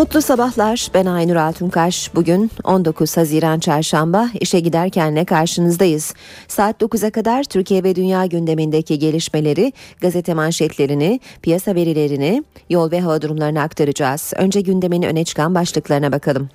Mutlu 0.00 0.22
sabahlar. 0.22 0.88
Ben 0.94 1.06
Aynur 1.06 1.36
Altunkaş. 1.36 2.14
Bugün 2.14 2.50
19 2.64 3.16
Haziran 3.16 3.58
Çarşamba 3.58 4.28
işe 4.40 4.60
giderkenle 4.60 5.24
karşınızdayız. 5.24 6.14
Saat 6.48 6.82
9'a 6.82 7.10
kadar 7.10 7.44
Türkiye 7.44 7.84
ve 7.84 7.94
dünya 7.94 8.26
gündemindeki 8.26 8.98
gelişmeleri, 8.98 9.72
gazete 10.00 10.34
manşetlerini, 10.34 11.20
piyasa 11.42 11.74
verilerini, 11.74 12.44
yol 12.70 12.90
ve 12.90 13.00
hava 13.00 13.22
durumlarını 13.22 13.62
aktaracağız. 13.62 14.32
Önce 14.36 14.60
gündemin 14.60 15.02
öne 15.02 15.24
çıkan 15.24 15.54
başlıklarına 15.54 16.12
bakalım. 16.12 16.48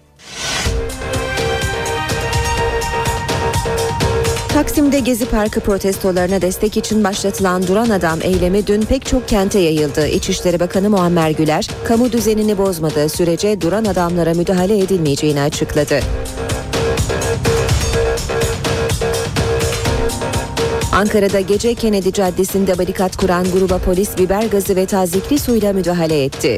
Taksim'de 4.55 4.99
Gezi 4.99 5.25
Parkı 5.25 5.59
protestolarına 5.59 6.41
destek 6.41 6.77
için 6.77 7.03
başlatılan 7.03 7.67
Duran 7.67 7.89
Adam 7.89 8.19
eylemi 8.21 8.67
dün 8.67 8.81
pek 8.81 9.05
çok 9.05 9.27
kente 9.27 9.59
yayıldı. 9.59 10.07
İçişleri 10.07 10.59
Bakanı 10.59 10.89
Muammer 10.89 11.29
Güler, 11.29 11.67
kamu 11.83 12.11
düzenini 12.11 12.57
bozmadığı 12.57 13.09
sürece 13.09 13.61
duran 13.61 13.85
adamlara 13.85 14.33
müdahale 14.33 14.79
edilmeyeceğini 14.79 15.41
açıkladı. 15.41 15.99
Ankara'da 20.91 21.39
gece 21.39 21.75
Kennedy 21.75 22.11
Caddesi'nde 22.11 22.77
barikat 22.77 23.17
kuran 23.17 23.45
gruba 23.51 23.77
polis 23.77 24.17
biber 24.17 24.43
gazı 24.43 24.75
ve 24.75 24.85
tazikli 24.85 25.39
suyla 25.39 25.73
müdahale 25.73 26.23
etti. 26.23 26.57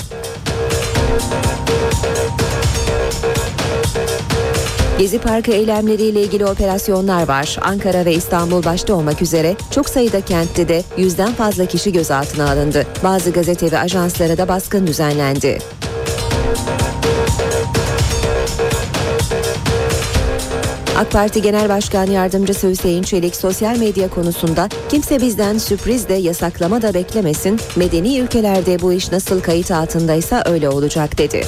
Gezi 4.99 5.19
Parkı 5.19 5.51
eylemleriyle 5.51 6.21
ilgili 6.21 6.45
operasyonlar 6.45 7.27
var. 7.27 7.57
Ankara 7.61 8.05
ve 8.05 8.13
İstanbul 8.13 8.63
başta 8.63 8.93
olmak 8.93 9.21
üzere 9.21 9.55
çok 9.71 9.89
sayıda 9.89 10.21
kentte 10.21 10.67
de 10.67 10.83
yüzden 10.97 11.33
fazla 11.33 11.65
kişi 11.65 11.93
gözaltına 11.93 12.51
alındı. 12.51 12.87
Bazı 13.03 13.31
gazete 13.31 13.71
ve 13.71 13.79
ajanslara 13.79 14.37
da 14.37 14.47
baskın 14.47 14.87
düzenlendi. 14.87 15.59
AK 20.97 21.11
Parti 21.11 21.41
Genel 21.41 21.69
Başkan 21.69 22.05
Yardımcısı 22.05 22.69
Hüseyin 22.69 23.03
Çelik 23.03 23.35
sosyal 23.35 23.77
medya 23.77 24.09
konusunda 24.09 24.69
kimse 24.89 25.21
bizden 25.21 25.57
sürpriz 25.57 26.09
de 26.09 26.13
yasaklama 26.13 26.81
da 26.81 26.93
beklemesin. 26.93 27.59
Medeni 27.75 28.19
ülkelerde 28.19 28.81
bu 28.81 28.93
iş 28.93 29.11
nasıl 29.11 29.41
kayıt 29.41 29.71
altındaysa 29.71 30.43
öyle 30.45 30.69
olacak 30.69 31.17
dedi. 31.17 31.43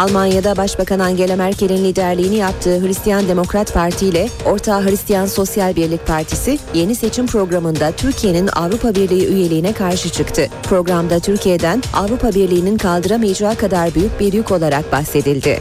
Almanya'da 0.00 0.56
Başbakan 0.56 0.98
Angela 0.98 1.36
Merkel'in 1.36 1.84
liderliğini 1.84 2.36
yaptığı 2.36 2.80
Hristiyan 2.80 3.28
Demokrat 3.28 3.74
Parti 3.74 4.06
ile 4.06 4.28
Orta 4.46 4.84
Hristiyan 4.84 5.26
Sosyal 5.26 5.76
Birlik 5.76 6.06
Partisi 6.06 6.58
yeni 6.74 6.94
seçim 6.94 7.26
programında 7.26 7.92
Türkiye'nin 7.92 8.48
Avrupa 8.56 8.94
Birliği 8.94 9.26
üyeliğine 9.26 9.72
karşı 9.72 10.10
çıktı. 10.10 10.48
Programda 10.62 11.20
Türkiye'den 11.20 11.82
Avrupa 11.94 12.28
Birliği'nin 12.28 12.76
kaldıramayacağı 12.78 13.54
kadar 13.54 13.94
büyük 13.94 14.20
bir 14.20 14.32
yük 14.32 14.52
olarak 14.52 14.92
bahsedildi. 14.92 15.60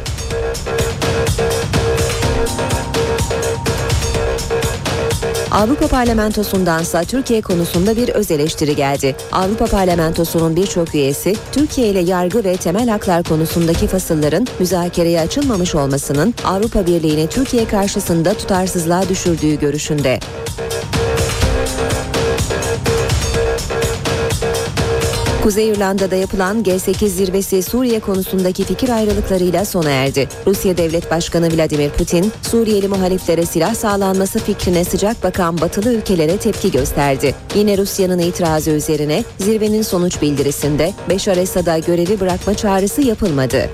Avrupa 5.51 5.87
Parlamentosundansa 5.87 7.03
Türkiye 7.03 7.41
konusunda 7.41 7.95
bir 7.95 8.09
öz 8.09 8.31
eleştiri 8.31 8.75
geldi. 8.75 9.15
Avrupa 9.31 9.65
Parlamentosu'nun 9.65 10.55
birçok 10.55 10.95
üyesi 10.95 11.35
Türkiye 11.51 11.87
ile 11.87 11.99
yargı 11.99 12.43
ve 12.43 12.57
temel 12.57 12.89
haklar 12.89 13.23
konusundaki 13.23 13.87
fasılların 13.87 14.47
müzakereye 14.59 15.19
açılmamış 15.21 15.75
olmasının 15.75 16.33
Avrupa 16.45 16.87
Birliği'ni 16.87 17.27
Türkiye 17.27 17.67
karşısında 17.67 18.33
tutarsızlığa 18.33 19.09
düşürdüğü 19.09 19.59
görüşünde. 19.59 20.19
Kuzey 25.49 25.69
İrlanda'da 25.69 26.15
yapılan 26.15 26.63
G8 26.63 27.07
zirvesi 27.07 27.63
Suriye 27.63 27.99
konusundaki 27.99 28.63
fikir 28.63 28.89
ayrılıklarıyla 28.89 29.65
sona 29.65 29.89
erdi. 29.89 30.27
Rusya 30.47 30.77
Devlet 30.77 31.11
Başkanı 31.11 31.57
Vladimir 31.57 31.89
Putin, 31.89 32.31
Suriyeli 32.41 32.87
muhaliflere 32.87 33.45
silah 33.45 33.75
sağlanması 33.75 34.39
fikrine 34.39 34.83
sıcak 34.83 35.23
bakan 35.23 35.61
batılı 35.61 35.93
ülkelere 35.93 36.37
tepki 36.37 36.71
gösterdi. 36.71 37.35
Yine 37.55 37.77
Rusya'nın 37.77 38.19
itirazı 38.19 38.71
üzerine 38.71 39.23
zirvenin 39.37 39.81
sonuç 39.81 40.21
bildirisinde 40.21 40.93
Beşar 41.09 41.37
Esad'a 41.37 41.79
görevi 41.79 42.19
bırakma 42.19 42.53
çağrısı 42.53 43.01
yapılmadı. 43.01 43.69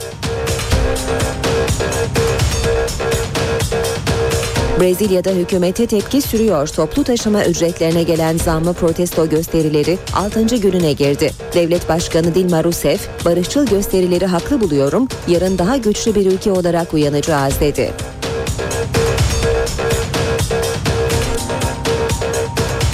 Brezilya'da 4.79 5.29
hükümete 5.29 5.87
tepki 5.87 6.21
sürüyor. 6.21 6.67
Toplu 6.67 7.03
taşıma 7.03 7.45
ücretlerine 7.45 8.03
gelen 8.03 8.37
zammı 8.37 8.73
protesto 8.73 9.29
gösterileri 9.29 9.97
6. 10.15 10.55
gününe 10.55 10.93
girdi. 10.93 11.31
Devlet 11.53 11.89
Başkanı 11.89 12.35
Dilma 12.35 12.63
Rousseff, 12.63 13.25
barışçıl 13.25 13.65
gösterileri 13.65 14.25
haklı 14.25 14.61
buluyorum, 14.61 15.07
yarın 15.27 15.57
daha 15.57 15.77
güçlü 15.77 16.15
bir 16.15 16.25
ülke 16.25 16.51
olarak 16.51 16.93
uyanacağız 16.93 17.59
dedi. 17.59 17.91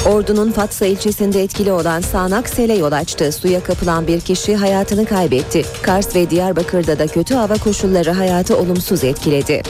Ordu'nun 0.06 0.52
Fatsa 0.52 0.86
ilçesinde 0.86 1.44
etkili 1.44 1.72
olan 1.72 2.02
sağanak 2.02 2.50
sele 2.50 2.74
yol 2.74 2.92
açtı. 2.92 3.32
Suya 3.32 3.64
kapılan 3.64 4.08
bir 4.08 4.22
kişi 4.22 4.56
hayatını 4.56 5.06
kaybetti. 5.06 5.66
Kars 5.82 6.16
ve 6.16 6.30
Diyarbakır'da 6.30 7.00
da 7.00 7.08
kötü 7.08 7.36
hava 7.36 7.54
koşulları 7.54 8.12
hayatı 8.12 8.58
olumsuz 8.58 9.04
etkiledi. 9.04 9.62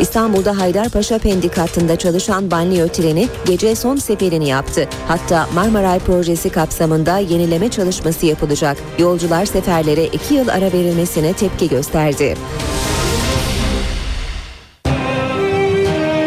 İstanbul'da 0.00 0.58
Haydarpaşa 0.58 1.18
Pendik 1.18 1.58
hattında 1.58 1.96
çalışan 1.96 2.50
banliyö 2.50 2.88
treni 2.88 3.28
gece 3.46 3.74
son 3.74 3.96
seferini 3.96 4.48
yaptı. 4.48 4.88
Hatta 5.08 5.48
Marmaray 5.54 5.98
projesi 5.98 6.50
kapsamında 6.50 7.18
yenileme 7.18 7.68
çalışması 7.68 8.26
yapılacak. 8.26 8.76
Yolcular 8.98 9.46
seferlere 9.46 10.04
iki 10.04 10.34
yıl 10.34 10.48
ara 10.48 10.72
verilmesine 10.72 11.32
tepki 11.32 11.68
gösterdi. 11.68 12.36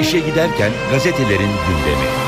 İşe 0.01 0.19
giderken 0.19 0.71
gazetelerin 0.91 1.39
gündemi. 1.39 2.22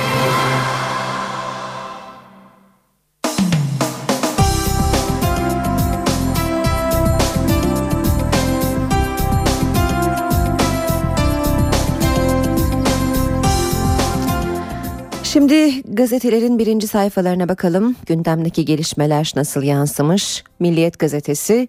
Şimdi 15.35 15.81
gazetelerin 15.81 16.59
birinci 16.59 16.87
sayfalarına 16.87 17.49
bakalım. 17.49 17.95
Gündemdeki 18.05 18.65
gelişmeler 18.65 19.33
nasıl 19.35 19.63
yansımış? 19.63 20.43
Milliyet 20.59 20.99
gazetesi 20.99 21.67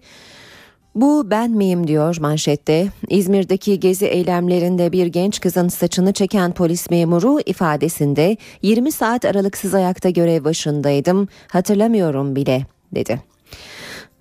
bu 0.95 1.31
ben 1.31 1.51
miyim 1.51 1.87
diyor 1.87 2.17
manşette. 2.19 2.87
İzmir'deki 3.09 3.79
gezi 3.79 4.05
eylemlerinde 4.05 4.91
bir 4.91 5.05
genç 5.07 5.41
kızın 5.41 5.67
saçını 5.67 6.13
çeken 6.13 6.51
polis 6.51 6.89
memuru 6.89 7.39
ifadesinde 7.45 8.37
20 8.61 8.91
saat 8.91 9.25
aralıksız 9.25 9.73
ayakta 9.73 10.09
görev 10.09 10.43
başındaydım 10.43 11.27
hatırlamıyorum 11.51 12.35
bile 12.35 12.65
dedi. 12.95 13.21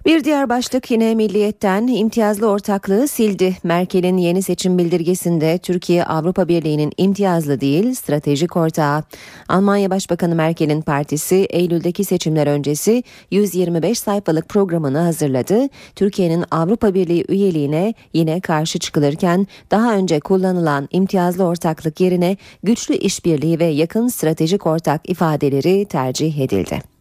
Bir 0.06 0.25
diğer 0.25 0.49
başlık 0.49 0.91
yine 0.91 1.15
Milliyet'ten 1.15 1.87
imtiyazlı 1.87 2.50
ortaklığı 2.50 3.09
sildi. 3.09 3.56
Merkel'in 3.62 4.17
yeni 4.17 4.43
seçim 4.43 4.78
bildirgesinde 4.78 5.59
Türkiye 5.59 6.05
Avrupa 6.05 6.49
Birliği'nin 6.49 6.93
imtiyazlı 6.97 7.61
değil 7.61 7.94
stratejik 7.94 8.56
ortağı. 8.56 9.03
Almanya 9.49 9.91
Başbakanı 9.91 10.35
Merkel'in 10.35 10.82
partisi 10.82 11.35
Eylül'deki 11.35 12.05
seçimler 12.05 12.47
öncesi 12.47 13.03
125 13.31 13.99
sayfalık 13.99 14.49
programını 14.49 14.99
hazırladı. 14.99 15.69
Türkiye'nin 15.97 16.44
Avrupa 16.50 16.94
Birliği 16.94 17.25
üyeliğine 17.29 17.94
yine 18.14 18.41
karşı 18.41 18.79
çıkılırken 18.79 19.47
daha 19.70 19.94
önce 19.94 20.20
kullanılan 20.20 20.88
imtiyazlı 20.91 21.44
ortaklık 21.44 22.00
yerine 22.00 22.37
güçlü 22.62 22.94
işbirliği 22.94 23.59
ve 23.61 23.67
yakın 23.67 24.09
stratejik 24.09 24.67
ortak 24.67 25.11
ifadeleri 25.11 25.85
tercih 25.85 26.38
edildi. 26.38 26.95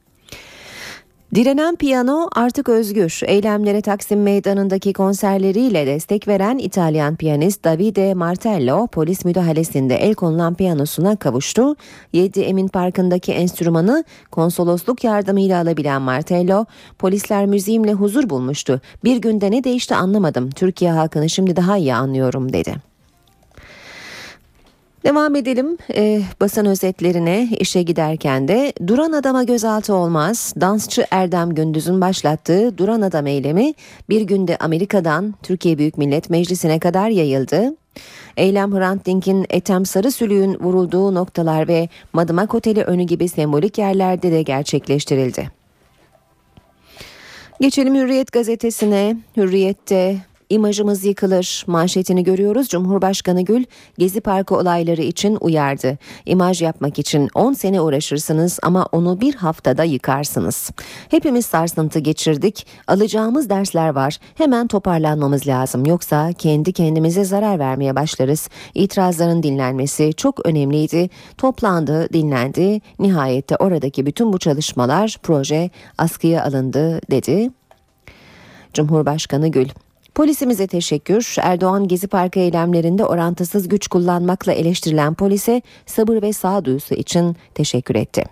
Direnen 1.36 1.76
piyano 1.76 2.30
artık 2.36 2.70
özgür. 2.70 3.22
Eylemlere 3.26 3.82
Taksim 3.82 4.24
Meydanı'ndaki 4.24 4.94
konserleriyle 4.94 5.88
destek 5.88 6.28
veren 6.28 6.58
İtalyan 6.58 7.16
piyanist 7.16 7.64
Davide 7.64 8.14
Martello 8.14 8.88
polis 8.88 9.26
müdahalesinde 9.26 9.96
el 9.96 10.14
konulan 10.14 10.56
piyanosuna 10.56 11.16
kavuştu. 11.16 11.76
7 12.14 12.42
Emin 12.42 12.68
Parkı'ndaki 12.68 13.34
enstrümanı 13.34 14.04
konsolosluk 14.32 15.04
yardımıyla 15.04 15.62
alabilen 15.62 16.02
Martello, 16.02 16.66
polisler 17.00 17.46
müziğimle 17.46 17.94
huzur 17.94 18.30
bulmuştu. 18.30 18.82
Bir 19.04 19.18
günde 19.18 19.52
ne 19.52 19.64
değişti 19.64 19.96
anlamadım. 19.96 20.50
Türkiye 20.50 20.92
halkını 20.92 21.30
şimdi 21.30 21.56
daha 21.56 21.78
iyi 21.78 21.96
anlıyorum 21.96 22.54
dedi. 22.54 22.95
Devam 25.06 25.36
edelim 25.36 25.78
e, 25.96 26.22
basın 26.42 26.66
özetlerine 26.66 27.48
işe 27.60 27.82
giderken 27.82 28.48
de 28.48 28.74
duran 28.88 29.12
adama 29.12 29.44
gözaltı 29.44 29.96
olmaz. 29.96 30.54
Dansçı 30.62 31.06
Erdem 31.12 31.56
Gündüz'ün 31.56 32.02
başlattığı 32.02 32.78
duran 32.78 33.02
adam 33.02 33.28
eylemi 33.28 33.74
bir 34.10 34.22
günde 34.22 34.58
Amerika'dan 34.58 35.34
Türkiye 35.44 35.78
Büyük 35.78 35.98
Millet 35.98 36.30
Meclisi'ne 36.30 36.80
kadar 36.80 37.10
yayıldı. 37.10 37.76
Eylem 38.38 38.74
Hrant 38.74 39.06
Dink'in 39.06 39.46
Etem 39.50 39.86
Sarısülüğün 39.86 40.60
vurulduğu 40.60 41.14
noktalar 41.14 41.68
ve 41.68 41.90
Madımak 42.14 42.56
Oteli 42.56 42.84
önü 42.84 43.04
gibi 43.04 43.30
sembolik 43.30 43.78
yerlerde 43.78 44.32
de 44.32 44.42
gerçekleştirildi. 44.42 45.52
Geçelim 47.62 47.96
Hürriyet 47.96 48.32
gazetesine. 48.32 49.18
Hürriyet'te 49.38 50.18
İmajımız 50.50 51.06
yıkılır 51.06 51.64
manşetini 51.68 52.24
görüyoruz. 52.24 52.68
Cumhurbaşkanı 52.68 53.42
Gül 53.42 53.64
Gezi 53.98 54.22
Parkı 54.22 54.56
olayları 54.56 55.02
için 55.02 55.38
uyardı. 55.42 55.98
İmaj 56.26 56.62
yapmak 56.62 57.00
için 57.00 57.30
10 57.36 57.54
sene 57.54 57.82
uğraşırsınız 57.82 58.60
ama 58.64 58.88
onu 58.92 59.22
bir 59.22 59.36
haftada 59.36 59.84
yıkarsınız. 59.84 60.72
Hepimiz 61.10 61.46
sarsıntı 61.46 62.00
geçirdik. 62.00 62.68
Alacağımız 62.88 63.50
dersler 63.50 63.90
var. 63.90 64.18
Hemen 64.36 64.68
toparlanmamız 64.68 65.48
lazım. 65.48 65.86
Yoksa 65.86 66.34
kendi 66.34 66.74
kendimize 66.74 67.24
zarar 67.24 67.60
vermeye 67.60 67.96
başlarız. 67.96 68.50
İtirazların 68.74 69.44
dinlenmesi 69.44 70.14
çok 70.14 70.46
önemliydi. 70.46 71.10
Toplandı, 71.38 72.14
dinlendi. 72.14 72.82
Nihayette 73.00 73.56
oradaki 73.56 74.06
bütün 74.06 74.34
bu 74.34 74.40
çalışmalar, 74.40 75.18
proje 75.24 75.70
askıya 75.98 76.44
alındı 76.44 77.02
dedi. 77.12 77.50
Cumhurbaşkanı 78.74 79.48
Gül 79.48 79.70
Polisimize 80.16 80.68
teşekkür. 80.68 81.36
Erdoğan 81.42 81.88
Gezi 81.88 82.08
Parkı 82.08 82.40
eylemlerinde 82.40 83.06
orantısız 83.06 83.68
güç 83.68 83.88
kullanmakla 83.88 84.54
eleştirilen 84.54 85.14
polise 85.14 85.62
sabır 85.86 86.22
ve 86.22 86.34
sağduyusu 86.34 86.96
için 86.96 87.36
teşekkür 87.54 87.96
etti. 87.96 88.24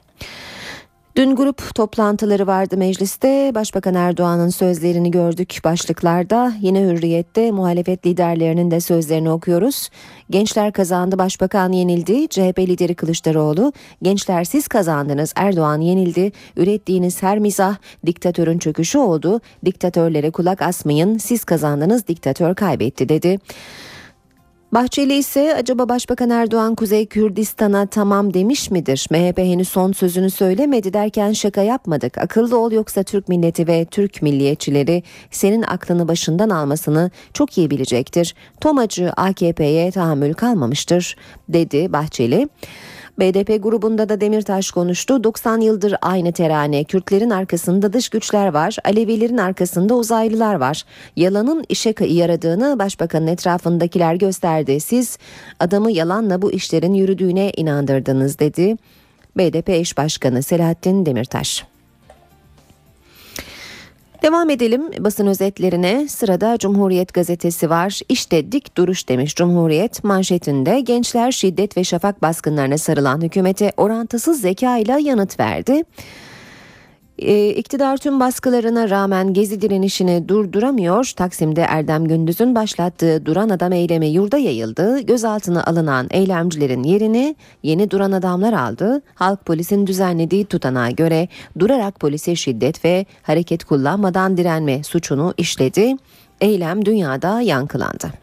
Dün 1.15 1.35
grup 1.35 1.75
toplantıları 1.75 2.47
vardı 2.47 2.77
mecliste. 2.77 3.51
Başbakan 3.55 3.93
Erdoğan'ın 3.93 4.49
sözlerini 4.49 5.11
gördük 5.11 5.59
başlıklarda. 5.63 6.53
Yine 6.61 6.81
hürriyette 6.81 7.51
muhalefet 7.51 8.05
liderlerinin 8.05 8.71
de 8.71 8.79
sözlerini 8.79 9.31
okuyoruz. 9.31 9.89
Gençler 10.29 10.71
kazandı, 10.71 11.17
başbakan 11.17 11.71
yenildi. 11.71 12.27
CHP 12.27 12.59
lideri 12.59 12.95
Kılıçdaroğlu, 12.95 13.73
gençler 14.01 14.43
siz 14.43 14.67
kazandınız, 14.67 15.33
Erdoğan 15.35 15.81
yenildi. 15.81 16.31
Ürettiğiniz 16.57 17.23
her 17.23 17.39
mizah 17.39 17.75
diktatörün 18.05 18.57
çöküşü 18.57 18.97
oldu. 18.97 19.41
Diktatörlere 19.65 20.31
kulak 20.31 20.61
asmayın, 20.61 21.17
siz 21.17 21.43
kazandınız, 21.43 22.07
diktatör 22.07 22.55
kaybetti 22.55 23.09
dedi. 23.09 23.39
Bahçeli 24.73 25.13
ise 25.13 25.55
acaba 25.55 25.89
Başbakan 25.89 26.29
Erdoğan 26.29 26.75
Kuzey 26.75 27.05
Kürdistan'a 27.05 27.85
tamam 27.85 28.33
demiş 28.33 28.71
midir? 28.71 29.07
MHP 29.11 29.37
henüz 29.37 29.69
son 29.69 29.91
sözünü 29.91 30.29
söylemedi 30.29 30.93
derken 30.93 31.33
şaka 31.33 31.61
yapmadık. 31.61 32.17
Akıllı 32.17 32.57
ol 32.57 32.71
yoksa 32.71 33.03
Türk 33.03 33.29
milleti 33.29 33.67
ve 33.67 33.85
Türk 33.85 34.21
milliyetçileri 34.21 35.03
senin 35.31 35.61
aklını 35.61 36.07
başından 36.07 36.49
almasını 36.49 37.11
çok 37.33 37.57
iyi 37.57 37.69
bilecektir. 37.69 38.35
Tomacı 38.61 39.11
AKP'ye 39.17 39.91
tahammül 39.91 40.33
kalmamıştır 40.33 41.15
dedi 41.49 41.93
Bahçeli. 41.93 42.49
BDP 43.19 43.63
grubunda 43.63 44.09
da 44.09 44.21
Demirtaş 44.21 44.71
konuştu. 44.71 45.23
90 45.23 45.61
yıldır 45.61 45.95
aynı 46.01 46.31
terane. 46.31 46.83
Kürtlerin 46.83 47.29
arkasında 47.29 47.93
dış 47.93 48.09
güçler 48.09 48.47
var. 48.47 48.77
Alevilerin 48.85 49.37
arkasında 49.37 49.95
uzaylılar 49.95 50.55
var. 50.55 50.83
Yalanın 51.15 51.65
işe 51.69 51.93
yaradığını 51.99 52.79
başbakanın 52.79 53.27
etrafındakiler 53.27 54.15
gösterdi. 54.15 54.79
Siz 54.79 55.17
adamı 55.59 55.91
yalanla 55.91 56.41
bu 56.41 56.51
işlerin 56.51 56.93
yürüdüğüne 56.93 57.51
inandırdınız 57.57 58.39
dedi. 58.39 58.75
BDP 59.37 59.69
eş 59.69 59.97
başkanı 59.97 60.43
Selahattin 60.43 61.05
Demirtaş. 61.05 61.72
Devam 64.23 64.49
edelim 64.49 64.91
basın 64.99 65.27
özetlerine. 65.27 66.07
Sırada 66.07 66.57
Cumhuriyet 66.57 67.13
gazetesi 67.13 67.69
var. 67.69 67.99
İşte 68.09 68.51
dik 68.51 68.77
duruş 68.77 69.09
demiş 69.09 69.35
Cumhuriyet 69.35 70.03
manşetinde 70.03 70.79
gençler 70.79 71.31
şiddet 71.31 71.77
ve 71.77 71.83
şafak 71.83 72.21
baskınlarına 72.21 72.77
sarılan 72.77 73.21
hükümete 73.21 73.71
orantısız 73.77 74.41
zeka 74.41 74.77
ile 74.77 75.01
yanıt 75.01 75.39
verdi. 75.39 75.83
E, 77.19 77.47
iktidar 77.49 77.97
tüm 77.97 78.19
baskılarına 78.19 78.89
rağmen 78.89 79.33
gezi 79.33 79.61
direnişini 79.61 80.27
durduramıyor. 80.29 81.11
Taksim'de 81.15 81.61
Erdem 81.61 82.05
Gündüz'ün 82.05 82.55
başlattığı 82.55 83.25
duran 83.25 83.49
adam 83.49 83.71
eylemi 83.73 84.07
yurda 84.07 84.37
yayıldı. 84.37 84.99
Gözaltına 84.99 85.63
alınan 85.63 86.07
eylemcilerin 86.11 86.83
yerini 86.83 87.35
yeni 87.63 87.91
duran 87.91 88.11
adamlar 88.11 88.53
aldı. 88.53 89.01
Halk 89.15 89.45
polisin 89.45 89.87
düzenlediği 89.87 90.45
tutanağa 90.45 90.89
göre 90.89 91.27
durarak 91.59 91.99
polise 91.99 92.35
şiddet 92.35 92.85
ve 92.85 93.05
hareket 93.21 93.63
kullanmadan 93.63 94.37
direnme 94.37 94.83
suçunu 94.83 95.33
işledi. 95.37 95.95
Eylem 96.41 96.85
dünyada 96.85 97.41
yankılandı. 97.41 98.22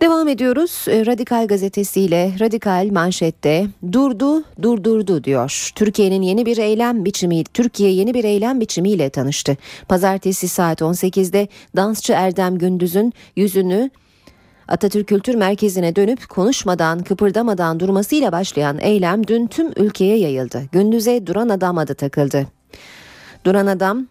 Devam 0.00 0.28
ediyoruz. 0.28 0.84
Ee, 0.88 1.06
Radikal 1.06 1.46
gazetesiyle 1.46 2.32
Radikal 2.40 2.88
manşette 2.92 3.66
durdu, 3.92 4.44
durdurdu 4.62 5.24
diyor. 5.24 5.70
Türkiye'nin 5.74 6.22
yeni 6.22 6.46
bir 6.46 6.56
eylem 6.56 7.04
biçimi, 7.04 7.44
Türkiye 7.44 7.90
yeni 7.90 8.14
bir 8.14 8.24
eylem 8.24 8.60
biçimiyle 8.60 9.10
tanıştı. 9.10 9.56
Pazartesi 9.88 10.48
saat 10.48 10.80
18'de 10.80 11.48
dansçı 11.76 12.12
Erdem 12.12 12.58
Gündüz'ün 12.58 13.12
yüzünü 13.36 13.90
Atatürk 14.68 15.08
Kültür 15.08 15.34
Merkezi'ne 15.34 15.96
dönüp 15.96 16.28
konuşmadan, 16.28 16.98
kıpırdamadan 16.98 17.80
durmasıyla 17.80 18.32
başlayan 18.32 18.78
eylem 18.80 19.26
dün 19.26 19.46
tüm 19.46 19.72
ülkeye 19.76 20.18
yayıldı. 20.18 20.62
Gündüz'e 20.72 21.26
duran 21.26 21.48
adam 21.48 21.78
adı 21.78 21.94
takıldı. 21.94 22.46
Duran 23.44 23.66
adam 23.66 24.06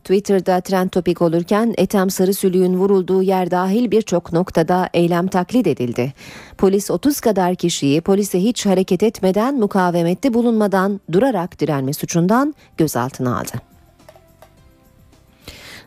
Twitter'da 0.00 0.60
trend 0.60 0.90
topik 0.90 1.22
olurken 1.22 1.74
Ethem 1.78 2.10
Sarısülüğün 2.10 2.74
vurulduğu 2.74 3.22
yer 3.22 3.50
dahil 3.50 3.90
birçok 3.90 4.32
noktada 4.32 4.88
eylem 4.94 5.26
taklit 5.26 5.66
edildi. 5.66 6.12
Polis 6.58 6.90
30 6.90 7.20
kadar 7.20 7.54
kişiyi 7.54 8.00
polise 8.00 8.42
hiç 8.42 8.66
hareket 8.66 9.02
etmeden 9.02 9.58
mukavemette 9.58 10.34
bulunmadan 10.34 11.00
durarak 11.12 11.60
direnme 11.60 11.92
suçundan 11.92 12.54
gözaltına 12.76 13.38
aldı. 13.38 13.52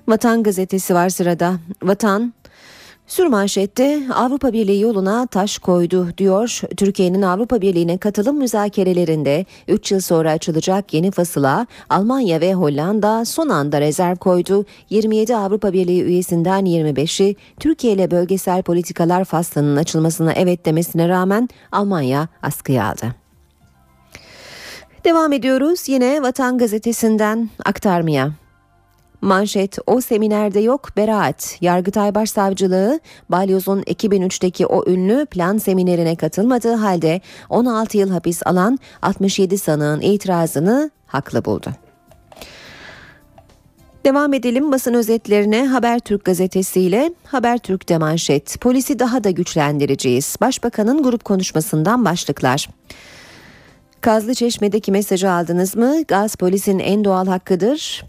Vatan 0.07 0.43
gazetesi 0.43 0.93
var 0.93 1.09
sırada. 1.09 1.59
Vatan 1.83 2.33
Sürmanşette 3.07 4.03
Avrupa 4.13 4.53
Birliği 4.53 4.81
yoluna 4.81 5.27
taş 5.27 5.57
koydu 5.57 6.07
diyor. 6.17 6.61
Türkiye'nin 6.77 7.21
Avrupa 7.21 7.61
Birliği'ne 7.61 7.97
katılım 7.97 8.37
müzakerelerinde 8.37 9.45
3 9.67 9.91
yıl 9.91 9.99
sonra 9.99 10.31
açılacak 10.31 10.93
yeni 10.93 11.11
fasıla 11.11 11.67
Almanya 11.89 12.41
ve 12.41 12.53
Hollanda 12.53 13.25
son 13.25 13.49
anda 13.49 13.81
rezerv 13.81 14.15
koydu. 14.15 14.65
27 14.89 15.35
Avrupa 15.35 15.73
Birliği 15.73 16.03
üyesinden 16.03 16.65
25'i 16.65 17.35
Türkiye 17.59 17.93
ile 17.93 18.11
bölgesel 18.11 18.63
politikalar 18.63 19.25
faslının 19.25 19.75
açılmasına 19.75 20.33
evet 20.33 20.65
demesine 20.65 21.09
rağmen 21.09 21.49
Almanya 21.71 22.27
askıya 22.41 22.85
aldı. 22.85 23.15
Devam 25.05 25.33
ediyoruz 25.33 25.89
yine 25.89 26.21
Vatan 26.21 26.57
Gazetesi'nden 26.57 27.49
aktarmaya. 27.65 28.42
Manşet 29.23 29.77
o 29.87 30.01
seminerde 30.01 30.59
yok 30.59 30.97
beraat. 30.97 31.57
Yargıtay 31.61 32.15
Başsavcılığı 32.15 32.99
Balyoz'un 33.29 33.81
2003'teki 33.81 34.65
o 34.65 34.89
ünlü 34.89 35.25
plan 35.25 35.57
seminerine 35.57 36.15
katılmadığı 36.15 36.73
halde 36.73 37.21
16 37.49 37.97
yıl 37.97 38.09
hapis 38.09 38.41
alan 38.45 38.79
67 39.01 39.57
sanığın 39.57 40.01
itirazını 40.01 40.91
haklı 41.05 41.45
buldu. 41.45 41.71
Devam 44.05 44.33
edelim 44.33 44.71
basın 44.71 44.93
özetlerine 44.93 45.67
Habertürk 45.67 46.25
gazetesiyle 46.25 47.13
Habertürk'te 47.25 47.97
manşet. 47.97 48.61
Polisi 48.61 48.99
daha 48.99 49.23
da 49.23 49.29
güçlendireceğiz. 49.29 50.35
Başbakanın 50.41 51.03
grup 51.03 51.25
konuşmasından 51.25 52.05
başlıklar. 52.05 52.69
Kazlı 54.01 54.33
Çeşme'deki 54.33 54.91
mesajı 54.91 55.31
aldınız 55.31 55.75
mı? 55.75 56.01
Gaz 56.07 56.35
polisin 56.35 56.79
en 56.79 57.03
doğal 57.03 57.27
hakkıdır 57.27 58.03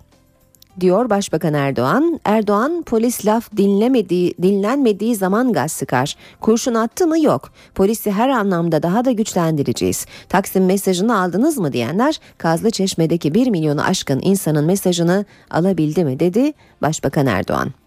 diyor 0.80 1.10
Başbakan 1.10 1.54
Erdoğan. 1.54 2.20
Erdoğan 2.24 2.82
polis 2.82 3.26
laf 3.26 3.56
dinlemediği, 3.56 4.34
dinlenmediği 4.42 5.16
zaman 5.16 5.52
gaz 5.52 5.72
sıkar. 5.72 6.16
Kurşun 6.40 6.74
attı 6.74 7.06
mı 7.06 7.20
yok. 7.20 7.52
Polisi 7.74 8.10
her 8.10 8.28
anlamda 8.28 8.82
daha 8.82 9.04
da 9.04 9.10
güçlendireceğiz. 9.10 10.06
Taksim 10.28 10.66
mesajını 10.66 11.20
aldınız 11.20 11.58
mı 11.58 11.72
diyenler 11.72 12.20
Kazlı 12.38 12.70
Çeşme'deki 12.70 13.34
1 13.34 13.46
milyonu 13.46 13.84
aşkın 13.84 14.20
insanın 14.22 14.64
mesajını 14.64 15.24
alabildi 15.50 16.04
mi 16.04 16.20
dedi 16.20 16.52
Başbakan 16.82 17.26
Erdoğan. 17.26 17.83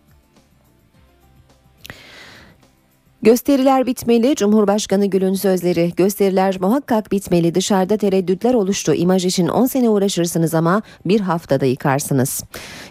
Gösteriler 3.22 3.86
bitmeli, 3.86 4.36
Cumhurbaşkanı 4.36 5.06
Gül'ün 5.06 5.34
sözleri. 5.34 5.94
Gösteriler 5.98 6.58
muhakkak 6.62 7.12
bitmeli, 7.12 7.56
dışarıda 7.56 7.98
tereddütler 7.98 8.54
oluştu. 8.54 8.94
İmaj 8.94 9.26
için 9.26 9.48
10 9.48 9.66
sene 9.66 9.90
uğraşırsınız 9.90 10.54
ama 10.54 10.82
bir 11.06 11.20
haftada 11.20 11.66
yıkarsınız. 11.66 12.44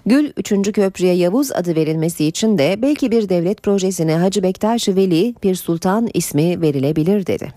Gül 0.06 0.33
3. 0.37 0.73
köprüye 0.73 1.14
Yavuz 1.14 1.52
adı 1.52 1.76
verilmesi 1.76 2.25
için 2.25 2.59
de 2.59 2.76
belki 2.83 3.11
bir 3.11 3.28
devlet 3.28 3.62
projesine 3.62 4.16
Hacı 4.16 4.42
Bektaş 4.42 4.88
Veli 4.88 5.35
Pir 5.35 5.54
Sultan 5.54 6.09
ismi 6.14 6.61
verilebilir 6.61 7.26
dedi. 7.26 7.52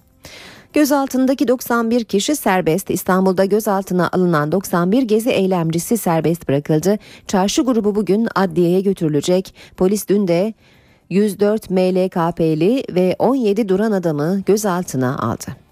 Gözaltındaki 0.74 1.48
91 1.48 2.04
kişi 2.04 2.36
serbest. 2.36 2.90
İstanbul'da 2.90 3.46
gözaltına 3.46 4.10
alınan 4.12 4.52
91 4.52 5.02
gezi 5.02 5.30
eylemcisi 5.30 5.98
serbest 5.98 6.48
bırakıldı. 6.48 6.98
Çarşı 7.28 7.62
grubu 7.62 7.96
bugün 7.96 8.28
adliyeye 8.36 8.82
götürülecek. 8.82 9.56
Polis 9.78 10.08
dün 10.08 10.28
de 10.28 10.54
104 11.10 11.70
MLKP'li 11.70 12.84
ve 12.96 13.16
17 13.20 13.70
duran 13.70 13.92
adamı 13.92 14.42
gözaltına 14.46 15.18
aldı. 15.18 15.70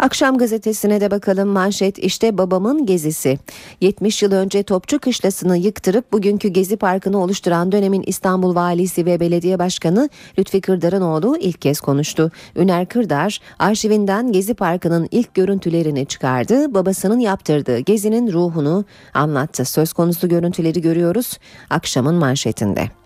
Akşam 0.00 0.38
gazetesine 0.38 1.00
de 1.00 1.10
bakalım 1.10 1.48
manşet 1.48 1.98
işte 1.98 2.38
babamın 2.38 2.86
gezisi. 2.86 3.38
70 3.80 4.22
yıl 4.22 4.32
önce 4.32 4.62
Topçu 4.62 4.98
Kışlası'nı 4.98 5.56
yıktırıp 5.56 6.12
bugünkü 6.12 6.48
Gezi 6.48 6.76
Parkı'nı 6.76 7.22
oluşturan 7.22 7.72
dönemin 7.72 8.02
İstanbul 8.06 8.54
Valisi 8.54 9.06
ve 9.06 9.20
Belediye 9.20 9.58
Başkanı 9.58 10.08
Lütfi 10.38 10.60
Kırdar'ın 10.60 11.02
oğlu 11.02 11.36
ilk 11.36 11.62
kez 11.62 11.80
konuştu. 11.80 12.30
Üner 12.56 12.86
Kırdar 12.86 13.40
arşivinden 13.58 14.32
Gezi 14.32 14.54
Parkı'nın 14.54 15.08
ilk 15.10 15.34
görüntülerini 15.34 16.06
çıkardı. 16.06 16.74
Babasının 16.74 17.18
yaptırdığı 17.20 17.78
gezinin 17.78 18.32
ruhunu 18.32 18.84
anlattı. 19.14 19.64
Söz 19.64 19.92
konusu 19.92 20.28
görüntüleri 20.28 20.80
görüyoruz 20.80 21.38
akşamın 21.70 22.14
manşetinde. 22.14 22.99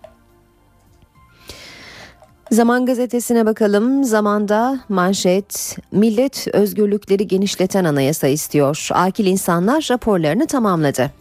Zaman 2.51 2.85
gazetesine 2.85 3.45
bakalım. 3.45 4.03
Zamanda 4.03 4.79
manşet 4.89 5.77
millet 5.91 6.47
özgürlükleri 6.53 7.27
genişleten 7.27 7.83
anayasa 7.85 8.27
istiyor. 8.27 8.87
Akil 8.91 9.25
insanlar 9.25 9.87
raporlarını 9.91 10.47
tamamladı. 10.47 11.11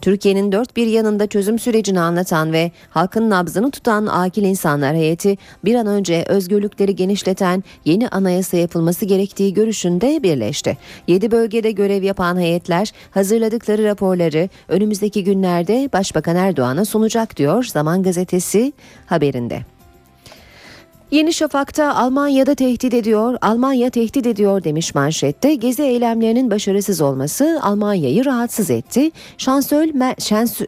Türkiye'nin 0.00 0.52
dört 0.52 0.76
bir 0.76 0.86
yanında 0.86 1.26
çözüm 1.26 1.58
sürecini 1.58 2.00
anlatan 2.00 2.52
ve 2.52 2.70
halkın 2.90 3.30
nabzını 3.30 3.70
tutan 3.70 4.06
Akil 4.06 4.42
İnsanlar 4.42 4.96
Heyeti 4.96 5.38
bir 5.64 5.74
an 5.74 5.86
önce 5.86 6.24
özgürlükleri 6.28 6.96
genişleten 6.96 7.64
yeni 7.84 8.08
anayasa 8.08 8.56
yapılması 8.56 9.04
gerektiği 9.04 9.54
görüşünde 9.54 10.22
birleşti. 10.22 10.78
Yedi 11.06 11.30
bölgede 11.30 11.70
görev 11.70 12.02
yapan 12.02 12.40
heyetler 12.40 12.92
hazırladıkları 13.10 13.84
raporları 13.84 14.48
önümüzdeki 14.68 15.24
günlerde 15.24 15.88
Başbakan 15.92 16.36
Erdoğan'a 16.36 16.84
sunacak 16.84 17.36
diyor 17.36 17.64
Zaman 17.64 18.02
Gazetesi 18.02 18.72
haberinde. 19.06 19.62
Yeni 21.12 21.32
Şafak'ta 21.32 21.94
Almanya'da 21.94 22.54
tehdit 22.54 22.94
ediyor, 22.94 23.38
Almanya 23.42 23.90
tehdit 23.90 24.26
ediyor 24.26 24.64
demiş 24.64 24.94
manşette. 24.94 25.54
Gezi 25.54 25.82
eylemlerinin 25.82 26.50
başarısız 26.50 27.00
olması 27.00 27.60
Almanya'yı 27.62 28.24
rahatsız 28.24 28.70
etti. 28.70 29.10
Şansöl, 29.38 29.88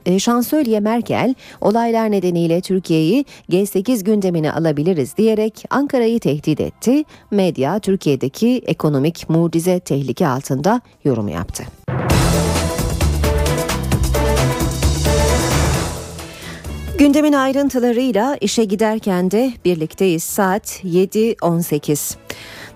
e, 0.07 0.19
Şansölye 0.19 0.81
Merkel 0.81 1.35
olaylar 1.61 2.11
nedeniyle 2.11 2.61
Türkiye'yi 2.61 3.25
G8 3.51 4.05
gündemine 4.05 4.53
alabiliriz 4.53 5.17
diyerek 5.17 5.65
Ankara'yı 5.71 6.21
tehdit 6.21 6.61
etti. 6.61 7.05
Medya 7.31 7.79
Türkiye'deki 7.79 8.63
ekonomik 8.67 9.31
mucize 9.31 9.81
tehlike 9.81 10.29
altında 10.29 10.81
yorum 11.05 11.29
yaptı. 11.29 11.65
Gündemin 16.99 17.33
ayrıntılarıyla 17.33 18.37
işe 18.41 18.65
giderken 18.65 19.31
de 19.31 19.53
birlikteyiz. 19.65 20.23
Saat 20.23 20.85
7.18. 20.85 22.17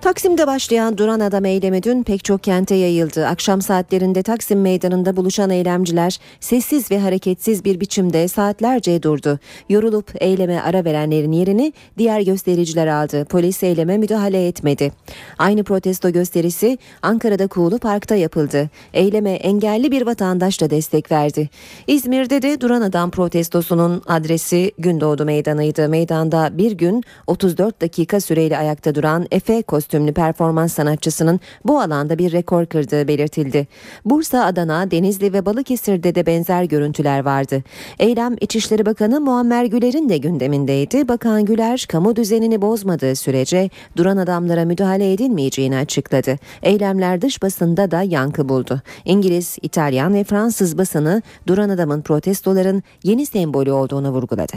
Taksim'de 0.00 0.46
başlayan 0.46 0.98
Duran 0.98 1.20
Adam 1.20 1.44
eylemi 1.44 1.82
dün 1.82 2.02
pek 2.02 2.24
çok 2.24 2.42
kente 2.44 2.74
yayıldı. 2.74 3.26
Akşam 3.26 3.62
saatlerinde 3.62 4.22
Taksim 4.22 4.60
Meydanı'nda 4.60 5.16
buluşan 5.16 5.50
eylemciler 5.50 6.18
sessiz 6.40 6.90
ve 6.90 6.98
hareketsiz 6.98 7.64
bir 7.64 7.80
biçimde 7.80 8.28
saatlerce 8.28 9.02
durdu. 9.02 9.38
Yorulup 9.68 10.12
eyleme 10.20 10.60
ara 10.60 10.84
verenlerin 10.84 11.32
yerini 11.32 11.72
diğer 11.98 12.20
göstericiler 12.20 12.86
aldı. 12.86 13.24
Polis 13.24 13.62
eyleme 13.62 13.98
müdahale 13.98 14.46
etmedi. 14.46 14.92
Aynı 15.38 15.64
protesto 15.64 16.10
gösterisi 16.10 16.78
Ankara'da 17.02 17.46
Kuğulu 17.46 17.78
Park'ta 17.78 18.14
yapıldı. 18.14 18.70
Eyleme 18.94 19.32
engelli 19.32 19.90
bir 19.90 20.06
vatandaş 20.06 20.60
da 20.60 20.70
destek 20.70 21.12
verdi. 21.12 21.48
İzmir'de 21.86 22.42
de 22.42 22.60
Duran 22.60 22.82
Adam 22.82 23.10
protestosunun 23.10 24.02
adresi 24.06 24.72
Gündoğdu 24.78 25.24
Meydanı'ydı. 25.24 25.88
Meydanda 25.88 26.58
bir 26.58 26.72
gün 26.72 27.04
34 27.26 27.80
dakika 27.80 28.20
süreyle 28.20 28.58
ayakta 28.58 28.94
duran 28.94 29.26
Efe 29.30 29.62
Kostüm 29.62 29.87
kostümlü 29.88 30.12
performans 30.12 30.72
sanatçısının 30.72 31.40
bu 31.64 31.80
alanda 31.80 32.18
bir 32.18 32.32
rekor 32.32 32.66
kırdığı 32.66 33.08
belirtildi. 33.08 33.66
Bursa, 34.04 34.44
Adana, 34.44 34.90
Denizli 34.90 35.32
ve 35.32 35.46
Balıkesir'de 35.46 36.14
de 36.14 36.26
benzer 36.26 36.64
görüntüler 36.64 37.24
vardı. 37.24 37.62
Eylem 37.98 38.36
İçişleri 38.40 38.86
Bakanı 38.86 39.20
Muammer 39.20 39.64
Güler'in 39.64 40.08
de 40.08 40.18
gündemindeydi. 40.18 41.08
Bakan 41.08 41.44
Güler, 41.44 41.86
kamu 41.88 42.16
düzenini 42.16 42.62
bozmadığı 42.62 43.16
sürece 43.16 43.70
duran 43.96 44.16
adamlara 44.16 44.64
müdahale 44.64 45.12
edilmeyeceğini 45.12 45.76
açıkladı. 45.76 46.36
Eylemler 46.62 47.22
dış 47.22 47.42
basında 47.42 47.90
da 47.90 48.02
yankı 48.02 48.48
buldu. 48.48 48.82
İngiliz, 49.04 49.58
İtalyan 49.62 50.14
ve 50.14 50.24
Fransız 50.24 50.78
basını 50.78 51.22
duran 51.46 51.68
adamın 51.68 52.02
protestoların 52.02 52.82
yeni 53.02 53.26
sembolü 53.26 53.72
olduğunu 53.72 54.10
vurguladı. 54.10 54.52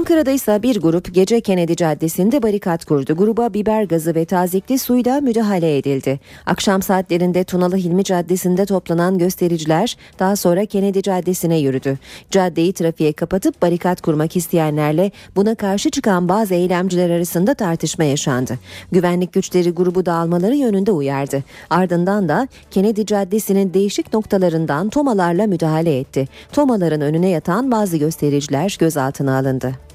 Ankara'da 0.00 0.30
ise 0.30 0.62
bir 0.62 0.80
grup 0.80 1.14
gece 1.14 1.40
Kennedy 1.40 1.74
Caddesi'nde 1.74 2.42
barikat 2.42 2.84
kurdu. 2.84 3.16
Gruba 3.16 3.54
biber 3.54 3.84
gazı 3.84 4.14
ve 4.14 4.24
tazikli 4.24 4.78
suyla 4.78 5.20
müdahale 5.20 5.78
edildi. 5.78 6.20
Akşam 6.46 6.82
saatlerinde 6.82 7.44
Tunalı 7.44 7.76
Hilmi 7.76 8.04
Caddesi'nde 8.04 8.66
toplanan 8.66 9.18
göstericiler 9.18 9.96
daha 10.18 10.36
sonra 10.36 10.66
Kennedy 10.66 11.00
Caddesi'ne 11.00 11.58
yürüdü. 11.58 11.98
Caddeyi 12.30 12.72
trafiğe 12.72 13.12
kapatıp 13.12 13.62
barikat 13.62 14.00
kurmak 14.00 14.36
isteyenlerle 14.36 15.10
buna 15.36 15.54
karşı 15.54 15.90
çıkan 15.90 16.28
bazı 16.28 16.54
eylemciler 16.54 17.10
arasında 17.10 17.54
tartışma 17.54 18.04
yaşandı. 18.04 18.58
Güvenlik 18.92 19.32
güçleri 19.32 19.70
grubu 19.70 20.06
dağılmaları 20.06 20.56
yönünde 20.56 20.92
uyardı. 20.92 21.44
Ardından 21.70 22.28
da 22.28 22.48
Kennedy 22.70 23.04
Caddesi'nin 23.04 23.74
değişik 23.74 24.12
noktalarından 24.14 24.88
tomalarla 24.88 25.46
müdahale 25.46 25.98
etti. 25.98 26.28
Tomaların 26.52 27.00
önüne 27.00 27.28
yatan 27.28 27.70
bazı 27.70 27.96
göstericiler 27.96 28.76
gözaltına 28.80 29.38
alındı. 29.38 29.89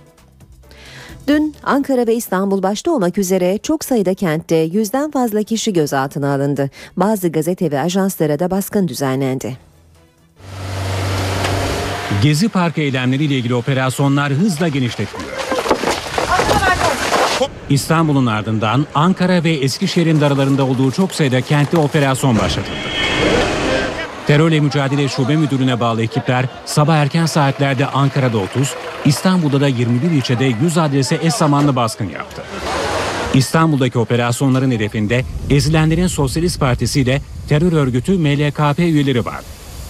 Dün 1.28 1.56
Ankara 1.64 2.08
ve 2.08 2.16
İstanbul 2.16 2.64
başta 2.64 2.92
olmak 2.92 3.18
üzere 3.18 3.58
çok 3.58 3.86
sayıda 3.86 4.14
kentte 4.14 4.56
yüzden 4.56 5.12
fazla 5.12 5.44
kişi 5.44 5.74
gözaltına 5.74 6.34
alındı. 6.36 6.70
Bazı 6.98 7.28
gazete 7.30 7.72
ve 7.72 7.80
ajanslara 7.80 8.40
da 8.40 8.52
baskın 8.52 8.88
düzenlendi. 8.88 9.58
Gezi 12.24 12.50
Parkı 12.50 12.82
eylemleriyle 12.82 13.36
ilgili 13.36 13.56
operasyonlar 13.56 14.34
hızla 14.34 14.68
genişletiliyor. 14.68 15.32
İstanbul'un 17.70 18.26
ardından 18.26 18.86
Ankara 18.96 19.44
ve 19.44 19.52
Eskişehir'in 19.52 20.22
daralarında 20.22 20.66
olduğu 20.66 20.92
çok 20.92 21.12
sayıda 21.12 21.42
kentte 21.42 21.78
operasyon 21.78 22.40
başlatıldı. 22.40 22.95
Terörle 24.28 24.60
Mücadele 24.60 25.10
Şube 25.10 25.36
Müdürlüğü'ne 25.36 25.80
bağlı 25.80 26.04
ekipler 26.04 26.46
sabah 26.66 26.96
erken 26.96 27.26
saatlerde 27.26 27.88
Ankara'da 27.88 28.38
30, 28.38 28.74
İstanbul'da 29.06 29.62
da 29.62 29.68
21 29.68 30.12
ilçede 30.12 30.46
100 30.46 30.78
adrese 30.78 31.20
eş 31.24 31.34
zamanlı 31.34 31.76
baskın 31.76 32.10
yaptı. 32.10 32.44
İstanbul'daki 33.34 34.00
operasyonların 34.00 34.72
hedefinde 34.72 35.26
ezilenlerin 35.50 36.08
Sosyalist 36.08 36.60
Partisi 36.60 37.02
ile 37.02 37.22
terör 37.50 37.74
örgütü 37.74 38.18
MLKP 38.18 38.80
üyeleri 38.80 39.26
var. 39.26 39.42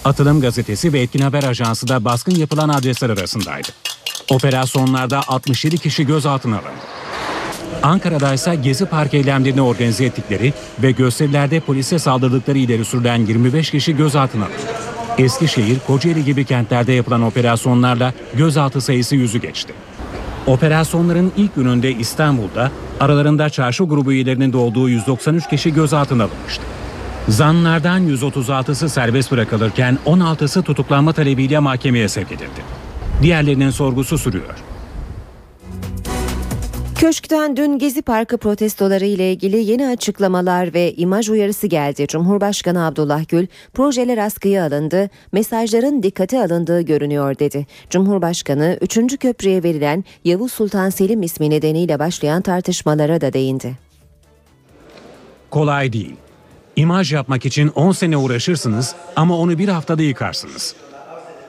Atılım 0.04 0.40
Gazetesi 0.40 0.92
ve 0.92 1.00
Etkin 1.00 1.20
Haber 1.20 1.44
Ajansı 1.44 1.88
da 1.88 2.04
baskın 2.04 2.34
yapılan 2.34 2.68
adresler 2.68 3.10
arasındaydı. 3.10 3.68
Operasyonlarda 4.30 5.20
67 5.28 5.78
kişi 5.78 6.06
gözaltına 6.06 6.54
alındı. 6.56 6.70
Ankara'da 7.82 8.34
ise 8.34 8.54
Gezi 8.54 8.86
Park 8.86 9.14
eylemlerini 9.14 9.62
organize 9.62 10.04
ettikleri 10.04 10.52
ve 10.82 10.90
gösterilerde 10.90 11.60
polise 11.60 11.98
saldırdıkları 11.98 12.58
ileri 12.58 12.84
sürülen 12.84 13.26
25 13.26 13.70
kişi 13.70 13.96
gözaltına 13.96 14.44
alındı. 14.44 14.56
Eskişehir, 15.18 15.78
Kocaeli 15.86 16.24
gibi 16.24 16.44
kentlerde 16.44 16.92
yapılan 16.92 17.22
operasyonlarla 17.22 18.12
gözaltı 18.34 18.80
sayısı 18.80 19.16
yüzü 19.16 19.38
geçti. 19.38 19.72
Operasyonların 20.46 21.32
ilk 21.36 21.54
gününde 21.54 21.92
İstanbul'da 21.92 22.70
aralarında 23.00 23.50
çarşı 23.50 23.84
grubu 23.84 24.12
üyelerinin 24.12 24.52
de 24.52 24.56
olduğu 24.56 24.88
193 24.88 25.48
kişi 25.48 25.74
gözaltına 25.74 26.24
alınmıştı. 26.24 26.62
Zanlardan 27.28 28.08
136'sı 28.08 28.88
serbest 28.88 29.32
bırakılırken 29.32 29.98
16'sı 30.06 30.62
tutuklanma 30.62 31.12
talebiyle 31.12 31.58
mahkemeye 31.58 32.08
sevk 32.08 32.32
edildi. 32.32 32.60
Diğerlerinin 33.22 33.70
sorgusu 33.70 34.18
sürüyor. 34.18 34.54
Köşk'ten 36.98 37.56
dün 37.56 37.78
Gezi 37.78 38.02
Parkı 38.02 38.38
protestoları 38.38 39.06
ile 39.06 39.32
ilgili 39.32 39.56
yeni 39.56 39.86
açıklamalar 39.86 40.74
ve 40.74 40.94
imaj 40.94 41.28
uyarısı 41.28 41.66
geldi. 41.66 42.06
Cumhurbaşkanı 42.06 42.86
Abdullah 42.86 43.28
Gül, 43.28 43.46
projeler 43.74 44.18
askıya 44.18 44.66
alındı, 44.66 45.10
mesajların 45.32 46.02
dikkate 46.02 46.40
alındığı 46.40 46.80
görünüyor 46.80 47.38
dedi. 47.38 47.66
Cumhurbaşkanı 47.90 48.78
3. 48.80 49.18
köprüye 49.18 49.62
verilen 49.62 50.04
Yavuz 50.24 50.52
Sultan 50.52 50.90
Selim 50.90 51.22
ismi 51.22 51.50
nedeniyle 51.50 51.98
başlayan 51.98 52.42
tartışmalara 52.42 53.20
da 53.20 53.32
değindi. 53.32 53.78
Kolay 55.50 55.92
değil. 55.92 56.16
İmaj 56.76 57.12
yapmak 57.12 57.46
için 57.46 57.68
10 57.68 57.92
sene 57.92 58.16
uğraşırsınız 58.16 58.94
ama 59.16 59.38
onu 59.38 59.58
bir 59.58 59.68
haftada 59.68 60.02
yıkarsınız. 60.02 60.74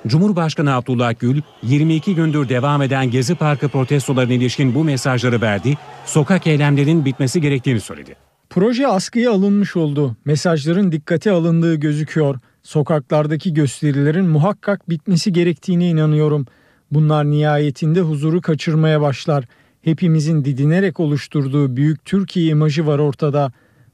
Cumhurbaşkanı 0.07 0.75
Abdullah 0.75 1.13
Gül 1.19 1.41
22 1.63 2.15
gündür 2.15 2.49
devam 2.49 2.81
eden 2.81 3.11
Gezi 3.11 3.35
Parkı 3.35 3.69
protestolarına 3.69 4.33
ilişkin 4.33 4.75
bu 4.75 4.83
mesajları 4.83 5.41
verdi, 5.41 5.77
sokak 6.05 6.47
eylemlerinin 6.47 7.05
bitmesi 7.05 7.41
gerektiğini 7.41 7.79
söyledi. 7.79 8.15
Proje 8.49 8.87
askıya 8.87 9.31
alınmış 9.31 9.75
oldu. 9.75 10.15
Mesajların 10.25 10.91
dikkate 10.91 11.31
alındığı 11.31 11.75
gözüküyor. 11.75 12.39
Sokaklardaki 12.63 13.53
gösterilerin 13.53 14.25
muhakkak 14.25 14.89
bitmesi 14.89 15.33
gerektiğine 15.33 15.89
inanıyorum. 15.89 16.45
Bunlar 16.91 17.31
nihayetinde 17.31 18.01
huzuru 18.01 18.41
kaçırmaya 18.41 19.01
başlar. 19.01 19.45
Hepimizin 19.81 20.45
didinerek 20.45 20.99
oluşturduğu 20.99 21.75
büyük 21.75 22.05
Türkiye 22.05 22.47
imajı 22.47 22.87
var 22.87 22.99
ortada. 22.99 23.51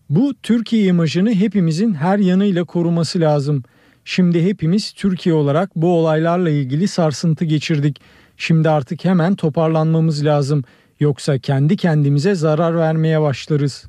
Bu 0.09 0.33
Türkiye 0.43 0.85
imajını 0.85 1.33
hepimizin 1.33 1.93
her 1.93 2.19
yanıyla 2.19 2.63
koruması 2.63 3.19
lazım. 3.19 3.63
Şimdi 4.05 4.45
hepimiz 4.45 4.91
Türkiye 4.91 5.35
olarak 5.35 5.75
bu 5.75 5.99
olaylarla 5.99 6.49
ilgili 6.49 6.87
sarsıntı 6.87 7.45
geçirdik. 7.45 8.01
Şimdi 8.37 8.69
artık 8.69 9.05
hemen 9.05 9.35
toparlanmamız 9.35 10.25
lazım. 10.25 10.63
Yoksa 10.99 11.39
kendi 11.39 11.77
kendimize 11.77 12.35
zarar 12.35 12.77
vermeye 12.77 13.21
başlarız. 13.21 13.85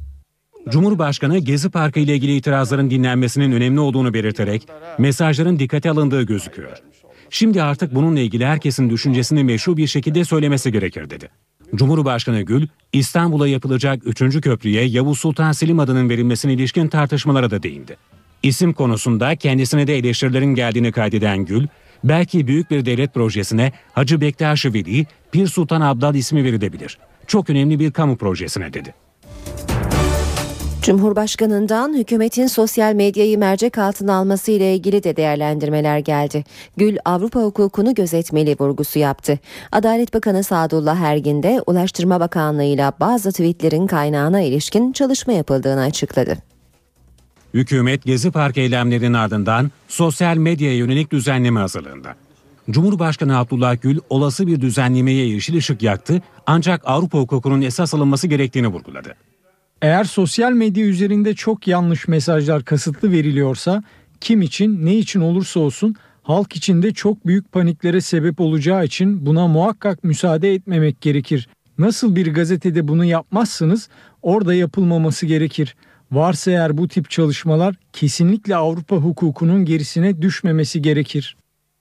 Cumhurbaşkanı 0.68 1.38
Gezi 1.38 1.71
Parkı 1.71 2.00
ile 2.00 2.14
ilgili 2.14 2.37
itirazların 2.37 2.90
dinlenmesinin 2.90 3.52
önemli 3.52 3.80
olduğunu 3.80 4.14
belirterek 4.14 4.68
mesajların 4.99 5.59
dikkate 5.59 5.90
alındığı 5.90 6.23
gözüküyor. 6.23 6.78
Şimdi 7.30 7.62
artık 7.62 7.94
bununla 7.94 8.21
ilgili 8.21 8.47
herkesin 8.47 8.90
düşüncesini 8.90 9.44
meşru 9.44 9.76
bir 9.76 9.87
şekilde 9.87 10.25
söylemesi 10.25 10.73
gerekir 10.73 11.11
dedi. 11.11 11.28
Cumhurbaşkanı 11.75 12.42
Gül, 12.42 12.66
İstanbul'a 12.92 13.49
yapılacak 13.49 14.21
3. 14.21 14.40
köprüye 14.40 14.85
Yavuz 14.85 15.18
Sultan 15.18 15.52
Selim 15.52 15.78
adının 15.78 16.09
verilmesine 16.09 16.52
ilişkin 16.52 16.88
tartışmalara 16.88 17.50
da 17.50 17.62
değindi. 17.62 17.97
İsim 18.44 18.72
konusunda 18.72 19.36
kendisine 19.36 19.86
de 19.86 19.98
eleştirilerin 19.98 20.54
geldiğini 20.54 20.92
kaydeden 20.92 21.44
Gül, 21.44 21.66
belki 22.04 22.46
büyük 22.46 22.70
bir 22.70 22.86
devlet 22.86 23.14
projesine 23.14 23.72
Hacı 23.92 24.20
Bektaş 24.20 24.66
Veli, 24.66 25.06
Pir 25.32 25.46
Sultan 25.46 25.80
Abdal 25.80 26.14
ismi 26.14 26.44
verilebilir. 26.44 26.98
Çok 27.26 27.50
önemli 27.50 27.78
bir 27.78 27.90
kamu 27.90 28.16
projesine 28.16 28.72
dedi. 28.72 28.94
Cumhurbaşkanından 30.82 31.98
hükümetin 31.98 32.46
sosyal 32.46 32.94
medyayı 32.94 33.38
mercek 33.38 33.78
altına 33.78 34.14
alması 34.14 34.50
ile 34.50 34.74
ilgili 34.74 35.02
de 35.02 35.16
değerlendirmeler 35.16 35.98
geldi. 35.98 36.44
Gül 36.76 36.96
Avrupa 37.04 37.40
hukukunu 37.40 37.94
gözetmeli 37.94 38.56
vurgusu 38.60 38.98
yaptı. 38.98 39.38
Adalet 39.72 40.14
Bakanı 40.14 40.44
Sadullah 40.44 41.00
Ergin 41.00 41.42
de 41.42 41.62
Ulaştırma 41.66 42.20
Bakanlığı 42.20 42.64
ile 42.64 42.92
bazı 43.00 43.30
tweetlerin 43.30 43.86
kaynağına 43.86 44.40
ilişkin 44.40 44.92
çalışma 44.92 45.32
yapıldığını 45.32 45.80
açıkladı. 45.80 46.53
Hükümet 47.54 48.04
Gezi 48.04 48.30
Park 48.30 48.58
eylemlerinin 48.58 49.12
ardından 49.12 49.70
sosyal 49.88 50.37
medyaya 50.37 50.76
yönelik 50.76 51.12
düzenleme 51.12 51.61
hazırlığında. 51.61 52.14
Cumhurbaşkanı 52.70 53.38
Abdullah 53.38 53.82
Gül 53.82 53.99
olası 54.11 54.46
bir 54.46 54.61
düzenlemeye 54.61 55.26
yeşil 55.26 55.56
ışık 55.56 55.82
yaktı 55.82 56.23
ancak 56.46 56.82
Avrupa 56.84 57.18
hukukunun 57.18 57.62
esas 57.62 57.94
alınması 57.94 58.26
gerektiğini 58.26 58.68
vurguladı. 58.68 59.14
Eğer 59.82 60.04
sosyal 60.04 60.52
medya 60.52 60.87
üzerinde 60.87 61.34
çok 61.34 61.68
yanlış 61.68 62.08
mesajlar 62.08 62.64
kasıtlı 62.64 63.12
veriliyorsa 63.12 63.82
kim 64.20 64.42
için 64.42 64.87
ne 64.87 64.94
için 64.94 65.20
olursa 65.20 65.61
olsun 65.61 65.96
halk 66.23 66.56
içinde 66.56 66.94
çok 66.94 67.26
büyük 67.26 67.52
paniklere 67.52 68.00
sebep 68.00 68.40
olacağı 68.40 68.84
için 68.84 69.26
buna 69.26 69.49
muhakkak 69.49 70.04
müsaade 70.04 70.54
etmemek 70.54 71.00
gerekir. 71.00 71.49
Nasıl 71.78 72.16
bir 72.16 72.34
gazetede 72.34 72.88
bunu 72.88 73.04
yapmazsınız 73.04 73.88
orada 74.23 74.54
yapılmaması 74.54 75.26
gerekir. 75.26 75.76
Varsa 76.12 76.50
eğer 76.50 76.78
bu 76.78 76.88
tip 76.88 77.11
çalışmalar 77.11 77.75
kesinlikle 77.92 78.56
Avrupa 78.56 78.96
hukukunun 78.96 79.64
gerisine 79.64 80.23
düşmemesi 80.23 80.82
gerekir. 80.82 81.37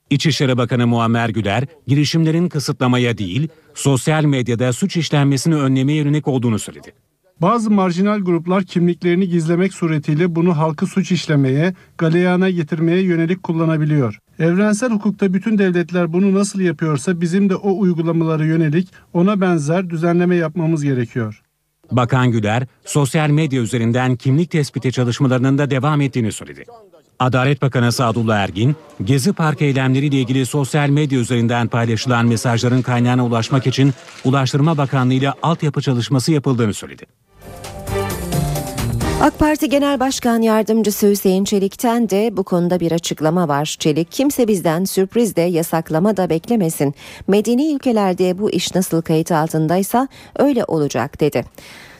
İçişleri 0.10 0.58
Bakanı 0.58 0.88
Muammer 0.88 1.30
Güler, 1.30 1.63
girişimlerin 1.88 2.50
kısıtlamaya 2.50 3.18
değil, 3.18 3.48
sosyal 3.74 4.24
medyada 4.24 4.74
suç 4.74 4.98
işlenmesini 4.98 5.56
önlemeye 5.56 5.98
yönelik 5.98 6.27
olduğunu 6.27 6.60
söyledi. 6.60 6.94
Bazı 7.42 7.72
marjinal 7.72 8.20
gruplar 8.20 8.64
kimliklerini 8.64 9.29
gizlemek 9.29 9.74
suretiyle 9.74 10.36
bunu 10.36 10.57
halkı 10.57 10.88
suç 10.88 11.12
işlemeye, 11.12 11.74
galeyana 11.98 12.50
getirmeye 12.50 13.01
yönelik 13.01 13.44
kullanabiliyor. 13.44 14.20
Evrensel 14.40 14.92
hukukta 14.92 15.33
bütün 15.33 15.57
devletler 15.57 16.14
bunu 16.14 16.33
nasıl 16.33 16.59
yapıyorsa 16.59 17.22
bizim 17.22 17.50
de 17.50 17.55
o 17.55 17.79
uygulamalara 17.79 18.46
yönelik 18.46 18.88
ona 19.14 19.42
benzer 19.42 19.90
düzenleme 19.90 20.36
yapmamız 20.36 20.83
gerekiyor. 20.83 21.43
Bakan 21.91 22.31
Güler, 22.31 22.67
sosyal 22.85 23.29
medya 23.29 23.61
üzerinden 23.61 24.15
kimlik 24.15 24.51
tespiti 24.51 24.91
çalışmalarının 24.91 25.57
da 25.57 25.69
devam 25.69 26.01
ettiğini 26.01 26.31
söyledi. 26.31 26.65
Adalet 27.19 27.61
Bakanı 27.61 27.91
Sadullah 27.91 28.37
Ergin, 28.37 28.75
Gezi 29.03 29.33
Park 29.33 29.61
eylemleriyle 29.61 30.19
ilgili 30.19 30.46
sosyal 30.46 30.89
medya 30.89 31.19
üzerinden 31.19 31.67
paylaşılan 31.67 32.25
mesajların 32.25 32.81
kaynağına 32.81 33.25
ulaşmak 33.25 33.67
için 33.67 33.93
Ulaştırma 34.25 34.77
Bakanlığı 34.77 35.13
ile 35.13 35.31
altyapı 35.43 35.81
çalışması 35.81 36.31
yapıldığını 36.31 36.74
söyledi. 36.74 37.05
AK 39.24 39.40
Parti 39.40 39.70
Genel 39.70 40.00
Başkan 40.00 40.42
Yardımcısı 40.42 41.09
Hüseyin 41.09 41.44
Çelik'ten 41.44 42.09
de 42.09 42.38
bu 42.38 42.44
konuda 42.44 42.79
bir 42.79 42.92
açıklama 42.92 43.48
var. 43.48 43.75
Çelik 43.79 44.12
kimse 44.12 44.48
bizden 44.48 44.83
sürpriz 44.86 45.36
de 45.36 45.42
yasaklama 45.42 46.18
da 46.18 46.29
beklemesin. 46.29 46.94
Medeni 47.27 47.74
ülkelerde 47.74 48.40
bu 48.40 48.51
iş 48.51 48.75
nasıl 48.75 49.01
kayıt 49.01 49.31
altındaysa 49.31 50.07
öyle 50.40 50.66
olacak 50.66 51.20
dedi. 51.20 51.46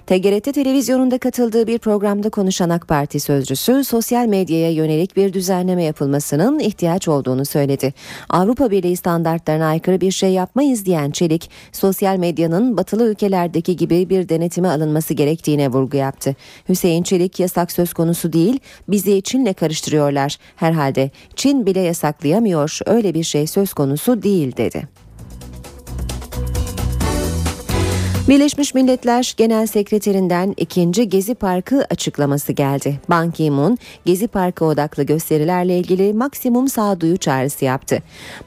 TGRT 0.07 0.53
televizyonunda 0.53 1.17
katıldığı 1.17 1.67
bir 1.67 1.79
programda 1.79 2.29
konuşan 2.29 2.69
AK 2.69 2.87
Parti 2.87 3.19
sözcüsü 3.19 3.83
sosyal 3.83 4.27
medyaya 4.27 4.71
yönelik 4.71 5.17
bir 5.17 5.33
düzenleme 5.33 5.83
yapılmasının 5.83 6.59
ihtiyaç 6.59 7.07
olduğunu 7.07 7.45
söyledi. 7.45 7.93
Avrupa 8.29 8.71
Birliği 8.71 8.97
standartlarına 8.97 9.65
aykırı 9.65 10.01
bir 10.01 10.11
şey 10.11 10.29
yapmayız 10.29 10.85
diyen 10.85 11.11
Çelik, 11.11 11.49
sosyal 11.71 12.17
medyanın 12.17 12.77
batılı 12.77 13.09
ülkelerdeki 13.09 13.75
gibi 13.75 14.09
bir 14.09 14.29
denetime 14.29 14.67
alınması 14.67 15.13
gerektiğine 15.13 15.69
vurgu 15.69 15.97
yaptı. 15.97 16.35
Hüseyin 16.69 17.03
Çelik 17.03 17.39
yasak 17.39 17.71
söz 17.71 17.93
konusu 17.93 18.33
değil, 18.33 18.59
bizi 18.87 19.21
Çin'le 19.21 19.53
karıştırıyorlar. 19.53 20.37
Herhalde 20.55 21.11
Çin 21.35 21.65
bile 21.65 21.79
yasaklayamıyor, 21.79 22.79
öyle 22.85 23.13
bir 23.13 23.23
şey 23.23 23.47
söz 23.47 23.73
konusu 23.73 24.23
değil 24.23 24.57
dedi. 24.57 25.02
Birleşmiş 28.27 28.73
Milletler 28.73 29.33
Genel 29.38 29.67
Sekreterinden 29.67 30.53
ikinci 30.57 31.09
Gezi 31.09 31.36
Parkı 31.36 31.86
açıklaması 31.89 32.53
geldi. 32.53 32.99
Ban 33.09 33.31
Ki-moon, 33.31 33.77
Gezi 34.05 34.27
Parkı 34.27 34.65
odaklı 34.65 35.03
gösterilerle 35.03 35.77
ilgili 35.77 36.13
maksimum 36.13 36.67
sağduyu 36.67 37.17
çağrısı 37.17 37.65
yaptı. 37.65 37.99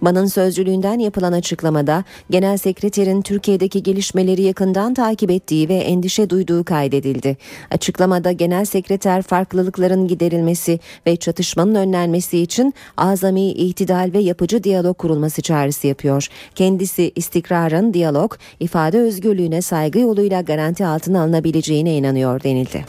Ban'ın 0.02 0.26
sözcülüğünden 0.26 0.98
yapılan 0.98 1.32
açıklamada 1.32 2.04
Genel 2.30 2.56
Sekreterin 2.56 3.22
Türkiye'deki 3.22 3.82
gelişmeleri 3.82 4.42
yakından 4.42 4.94
takip 4.94 5.30
ettiği 5.30 5.68
ve 5.68 5.74
endişe 5.74 6.30
duyduğu 6.30 6.64
kaydedildi. 6.64 7.36
Açıklamada 7.70 8.32
Genel 8.32 8.64
Sekreter 8.64 9.22
farklılıkların 9.22 10.08
giderilmesi 10.08 10.80
ve 11.06 11.16
çatışmanın 11.16 11.74
önlenmesi 11.74 12.38
için 12.38 12.74
azami, 12.96 13.50
itidal 13.50 14.10
ve 14.14 14.18
yapıcı 14.18 14.64
diyalog 14.64 14.98
kurulması 14.98 15.42
çağrısı 15.42 15.86
yapıyor. 15.86 16.28
Kendisi 16.54 17.12
istikrarın, 17.16 17.94
diyalog, 17.94 18.34
ifade 18.60 18.98
özgürlüğüne 18.98 19.62
saygı 19.66 19.98
yoluyla 19.98 20.40
garanti 20.40 20.86
altına 20.86 21.22
alınabileceğine 21.22 21.94
inanıyor 21.96 22.42
denildi. 22.42 22.84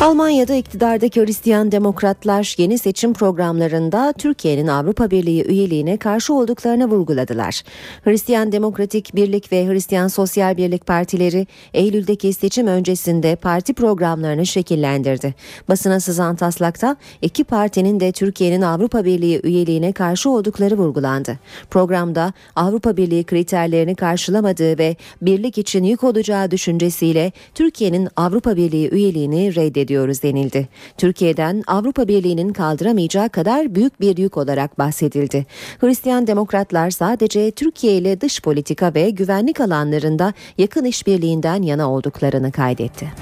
Almanya'da 0.00 0.54
iktidardaki 0.54 1.20
Hristiyan 1.20 1.72
Demokratlar 1.72 2.54
yeni 2.58 2.78
seçim 2.78 3.12
programlarında 3.12 4.14
Türkiye'nin 4.18 4.66
Avrupa 4.66 5.10
Birliği 5.10 5.44
üyeliğine 5.44 5.96
karşı 5.96 6.34
olduklarını 6.34 6.90
vurguladılar. 6.90 7.62
Hristiyan 8.04 8.52
Demokratik 8.52 9.14
Birlik 9.14 9.52
ve 9.52 9.66
Hristiyan 9.66 10.08
Sosyal 10.08 10.56
Birlik 10.56 10.86
partileri 10.86 11.46
Eylül'deki 11.74 12.32
seçim 12.32 12.66
öncesinde 12.66 13.36
parti 13.36 13.74
programlarını 13.74 14.46
şekillendirdi. 14.46 15.34
Basına 15.68 16.00
sızan 16.00 16.36
taslakta 16.36 16.96
iki 17.22 17.44
partinin 17.44 18.00
de 18.00 18.12
Türkiye'nin 18.12 18.62
Avrupa 18.62 19.04
Birliği 19.04 19.40
üyeliğine 19.44 19.92
karşı 19.92 20.30
oldukları 20.30 20.78
vurgulandı. 20.78 21.38
Programda 21.70 22.32
Avrupa 22.56 22.96
Birliği 22.96 23.24
kriterlerini 23.24 23.94
karşılamadığı 23.94 24.78
ve 24.78 24.96
birlik 25.22 25.58
için 25.58 25.84
yük 25.84 26.04
olacağı 26.04 26.50
düşüncesiyle 26.50 27.32
Türkiye'nin 27.54 28.08
Avrupa 28.16 28.56
Birliği 28.56 28.90
üyeliğini 28.90 29.54
reddediyor 29.54 29.87
ediyoruz 29.88 30.22
denildi. 30.22 30.68
Türkiye'den 30.98 31.64
Avrupa 31.66 32.08
Birliği'nin 32.08 32.52
kaldıramayacağı 32.52 33.28
kadar 33.28 33.74
büyük 33.74 34.00
bir 34.00 34.16
yük 34.16 34.36
olarak 34.36 34.78
bahsedildi. 34.78 35.46
Hristiyan 35.80 36.26
demokratlar 36.26 36.90
sadece 36.90 37.50
Türkiye 37.50 37.92
ile 37.92 38.20
dış 38.20 38.42
politika 38.42 38.94
ve 38.94 39.10
güvenlik 39.10 39.60
alanlarında 39.60 40.32
yakın 40.58 40.84
işbirliğinden 40.84 41.62
yana 41.62 41.92
olduklarını 41.92 42.52
kaydetti. 42.52 43.12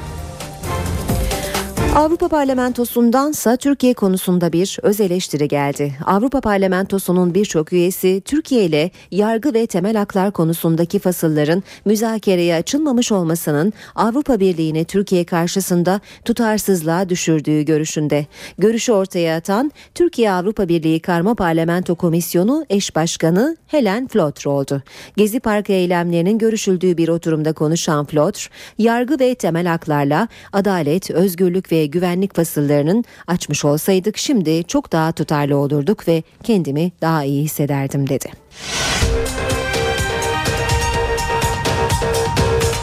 Avrupa 1.96 2.28
Parlamentosundansa 2.28 3.56
Türkiye 3.56 3.94
konusunda 3.94 4.52
bir 4.52 4.78
öz 4.82 5.00
eleştiri 5.00 5.48
geldi. 5.48 5.94
Avrupa 6.06 6.40
Parlamentosu'nun 6.40 7.35
birçok 7.35 7.72
üyesi 7.72 8.22
Türkiye 8.24 8.64
ile 8.64 8.90
yargı 9.11 9.54
ve 9.54 9.66
temel 9.66 9.96
haklar 9.96 10.32
konusundaki 10.32 10.98
fasılların 10.98 11.62
müzakereye 11.85 12.54
açılmamış 12.54 13.12
olmasının 13.12 13.72
Avrupa 13.94 14.40
Birliği'ni 14.40 14.85
Türkiye 14.85 15.24
karşısında 15.24 16.00
tutarsızlığa 16.24 17.09
düşürdüğü 17.09 17.62
görüşünde. 17.62 18.26
Görüşü 18.59 18.92
ortaya 18.92 19.37
atan 19.37 19.72
Türkiye 19.94 20.32
Avrupa 20.32 20.68
Birliği 20.68 21.00
Karma 21.00 21.35
Parlamento 21.35 21.94
Komisyonu 21.94 22.66
eş 22.70 22.96
başkanı 22.96 23.56
Helen 23.66 24.09
Flotre 24.09 24.50
oldu. 24.50 24.82
Gezi 25.16 25.40
Parkı 25.40 25.72
eylemlerinin 25.72 26.38
görüşüldüğü 26.38 26.96
bir 26.96 27.09
oturumda 27.09 27.52
konuşan 27.52 28.06
Flotre, 28.06 28.50
yargı 28.78 29.20
ve 29.20 29.35
temel 29.35 29.66
haklarla 29.66 30.28
adalet, 30.52 31.11
özgürlük 31.11 31.72
ve 31.72 31.86
güvenlik 31.87 32.37
fasıllarının 32.37 33.05
açmış 33.27 33.64
olsaydık 33.64 34.18
şimdi 34.18 34.64
çok 34.64 34.92
daha 34.92 35.12
tutarlı 35.12 35.57
olurduk 35.57 36.09
ve 36.09 36.22
kendimi 36.42 36.92
daha 37.01 37.25
iyi 37.25 37.44
hissederdim 37.44 38.09
dedi. 38.09 38.29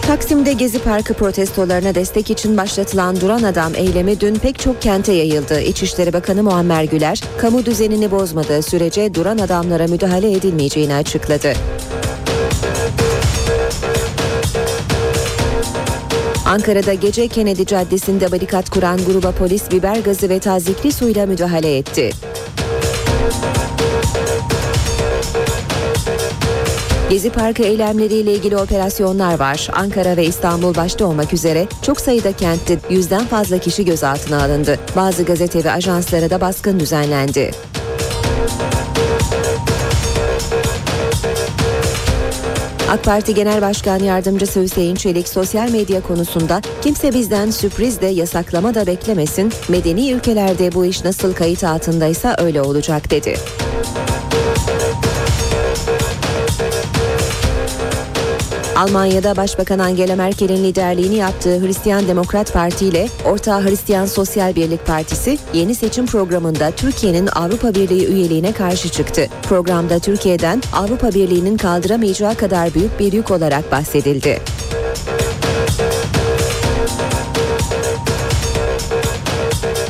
Taksim'de 0.08 0.54
Gezi 0.54 0.80
Parkı 0.80 1.14
protestolarına 1.14 1.96
destek 1.96 2.32
için 2.32 2.58
başlatılan 2.58 3.22
Duran 3.22 3.44
Adam 3.44 3.76
eylemi 3.76 4.20
dün 4.20 4.36
pek 4.36 4.60
çok 4.60 4.82
kente 4.82 5.12
yayıldı. 5.14 5.62
İçişleri 5.62 6.14
Bakanı 6.14 6.44
Muammer 6.44 6.84
Güler, 6.84 7.22
kamu 7.38 7.66
düzenini 7.66 8.12
bozmadığı 8.12 8.62
sürece 8.62 9.14
duran 9.14 9.38
adamlara 9.38 9.88
müdahale 9.88 10.32
edilmeyeceğini 10.32 10.96
açıkladı. 10.96 11.54
Ankara'da 16.54 16.94
gece 16.94 17.28
Kennedy 17.28 17.66
Caddesi'nde 17.66 18.32
barikat 18.32 18.70
kuran 18.70 19.00
gruba 19.06 19.32
polis 19.32 19.72
biber 19.72 19.96
gazı 19.96 20.30
ve 20.30 20.40
tazikli 20.40 20.92
suyla 20.92 21.26
müdahale 21.26 21.78
etti. 21.78 22.12
Gezi 27.10 27.30
Parkı 27.30 27.64
eylemleriyle 27.64 28.34
ilgili 28.34 28.58
operasyonlar 28.58 29.40
var. 29.40 29.70
Ankara 29.74 30.18
ve 30.18 30.26
İstanbul 30.26 30.76
başta 30.76 31.06
olmak 31.06 31.34
üzere 31.34 31.68
çok 31.82 32.02
sayıda 32.02 32.32
kentte 32.32 32.78
yüzden 32.90 33.26
fazla 33.26 33.58
kişi 33.58 33.86
gözaltına 33.86 34.44
alındı. 34.44 34.80
Bazı 34.96 35.24
gazete 35.24 35.64
ve 35.64 35.72
ajanslara 35.72 36.30
da 36.30 36.42
baskın 36.42 36.80
düzenlendi. 36.80 37.52
AK 42.94 43.04
Parti 43.04 43.34
Genel 43.36 43.62
Başkan 43.62 44.00
Yardımcısı 44.00 44.62
Hüseyin 44.62 44.96
Çelik 44.96 45.28
sosyal 45.28 45.72
medya 45.72 46.02
konusunda 46.02 46.62
kimse 46.82 47.14
bizden 47.14 47.50
sürpriz 47.50 48.02
de 48.02 48.06
yasaklama 48.06 48.76
da 48.76 48.88
beklemesin. 48.88 49.54
Medeni 49.70 50.12
ülkelerde 50.12 50.74
bu 50.74 50.86
iş 50.86 51.04
nasıl 51.04 51.34
kayıt 51.34 51.64
altındaysa 51.64 52.36
öyle 52.40 52.62
olacak 52.62 53.12
dedi. 53.12 53.36
Almanya'da 58.84 59.36
Başbakan 59.36 59.80
Angela 59.80 60.16
Merkel'in 60.16 60.64
liderliğini 60.64 61.16
yaptığı 61.16 61.62
Hristiyan 61.62 62.08
Demokrat 62.08 62.54
Parti 62.54 62.86
ile 62.86 63.08
Orta 63.26 63.64
Hristiyan 63.64 64.06
Sosyal 64.06 64.56
Birlik 64.56 64.88
Partisi 64.88 65.38
yeni 65.54 65.76
seçim 65.76 66.06
programında 66.06 66.72
Türkiye'nin 66.72 67.28
Avrupa 67.28 67.76
Birliği 67.76 68.08
üyeliğine 68.08 68.52
karşı 68.52 68.90
çıktı. 68.90 69.28
Programda 69.44 70.00
Türkiye'den 70.00 70.62
Avrupa 70.74 71.10
Birliği'nin 71.10 71.58
kaldıramayacağı 71.58 72.36
kadar 72.36 72.74
büyük 72.74 73.00
bir 73.00 73.14
yük 73.14 73.32
olarak 73.32 73.72
bahsedildi. 73.72 74.40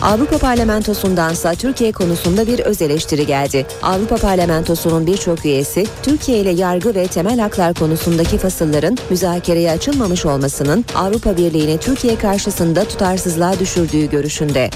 Avrupa 0.03 0.37
Parlamentosundansa 0.37 1.55
Türkiye 1.55 1.91
konusunda 1.91 2.47
bir 2.47 2.59
öz 2.59 2.81
eleştiri 2.81 3.25
geldi. 3.25 3.65
Avrupa 3.81 4.15
Parlamentosu'nun 4.15 5.07
birçok 5.07 5.45
üyesi 5.45 5.85
Türkiye 6.03 6.37
ile 6.37 6.49
yargı 6.49 6.95
ve 6.95 7.07
temel 7.07 7.39
haklar 7.39 7.73
konusundaki 7.73 8.37
fasılların 8.37 8.97
müzakereye 9.09 9.71
açılmamış 9.71 10.25
olmasının 10.25 10.85
Avrupa 10.95 11.37
Birliği'ni 11.37 11.77
Türkiye 11.77 12.15
karşısında 12.15 12.83
tutarsızlığa 12.85 13.59
düşürdüğü 13.59 14.09
görüşünde. 14.09 14.69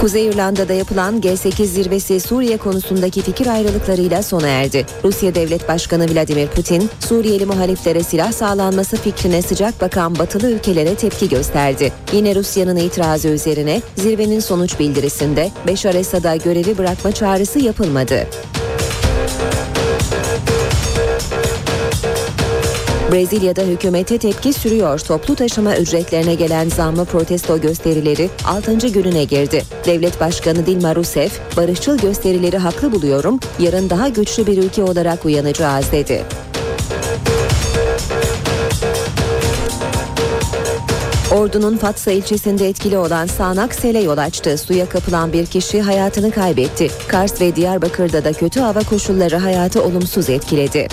Kuzey 0.00 0.26
İrlanda'da 0.26 0.72
yapılan 0.72 1.20
G8 1.20 1.64
zirvesi 1.64 2.20
Suriye 2.20 2.56
konusundaki 2.56 3.22
fikir 3.22 3.46
ayrılıklarıyla 3.46 4.22
sona 4.22 4.48
erdi. 4.48 4.86
Rusya 5.04 5.34
Devlet 5.34 5.68
Başkanı 5.68 6.14
Vladimir 6.14 6.48
Putin, 6.48 6.90
Suriyeli 7.00 7.46
muhaliflere 7.46 8.02
silah 8.02 8.32
sağlanması 8.32 8.96
fikrine 8.96 9.42
sıcak 9.42 9.80
bakan 9.80 10.18
batılı 10.18 10.50
ülkelere 10.50 10.94
tepki 10.94 11.28
gösterdi. 11.28 11.92
Yine 12.12 12.34
Rusya'nın 12.34 12.76
itirazı 12.76 13.28
üzerine 13.28 13.82
zirvenin 13.96 14.40
sonuç 14.40 14.78
bildirisinde 14.78 15.50
Beşar 15.66 15.94
Esad'a 15.94 16.36
görevi 16.36 16.78
bırakma 16.78 17.12
çağrısı 17.12 17.58
yapılmadı. 17.58 18.26
Brezilya'da 23.12 23.62
hükümete 23.62 24.18
tepki 24.18 24.52
sürüyor. 24.52 24.98
Toplu 24.98 25.34
taşıma 25.34 25.76
ücretlerine 25.76 26.34
gelen 26.34 26.68
zammı 26.68 27.04
protesto 27.04 27.60
gösterileri 27.60 28.30
6. 28.44 28.88
gününe 28.88 29.24
girdi. 29.24 29.62
Devlet 29.86 30.20
Başkanı 30.20 30.66
Dilma 30.66 30.96
Rousseff, 30.96 31.56
barışçıl 31.56 31.98
gösterileri 31.98 32.58
haklı 32.58 32.92
buluyorum, 32.92 33.40
yarın 33.58 33.90
daha 33.90 34.08
güçlü 34.08 34.46
bir 34.46 34.58
ülke 34.62 34.82
olarak 34.82 35.24
uyanacağız 35.24 35.92
dedi. 35.92 36.22
Ordu'nun 41.30 41.76
Fatsa 41.76 42.10
ilçesinde 42.10 42.68
etkili 42.68 42.98
olan 42.98 43.26
sağanak 43.26 43.74
sele 43.74 43.98
yol 44.00 44.18
açtı. 44.18 44.58
Suya 44.58 44.88
kapılan 44.88 45.32
bir 45.32 45.46
kişi 45.46 45.82
hayatını 45.82 46.30
kaybetti. 46.30 46.90
Kars 47.08 47.40
ve 47.40 47.56
Diyarbakır'da 47.56 48.24
da 48.24 48.32
kötü 48.32 48.60
hava 48.60 48.80
koşulları 48.80 49.36
hayatı 49.36 49.82
olumsuz 49.82 50.30
etkiledi. 50.30 50.88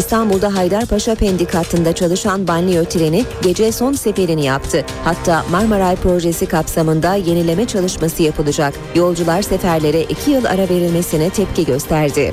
İstanbul'da 0.00 0.54
Haydarpaşa 0.54 1.14
Pendik 1.14 1.54
hattında 1.54 1.94
çalışan 1.94 2.48
banliyö 2.48 2.84
treni 2.84 3.24
gece 3.42 3.72
son 3.72 3.92
seferini 3.92 4.44
yaptı. 4.44 4.84
Hatta 5.04 5.44
Marmaray 5.50 5.96
projesi 5.96 6.46
kapsamında 6.46 7.14
yenileme 7.14 7.66
çalışması 7.66 8.22
yapılacak. 8.22 8.74
Yolcular 8.94 9.42
seferlere 9.42 10.02
iki 10.02 10.30
yıl 10.30 10.44
ara 10.44 10.68
verilmesine 10.68 11.30
tepki 11.30 11.66
gösterdi. 11.66 12.32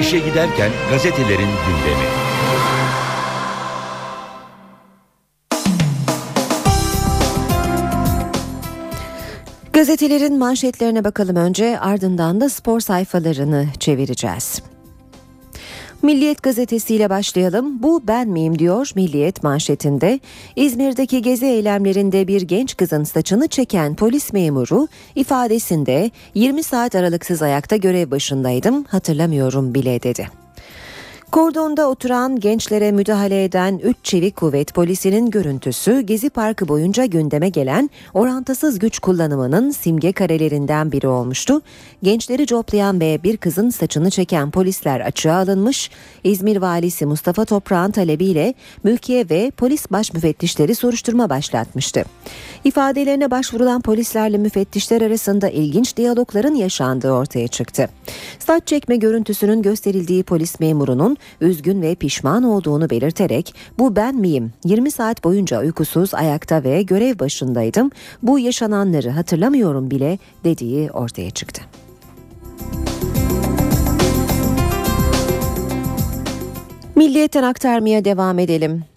İşe 0.00 0.18
giderken 0.18 0.70
gazetelerin 0.90 1.50
gündemi. 1.66 2.31
Gazetelerin 9.82 10.38
manşetlerine 10.38 11.04
bakalım 11.04 11.36
önce 11.36 11.78
ardından 11.80 12.40
da 12.40 12.48
spor 12.48 12.80
sayfalarını 12.80 13.66
çevireceğiz. 13.78 14.62
Milliyet 16.02 16.42
gazetesiyle 16.42 17.10
başlayalım. 17.10 17.82
Bu 17.82 18.06
ben 18.06 18.28
miyim 18.28 18.58
diyor 18.58 18.90
Milliyet 18.94 19.42
manşetinde. 19.42 20.20
İzmir'deki 20.56 21.22
gezi 21.22 21.46
eylemlerinde 21.46 22.28
bir 22.28 22.42
genç 22.42 22.76
kızın 22.76 23.04
saçını 23.04 23.48
çeken 23.48 23.96
polis 23.96 24.32
memuru 24.32 24.88
ifadesinde 25.14 26.10
20 26.34 26.62
saat 26.62 26.94
aralıksız 26.94 27.42
ayakta 27.42 27.76
görev 27.76 28.10
başındaydım 28.10 28.84
hatırlamıyorum 28.84 29.74
bile 29.74 30.02
dedi. 30.02 30.41
Kordonda 31.32 31.88
oturan 31.88 32.40
gençlere 32.40 32.92
müdahale 32.92 33.44
eden 33.44 33.78
3 33.78 33.96
çevik 34.02 34.36
kuvvet 34.36 34.74
polisinin 34.74 35.30
görüntüsü 35.30 36.00
Gezi 36.00 36.30
Parkı 36.30 36.68
boyunca 36.68 37.04
gündeme 37.04 37.48
gelen 37.48 37.90
orantısız 38.14 38.78
güç 38.78 38.98
kullanımının 38.98 39.70
simge 39.70 40.12
karelerinden 40.12 40.92
biri 40.92 41.08
olmuştu. 41.08 41.62
Gençleri 42.02 42.46
coplayan 42.46 43.00
ve 43.00 43.22
bir 43.22 43.36
kızın 43.36 43.70
saçını 43.70 44.10
çeken 44.10 44.50
polisler 44.50 45.00
açığa 45.00 45.36
alınmış. 45.36 45.90
İzmir 46.24 46.56
valisi 46.56 47.06
Mustafa 47.06 47.44
Toprak'ın 47.44 47.92
talebiyle 47.92 48.54
mülkiye 48.84 49.30
ve 49.30 49.50
polis 49.56 49.90
baş 49.90 50.12
müfettişleri 50.12 50.74
soruşturma 50.74 51.30
başlatmıştı. 51.30 52.04
İfadelerine 52.64 53.30
başvurulan 53.30 53.80
polislerle 53.80 54.38
müfettişler 54.38 55.02
arasında 55.02 55.48
ilginç 55.48 55.96
diyalogların 55.96 56.54
yaşandığı 56.54 57.12
ortaya 57.12 57.48
çıktı. 57.48 57.88
Saç 58.38 58.66
çekme 58.66 58.96
görüntüsünün 58.96 59.62
gösterildiği 59.62 60.22
polis 60.22 60.60
memurunun 60.60 61.16
üzgün 61.40 61.82
ve 61.82 61.94
pişman 61.94 62.42
olduğunu 62.42 62.90
belirterek 62.90 63.54
bu 63.78 63.96
ben 63.96 64.16
miyim? 64.16 64.52
20 64.64 64.90
saat 64.90 65.24
boyunca 65.24 65.60
uykusuz 65.60 66.14
ayakta 66.14 66.64
ve 66.64 66.82
görev 66.82 67.18
başındaydım. 67.18 67.90
Bu 68.22 68.38
yaşananları 68.38 69.10
hatırlamıyorum 69.10 69.90
bile 69.90 70.18
dediği 70.44 70.90
ortaya 70.90 71.30
çıktı. 71.30 71.62
Milliyetten 76.96 77.42
aktarmaya 77.42 78.04
devam 78.04 78.38
edelim. 78.38 78.91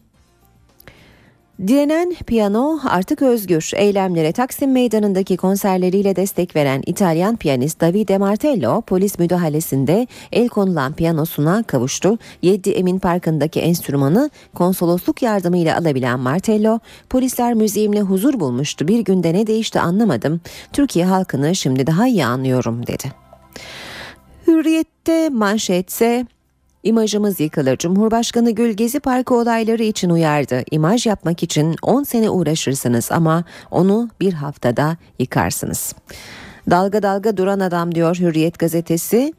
Direnen 1.59 2.15
piyano 2.27 2.79
artık 2.89 3.21
özgür. 3.21 3.71
Eylemlere 3.75 4.31
Taksim 4.31 4.71
Meydanı'ndaki 4.71 5.37
konserleriyle 5.37 6.15
destek 6.15 6.55
veren 6.55 6.83
İtalyan 6.85 7.35
piyanist 7.35 7.81
Davide 7.81 8.17
Martello 8.17 8.81
polis 8.81 9.19
müdahalesinde 9.19 10.07
el 10.31 10.49
konulan 10.49 10.93
piyanosuna 10.93 11.63
kavuştu. 11.63 12.17
7 12.41 12.69
Emin 12.69 12.99
Parkı'ndaki 12.99 13.59
enstrümanı 13.59 14.29
konsolosluk 14.53 15.21
yardımıyla 15.21 15.77
alabilen 15.77 16.19
Martello, 16.19 16.79
polisler 17.09 17.53
müziğimle 17.53 18.01
huzur 18.01 18.39
bulmuştu. 18.39 18.87
Bir 18.87 18.99
günde 18.99 19.33
ne 19.33 19.47
değişti 19.47 19.79
anlamadım. 19.79 20.41
Türkiye 20.73 21.05
halkını 21.05 21.55
şimdi 21.55 21.87
daha 21.87 22.07
iyi 22.07 22.25
anlıyorum 22.25 22.87
dedi. 22.87 23.11
Hürriyette 24.47 25.29
manşetse 25.29 26.25
İmajımız 26.85 27.39
yıkılır. 27.39 27.77
Cumhurbaşkanı 27.77 28.51
Gül 28.51 28.73
Gezi 28.73 28.99
Parkı 28.99 29.35
olayları 29.35 29.83
için 29.83 30.09
uyardı. 30.09 30.63
İmaj 30.71 31.05
yapmak 31.05 31.43
için 31.43 31.75
10 31.81 32.03
sene 32.03 32.29
uğraşırsınız 32.29 33.11
ama 33.11 33.43
onu 33.71 34.09
bir 34.19 34.33
haftada 34.33 34.97
yıkarsınız. 35.19 35.95
Dalga 36.69 37.03
dalga 37.03 37.37
duran 37.37 37.59
adam 37.59 37.95
diyor 37.95 38.15
Hürriyet 38.15 38.59
gazetesi. 38.59 39.33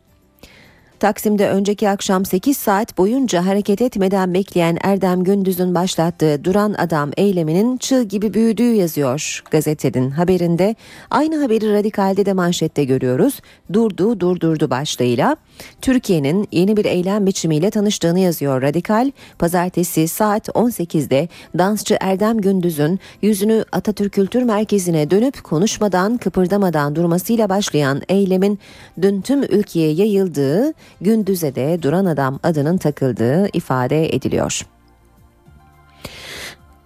Taksim'de 1.00 1.48
önceki 1.48 1.88
akşam 1.88 2.24
8 2.24 2.56
saat 2.56 2.98
boyunca 2.98 3.46
hareket 3.46 3.82
etmeden 3.82 4.34
bekleyen 4.34 4.78
Erdem 4.82 5.24
Gündüz'ün 5.24 5.74
başlattığı 5.74 6.44
duran 6.44 6.74
adam 6.78 7.10
eyleminin 7.16 7.76
çığ 7.76 8.02
gibi 8.02 8.34
büyüdüğü 8.34 8.72
yazıyor 8.72 9.42
gazetenin 9.50 10.10
haberinde. 10.10 10.74
Aynı 11.10 11.42
haberi 11.42 11.72
radikalde 11.72 12.26
de 12.26 12.32
manşette 12.32 12.84
görüyoruz. 12.84 13.40
Durdu 13.72 14.20
durdurdu 14.20 14.70
başlığıyla. 14.70 15.36
Türkiye'nin 15.82 16.48
yeni 16.52 16.76
bir 16.76 16.84
eylem 16.84 17.26
biçimiyle 17.26 17.70
tanıştığını 17.70 18.20
yazıyor 18.20 18.62
radikal. 18.62 19.10
Pazartesi 19.38 20.08
saat 20.08 20.48
18'de 20.48 21.28
dansçı 21.58 21.96
Erdem 22.00 22.38
Gündüz'ün 22.38 23.00
yüzünü 23.22 23.64
Atatürk 23.72 24.12
Kültür 24.12 24.42
Merkezi'ne 24.42 25.10
dönüp 25.10 25.44
konuşmadan 25.44 26.16
kıpırdamadan 26.16 26.96
durmasıyla 26.96 27.48
başlayan 27.48 28.02
eylemin 28.08 28.58
dün 29.02 29.20
tüm 29.20 29.42
ülkeye 29.42 29.92
yayıldığı 29.92 30.72
Gündüz'e 31.00 31.54
de 31.54 31.82
Duran 31.82 32.04
Adam 32.06 32.38
adının 32.42 32.78
takıldığı 32.78 33.48
ifade 33.52 34.14
ediliyor. 34.14 34.62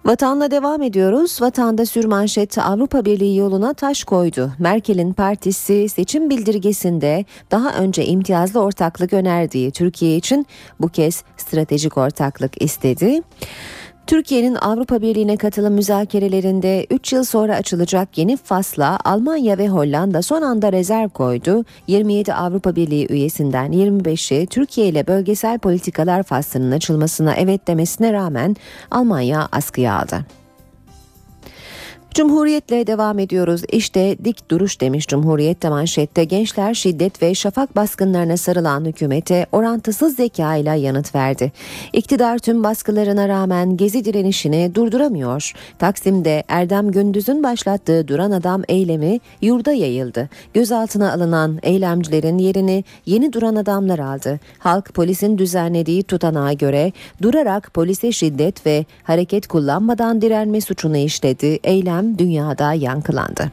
Vatanla 0.05 0.51
devam 0.51 0.81
ediyoruz. 0.81 1.41
Vatanda 1.41 1.85
sürmanşet 1.85 2.57
Avrupa 2.57 3.05
Birliği 3.05 3.37
yoluna 3.37 3.73
taş 3.73 4.03
koydu. 4.03 4.51
Merkel'in 4.59 5.13
partisi 5.13 5.89
seçim 5.89 6.29
bildirgesinde 6.29 7.25
daha 7.51 7.73
önce 7.73 8.05
imtiyazlı 8.05 8.59
ortaklık 8.59 9.13
önerdiği 9.13 9.71
Türkiye 9.71 10.17
için 10.17 10.47
bu 10.79 10.87
kez 10.87 11.23
stratejik 11.37 11.97
ortaklık 11.97 12.61
istedi. 12.61 13.21
Türkiye'nin 14.07 14.55
Avrupa 14.55 15.01
Birliği'ne 15.01 15.37
katılım 15.37 15.73
müzakerelerinde 15.73 16.87
3 16.89 17.13
yıl 17.13 17.23
sonra 17.23 17.55
açılacak 17.55 18.17
yeni 18.17 18.37
fasla 18.37 18.99
Almanya 19.05 19.57
ve 19.57 19.67
Hollanda 19.67 20.21
son 20.21 20.41
anda 20.41 20.71
rezerv 20.71 21.09
koydu. 21.09 21.65
27 21.87 22.33
Avrupa 22.33 22.75
Birliği 22.75 23.07
üyesinden 23.11 23.71
25'i 23.71 24.47
Türkiye 24.47 24.87
ile 24.87 25.07
bölgesel 25.07 25.59
politikalar 25.59 26.23
faslının 26.23 26.71
açılmasına 26.71 27.33
evet 27.35 27.67
demesine 27.67 28.13
rağmen 28.13 28.55
Almanya 28.91 29.47
askıya 29.51 29.99
aldı. 29.99 30.40
Cumhuriyetle 32.15 32.87
devam 32.87 33.19
ediyoruz. 33.19 33.61
İşte 33.71 34.17
dik 34.25 34.51
duruş 34.51 34.81
demiş 34.81 35.07
Cumhuriyet'te 35.07 35.69
manşette 35.69 36.23
gençler 36.23 36.73
şiddet 36.73 37.21
ve 37.21 37.35
şafak 37.35 37.75
baskınlarına 37.75 38.37
sarılan 38.37 38.85
hükümete 38.85 39.45
orantısız 39.51 40.15
zeka 40.15 40.55
ile 40.55 40.79
yanıt 40.79 41.15
verdi. 41.15 41.51
İktidar 41.93 42.37
tüm 42.37 42.63
baskılarına 42.63 43.27
rağmen 43.27 43.77
gezi 43.77 44.05
direnişini 44.05 44.75
durduramıyor. 44.75 45.51
Taksim'de 45.79 46.43
Erdem 46.47 46.91
Gündüz'ün 46.91 47.43
başlattığı 47.43 48.07
duran 48.07 48.31
adam 48.31 48.61
eylemi 48.67 49.19
yurda 49.41 49.71
yayıldı. 49.71 50.29
Gözaltına 50.53 51.13
alınan 51.13 51.59
eylemcilerin 51.63 52.37
yerini 52.37 52.83
yeni 53.05 53.33
duran 53.33 53.55
adamlar 53.55 53.99
aldı. 53.99 54.39
Halk 54.59 54.93
polisin 54.93 55.37
düzenlediği 55.37 56.03
tutanağa 56.03 56.53
göre 56.53 56.91
durarak 57.21 57.73
polise 57.73 58.11
şiddet 58.11 58.65
ve 58.65 58.85
hareket 59.03 59.47
kullanmadan 59.47 60.21
direnme 60.21 60.61
suçunu 60.61 60.97
işledi. 60.97 61.59
Eylem 61.63 62.00
dünyada 62.17 62.73
yankılandı. 62.73 63.51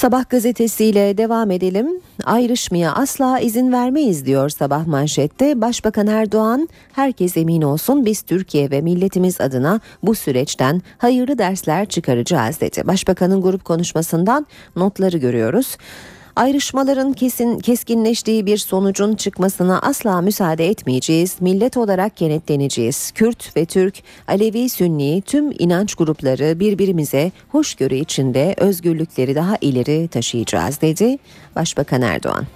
Sabah 0.00 0.30
gazetesiyle 0.30 1.18
devam 1.18 1.50
edelim. 1.50 2.00
Ayrışmaya 2.24 2.94
asla 2.94 3.40
izin 3.40 3.72
vermeyiz 3.72 4.26
diyor 4.26 4.48
sabah 4.48 4.86
manşette. 4.86 5.60
Başbakan 5.60 6.06
Erdoğan 6.06 6.68
herkes 6.92 7.36
emin 7.36 7.62
olsun 7.62 8.06
biz 8.06 8.22
Türkiye 8.22 8.70
ve 8.70 8.80
milletimiz 8.80 9.40
adına 9.40 9.80
bu 10.02 10.14
süreçten 10.14 10.82
hayırlı 10.98 11.38
dersler 11.38 11.86
çıkaracağız 11.86 12.60
dedi. 12.60 12.82
Başbakanın 12.86 13.42
grup 13.42 13.64
konuşmasından 13.64 14.46
notları 14.76 15.18
görüyoruz. 15.18 15.76
Ayrışmaların 16.36 17.12
kesin 17.12 17.58
keskinleştiği 17.58 18.46
bir 18.46 18.56
sonucun 18.56 19.16
çıkmasına 19.16 19.78
asla 19.78 20.20
müsaade 20.20 20.68
etmeyeceğiz. 20.68 21.36
Millet 21.40 21.76
olarak 21.76 22.16
kenetleneceğiz. 22.16 23.10
Kürt 23.10 23.56
ve 23.56 23.64
Türk, 23.64 23.94
Alevi, 24.28 24.68
Sünni 24.68 25.22
tüm 25.26 25.52
inanç 25.58 25.94
grupları 25.94 26.60
birbirimize 26.60 27.32
hoşgörü 27.48 27.94
içinde 27.94 28.54
özgürlükleri 28.58 29.34
daha 29.34 29.56
ileri 29.60 30.08
taşıyacağız 30.08 30.80
dedi 30.80 31.18
Başbakan 31.56 32.02
Erdoğan. 32.02 32.46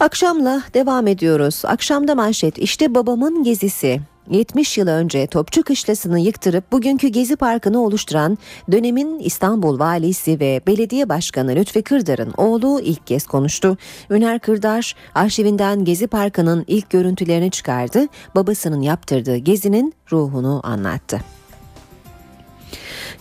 Akşamla 0.00 0.62
devam 0.74 1.06
ediyoruz. 1.06 1.62
Akşamda 1.64 2.14
manşet 2.14 2.58
işte 2.58 2.94
babamın 2.94 3.44
gezisi. 3.44 4.00
70 4.30 4.78
yıl 4.78 4.88
önce 4.88 5.26
Topçu 5.26 5.62
Kışlası'nı 5.62 6.20
yıktırıp 6.20 6.72
bugünkü 6.72 7.08
Gezi 7.08 7.36
Parkı'nı 7.36 7.84
oluşturan 7.84 8.38
dönemin 8.72 9.18
İstanbul 9.18 9.78
Valisi 9.78 10.40
ve 10.40 10.60
Belediye 10.66 11.08
Başkanı 11.08 11.54
Lütfi 11.54 11.82
Kırdar'ın 11.82 12.32
oğlu 12.36 12.80
ilk 12.80 13.06
kez 13.06 13.26
konuştu. 13.26 13.76
Üner 14.10 14.38
Kırdar 14.38 14.94
arşivinden 15.14 15.84
Gezi 15.84 16.06
Parkı'nın 16.06 16.64
ilk 16.66 16.90
görüntülerini 16.90 17.50
çıkardı. 17.50 18.06
Babasının 18.34 18.80
yaptırdığı 18.80 19.36
gezinin 19.36 19.94
ruhunu 20.12 20.60
anlattı. 20.64 21.37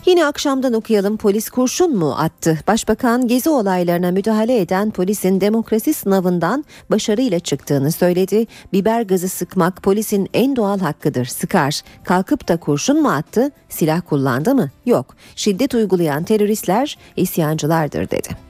Yine 0.08 0.26
akşamdan 0.26 0.74
okuyalım 0.74 1.18
polis 1.18 1.50
kurşun 1.50 1.98
mu 1.98 2.16
attı? 2.18 2.60
Başbakan 2.68 3.28
gezi 3.28 3.50
olaylarına 3.50 4.12
müdahale 4.12 4.62
eden 4.62 4.92
polisin 4.92 5.42
demokrasi 5.42 5.94
sınavından 5.94 6.66
başarıyla 6.92 7.40
çıktığını 7.40 7.92
söyledi. 7.92 8.48
Biber 8.74 9.02
gazı 9.02 9.30
sıkmak 9.30 9.84
polisin 9.84 10.30
en 10.34 10.56
doğal 10.56 10.80
hakkıdır 10.80 11.26
sıkar. 11.26 11.82
Kalkıp 12.04 12.48
da 12.48 12.58
kurşun 12.58 13.02
mu 13.02 13.10
attı? 13.10 13.52
Silah 13.70 14.02
kullandı 14.10 14.56
mı? 14.56 14.70
Yok. 14.86 15.16
Şiddet 15.36 15.74
uygulayan 15.74 16.24
teröristler 16.24 16.98
isyancılardır 17.16 18.10
dedi. 18.10 18.47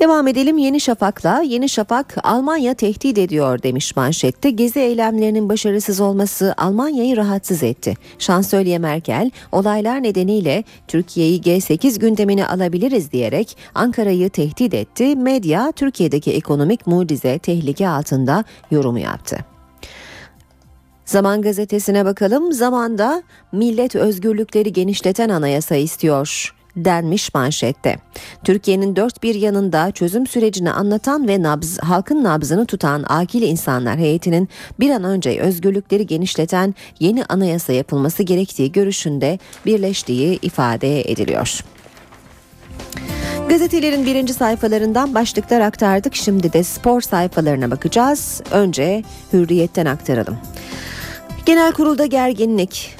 Devam 0.00 0.28
edelim 0.28 0.58
Yeni 0.58 0.80
Şafak'la. 0.80 1.40
Yeni 1.40 1.68
Şafak 1.68 2.16
Almanya 2.22 2.74
tehdit 2.74 3.18
ediyor 3.18 3.62
demiş 3.62 3.96
manşette. 3.96 4.50
Gezi 4.50 4.80
eylemlerinin 4.80 5.48
başarısız 5.48 6.00
olması 6.00 6.54
Almanya'yı 6.56 7.16
rahatsız 7.16 7.62
etti. 7.62 7.94
Şansölye 8.18 8.78
Merkel 8.78 9.30
olaylar 9.52 10.02
nedeniyle 10.02 10.64
Türkiye'yi 10.88 11.40
G8 11.40 11.98
gündemine 11.98 12.46
alabiliriz 12.46 13.12
diyerek 13.12 13.56
Ankara'yı 13.74 14.30
tehdit 14.30 14.74
etti. 14.74 15.16
Medya 15.16 15.72
Türkiye'deki 15.72 16.32
ekonomik 16.32 16.86
mucize 16.86 17.38
tehlike 17.38 17.88
altında 17.88 18.44
yorumu 18.70 18.98
yaptı. 18.98 19.38
Zaman 21.04 21.42
gazetesine 21.42 22.04
bakalım. 22.04 22.52
Zamanda 22.52 23.22
millet 23.52 23.94
özgürlükleri 23.94 24.72
genişleten 24.72 25.28
anayasa 25.28 25.74
istiyor 25.76 26.59
denmiş 26.84 27.34
manşette. 27.34 27.98
Türkiye'nin 28.44 28.96
dört 28.96 29.22
bir 29.22 29.34
yanında 29.34 29.90
çözüm 29.90 30.26
sürecini 30.26 30.70
anlatan 30.70 31.28
ve 31.28 31.42
nabz, 31.42 31.78
halkın 31.78 32.24
nabzını 32.24 32.66
tutan 32.66 33.04
akil 33.08 33.42
insanlar 33.42 33.98
heyetinin 33.98 34.48
bir 34.80 34.90
an 34.90 35.04
önce 35.04 35.40
özgürlükleri 35.40 36.06
genişleten 36.06 36.74
yeni 37.00 37.24
anayasa 37.24 37.72
yapılması 37.72 38.22
gerektiği 38.22 38.72
görüşünde 38.72 39.38
birleştiği 39.66 40.38
ifade 40.42 41.10
ediliyor. 41.10 41.60
Gazetelerin 43.48 44.06
birinci 44.06 44.34
sayfalarından 44.34 45.14
başlıklar 45.14 45.60
aktardık. 45.60 46.14
Şimdi 46.16 46.52
de 46.52 46.64
spor 46.64 47.00
sayfalarına 47.00 47.70
bakacağız. 47.70 48.42
Önce 48.50 49.02
Hürriyet'ten 49.32 49.86
aktaralım. 49.86 50.38
Genel 51.46 51.72
kurulda 51.72 52.06
gerginlik. 52.06 52.96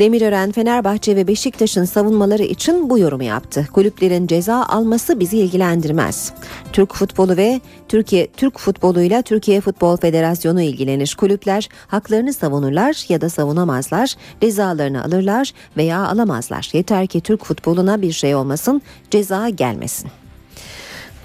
Demirören, 0.00 0.52
Fenerbahçe 0.52 1.16
ve 1.16 1.26
Beşiktaş'ın 1.26 1.84
savunmaları 1.84 2.42
için 2.42 2.90
bu 2.90 2.98
yorumu 2.98 3.22
yaptı. 3.22 3.68
Kulüplerin 3.72 4.26
ceza 4.26 4.64
alması 4.64 5.20
bizi 5.20 5.38
ilgilendirmez. 5.38 6.32
Türk 6.72 6.94
futbolu 6.94 7.36
ve 7.36 7.60
Türkiye 7.88 8.26
Türk 8.26 8.58
futboluyla 8.58 9.22
Türkiye 9.22 9.60
Futbol 9.60 9.96
Federasyonu 9.96 10.62
ilgilenir. 10.62 11.16
Kulüpler 11.18 11.68
haklarını 11.86 12.32
savunurlar 12.32 13.04
ya 13.08 13.20
da 13.20 13.28
savunamazlar, 13.28 14.14
cezalarını 14.40 15.04
alırlar 15.04 15.52
veya 15.76 16.06
alamazlar. 16.06 16.70
Yeter 16.72 17.06
ki 17.06 17.20
Türk 17.20 17.44
futboluna 17.44 18.02
bir 18.02 18.12
şey 18.12 18.34
olmasın, 18.34 18.82
ceza 19.10 19.48
gelmesin. 19.48 20.10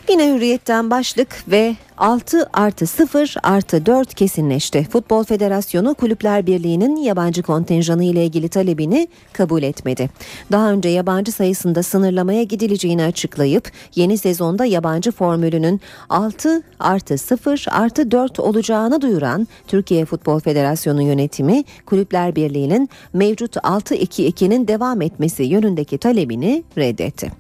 Yine 0.10 0.34
hürriyetten 0.34 0.90
başlık 0.90 1.44
ve 1.48 1.76
6 1.98 2.50
artı 2.54 2.88
0 2.88 3.36
artı 3.44 3.86
4 3.86 4.14
kesinleşti. 4.14 4.88
Futbol 4.92 5.24
Federasyonu 5.24 5.94
Kulüpler 5.94 6.48
Birliği'nin 6.48 6.96
yabancı 6.96 7.44
kontenjanı 7.44 8.04
ile 8.04 8.26
ilgili 8.26 8.50
talebini 8.50 9.08
kabul 9.34 9.64
etmedi. 9.64 10.10
Daha 10.52 10.72
önce 10.72 10.90
yabancı 10.90 11.32
sayısında 11.32 11.84
sınırlamaya 11.84 12.44
gidileceğini 12.44 13.04
açıklayıp 13.04 13.72
yeni 13.96 14.18
sezonda 14.18 14.66
yabancı 14.66 15.12
formülünün 15.12 15.82
6 16.10 16.64
artı 16.80 17.18
0 17.18 17.66
artı 17.72 18.12
4 18.12 18.40
olacağını 18.40 19.02
duyuran 19.02 19.48
Türkiye 19.68 20.06
Futbol 20.06 20.40
Federasyonu 20.40 21.02
yönetimi 21.02 21.64
Kulüpler 21.86 22.36
Birliği'nin 22.36 22.90
mevcut 23.14 23.56
6-2-2'nin 23.56 24.68
devam 24.68 25.02
etmesi 25.02 25.44
yönündeki 25.44 25.98
talebini 25.98 26.64
reddetti. 26.78 27.32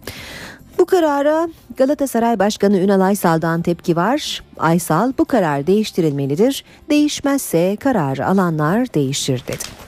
Bu 0.80 0.86
karara 0.86 1.50
Galatasaray 1.78 2.40
Başkanı 2.40 2.78
Ünal 2.78 3.02
Aysal'dan 3.02 3.62
tepki 3.62 3.96
var. 3.96 4.44
Aysal 4.58 5.14
bu 5.18 5.26
karar 5.26 5.68
değiştirilmelidir. 5.68 6.64
Değişmezse 6.90 7.78
kararı 7.80 8.28
alanlar 8.28 8.94
değişir 8.94 9.44
dedi. 9.48 9.85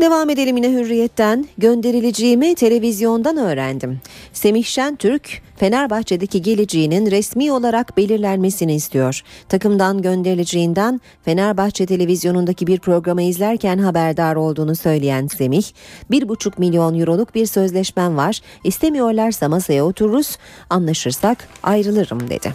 Devam 0.00 0.30
edelim 0.30 0.56
yine 0.56 0.70
hürriyetten. 0.70 1.46
Gönderileceğimi 1.58 2.54
televizyondan 2.54 3.36
öğrendim. 3.36 4.00
Semih 4.32 4.64
Şentürk, 4.64 5.42
Fenerbahçe'deki 5.56 6.42
geleceğinin 6.42 7.10
resmi 7.10 7.52
olarak 7.52 7.96
belirlenmesini 7.96 8.74
istiyor. 8.74 9.22
Takımdan 9.48 10.02
gönderileceğinden 10.02 11.00
Fenerbahçe 11.24 11.86
televizyonundaki 11.86 12.66
bir 12.66 12.78
programı 12.78 13.22
izlerken 13.22 13.78
haberdar 13.78 14.36
olduğunu 14.36 14.76
söyleyen 14.76 15.26
Semih, 15.26 15.64
1,5 16.10 16.52
milyon 16.58 17.00
euroluk 17.00 17.34
bir 17.34 17.46
sözleşmem 17.46 18.16
var, 18.16 18.40
istemiyorlarsa 18.64 19.48
masaya 19.48 19.84
otururuz, 19.84 20.36
anlaşırsak 20.70 21.48
ayrılırım 21.62 22.30
dedi. 22.30 22.54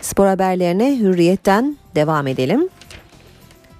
Spor 0.00 0.26
haberlerine 0.26 0.98
hürriyetten 0.98 1.76
devam 1.94 2.26
edelim. 2.26 2.68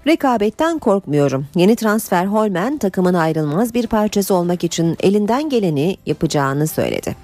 Rekabetten 0.06 0.78
korkmuyorum. 0.78 1.46
Yeni 1.54 1.76
transfer 1.76 2.26
Holmen 2.26 2.78
takımın 2.78 3.14
ayrılmaz 3.14 3.74
bir 3.74 3.86
parçası 3.86 4.34
olmak 4.34 4.64
için 4.64 4.96
elinden 5.00 5.48
geleni 5.48 5.96
yapacağını 6.06 6.66
söyledi. 6.66 7.16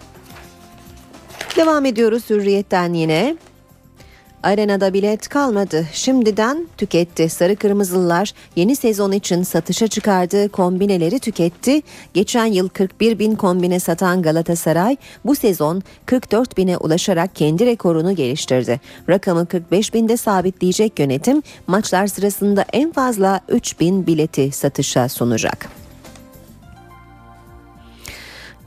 Devam 1.56 1.86
ediyoruz 1.86 2.30
hürriyetten 2.30 2.94
yine. 2.94 3.36
Arenada 4.42 4.94
bilet 4.94 5.28
kalmadı. 5.28 5.86
Şimdiden 5.92 6.68
tüketti. 6.76 7.28
Sarı 7.28 7.56
Kırmızılılar 7.56 8.32
yeni 8.56 8.76
sezon 8.76 9.12
için 9.12 9.42
satışa 9.42 9.88
çıkardığı 9.88 10.48
kombineleri 10.48 11.18
tüketti. 11.18 11.82
Geçen 12.14 12.46
yıl 12.46 12.68
41 12.68 13.18
bin 13.18 13.34
kombine 13.34 13.80
satan 13.80 14.22
Galatasaray 14.22 14.96
bu 15.24 15.34
sezon 15.34 15.82
44 16.06 16.56
bine 16.56 16.76
ulaşarak 16.76 17.36
kendi 17.36 17.66
rekorunu 17.66 18.14
geliştirdi. 18.14 18.80
Rakamı 19.08 19.46
45 19.46 19.94
binde 19.94 20.16
sabitleyecek 20.16 20.98
yönetim 20.98 21.42
maçlar 21.66 22.06
sırasında 22.06 22.64
en 22.72 22.92
fazla 22.92 23.40
3 23.48 23.80
bin 23.80 24.06
bileti 24.06 24.52
satışa 24.52 25.08
sunacak. 25.08 25.79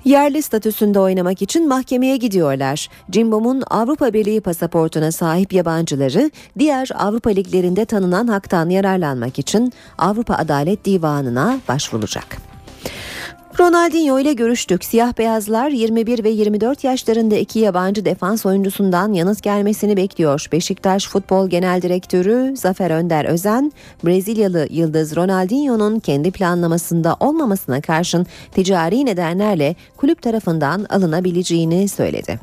Yerli 0.06 0.42
statüsünde 0.42 1.00
oynamak 1.00 1.42
için 1.42 1.68
mahkemeye 1.68 2.18
gidiyorlar. 2.18 2.90
Cimbom'un 3.12 3.64
Avrupa 3.70 4.14
Birliği 4.14 4.42
pasaportuna 4.42 5.12
sahip 5.12 5.54
yabancıları 5.54 6.32
diğer 6.60 6.90
Avrupa 6.96 7.30
liglerinde 7.30 7.86
tanınan 7.86 8.28
haktan 8.28 8.70
yararlanmak 8.70 9.40
için 9.40 9.74
Avrupa 9.98 10.36
Adalet 10.36 10.86
Divanı'na 10.86 11.60
başvuracak. 11.68 12.38
Ronaldinho 13.60 14.20
ile 14.20 14.34
görüştük. 14.34 14.84
Siyah 14.84 15.18
beyazlar 15.18 15.70
21 15.70 16.24
ve 16.24 16.30
24 16.30 16.84
yaşlarında 16.84 17.36
iki 17.36 17.60
yabancı 17.60 18.06
defans 18.06 18.46
oyuncusundan 18.46 19.14
yanıt 19.14 19.44
gelmesini 19.44 19.98
bekliyor. 19.98 20.48
Beşiktaş 20.52 21.08
Futbol 21.08 21.50
Genel 21.50 21.82
Direktörü 21.82 22.58
Zafer 22.58 22.92
Önder 22.92 23.26
Özen, 23.26 23.72
Brezilyalı 24.06 24.68
yıldız 24.70 25.16
Ronaldinho'nun 25.16 26.00
kendi 26.00 26.32
planlamasında 26.32 27.16
olmamasına 27.20 27.82
karşın 27.82 28.26
ticari 28.52 29.06
nedenlerle 29.06 29.76
kulüp 29.98 30.22
tarafından 30.22 30.86
alınabileceğini 30.90 31.88
söyledi. 31.88 32.40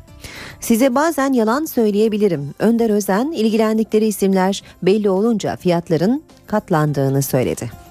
Size 0.59 0.95
bazen 0.95 1.33
yalan 1.33 1.65
söyleyebilirim. 1.65 2.53
Önder 2.59 2.89
Özen 2.89 3.31
ilgilendikleri 3.31 4.05
isimler 4.05 4.63
belli 4.83 5.09
olunca 5.09 5.55
fiyatların 5.55 6.23
katlandığını 6.47 7.21
söyledi. 7.21 7.90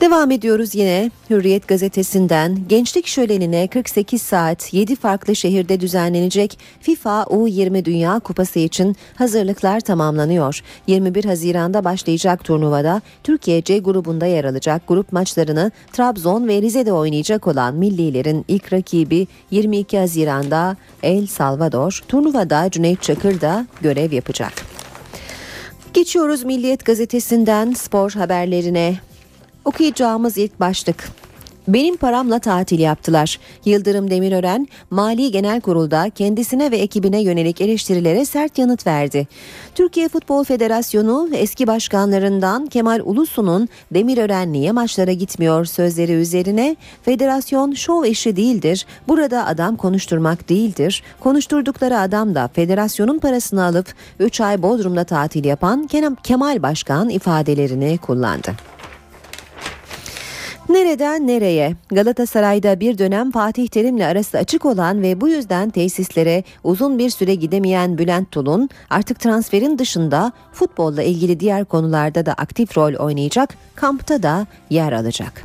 Devam 0.00 0.30
ediyoruz 0.30 0.74
yine 0.74 1.10
Hürriyet 1.30 1.68
gazetesinden 1.68 2.58
gençlik 2.68 3.06
şölenine 3.06 3.68
48 3.68 4.22
saat 4.22 4.74
7 4.74 4.96
farklı 4.96 5.36
şehirde 5.36 5.80
düzenlenecek 5.80 6.58
FIFA 6.80 7.22
U20 7.22 7.84
Dünya 7.84 8.18
Kupası 8.18 8.58
için 8.58 8.96
hazırlıklar 9.14 9.80
tamamlanıyor. 9.80 10.60
21 10.86 11.24
Haziran'da 11.24 11.84
başlayacak 11.84 12.44
turnuvada 12.44 13.00
Türkiye 13.24 13.62
C 13.62 13.78
grubunda 13.78 14.26
yer 14.26 14.44
alacak 14.44 14.88
grup 14.88 15.12
maçlarını 15.12 15.70
Trabzon 15.92 16.48
ve 16.48 16.62
Rize'de 16.62 16.92
oynayacak 16.92 17.46
olan 17.46 17.74
millilerin 17.74 18.44
ilk 18.48 18.72
rakibi 18.72 19.26
22 19.50 19.98
Haziran'da 19.98 20.76
El 21.02 21.26
Salvador. 21.26 22.02
Turnuvada 22.08 22.70
Cüneyt 22.70 23.02
Çakır 23.02 23.40
da 23.40 23.66
görev 23.80 24.12
yapacak. 24.12 24.52
Geçiyoruz 25.94 26.44
Milliyet 26.44 26.84
gazetesinden 26.84 27.72
spor 27.72 28.10
haberlerine. 28.10 29.09
Okuyacağımız 29.64 30.38
ilk 30.38 30.60
başlık. 30.60 31.10
Benim 31.68 31.96
paramla 31.96 32.38
tatil 32.38 32.78
yaptılar. 32.78 33.38
Yıldırım 33.64 34.10
Demirören, 34.10 34.68
Mali 34.90 35.30
Genel 35.30 35.60
Kurul'da 35.60 36.10
kendisine 36.10 36.70
ve 36.70 36.76
ekibine 36.76 37.22
yönelik 37.22 37.60
eleştirilere 37.60 38.24
sert 38.24 38.58
yanıt 38.58 38.86
verdi. 38.86 39.28
Türkiye 39.74 40.08
Futbol 40.08 40.44
Federasyonu 40.44 41.28
eski 41.32 41.66
başkanlarından 41.66 42.66
Kemal 42.66 43.00
Ulusu'nun 43.04 43.68
Demirören 43.94 44.52
niye 44.52 44.72
maçlara 44.72 45.12
gitmiyor 45.12 45.64
sözleri 45.64 46.12
üzerine 46.12 46.76
federasyon 47.02 47.72
şov 47.72 48.04
işi 48.04 48.36
değildir, 48.36 48.86
burada 49.08 49.46
adam 49.46 49.76
konuşturmak 49.76 50.48
değildir, 50.48 51.02
konuşturdukları 51.20 51.98
adam 51.98 52.34
da 52.34 52.48
federasyonun 52.48 53.18
parasını 53.18 53.64
alıp 53.64 53.94
3 54.18 54.40
ay 54.40 54.62
Bodrum'da 54.62 55.04
tatil 55.04 55.44
yapan 55.44 55.88
Kemal 56.22 56.62
Başkan 56.62 57.08
ifadelerini 57.08 57.98
kullandı. 57.98 58.50
Nereden 60.68 61.26
nereye? 61.26 61.76
Galatasaray'da 61.88 62.80
bir 62.80 62.98
dönem 62.98 63.30
Fatih 63.30 63.68
Terim'le 63.68 64.00
arası 64.00 64.38
açık 64.38 64.64
olan 64.66 65.02
ve 65.02 65.20
bu 65.20 65.28
yüzden 65.28 65.70
tesislere 65.70 66.44
uzun 66.64 66.98
bir 66.98 67.10
süre 67.10 67.34
gidemeyen 67.34 67.98
Bülent 67.98 68.30
Tulun 68.30 68.68
artık 68.90 69.20
transferin 69.20 69.78
dışında 69.78 70.32
futbolla 70.52 71.02
ilgili 71.02 71.40
diğer 71.40 71.64
konularda 71.64 72.26
da 72.26 72.32
aktif 72.32 72.78
rol 72.78 72.94
oynayacak, 72.94 73.54
kampta 73.74 74.22
da 74.22 74.46
yer 74.70 74.92
alacak. 74.92 75.44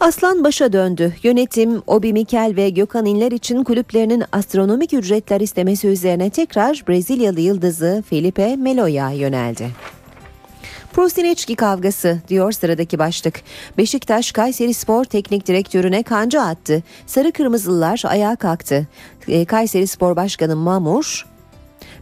Aslan 0.00 0.44
başa 0.44 0.72
döndü. 0.72 1.14
Yönetim 1.22 1.82
Obi 1.86 2.12
Mikel 2.12 2.52
ve 2.56 2.70
Gökhan 2.70 3.06
İnler 3.06 3.32
için 3.32 3.64
kulüplerinin 3.64 4.24
astronomik 4.32 4.92
ücretler 4.92 5.40
istemesi 5.40 5.88
üzerine 5.88 6.30
tekrar 6.30 6.84
Brezilyalı 6.88 7.40
yıldızı 7.40 8.04
Felipe 8.08 8.56
Melo'ya 8.56 9.10
yöneldi. 9.10 9.70
Prostineçki 10.92 11.56
kavgası 11.56 12.18
diyor 12.28 12.52
sıradaki 12.52 12.98
başlık. 12.98 13.40
Beşiktaş 13.78 14.32
Kayseri 14.32 14.74
Spor 14.74 15.04
Teknik 15.04 15.46
Direktörüne 15.46 16.02
kanca 16.02 16.42
attı. 16.42 16.82
Sarı 17.06 17.32
Kırmızılılar 17.32 18.02
ayağa 18.06 18.36
kalktı. 18.36 18.86
E, 19.28 19.44
Kayseri 19.44 19.86
Spor 19.86 20.16
Başkanı 20.16 20.56
Mamur 20.56 21.26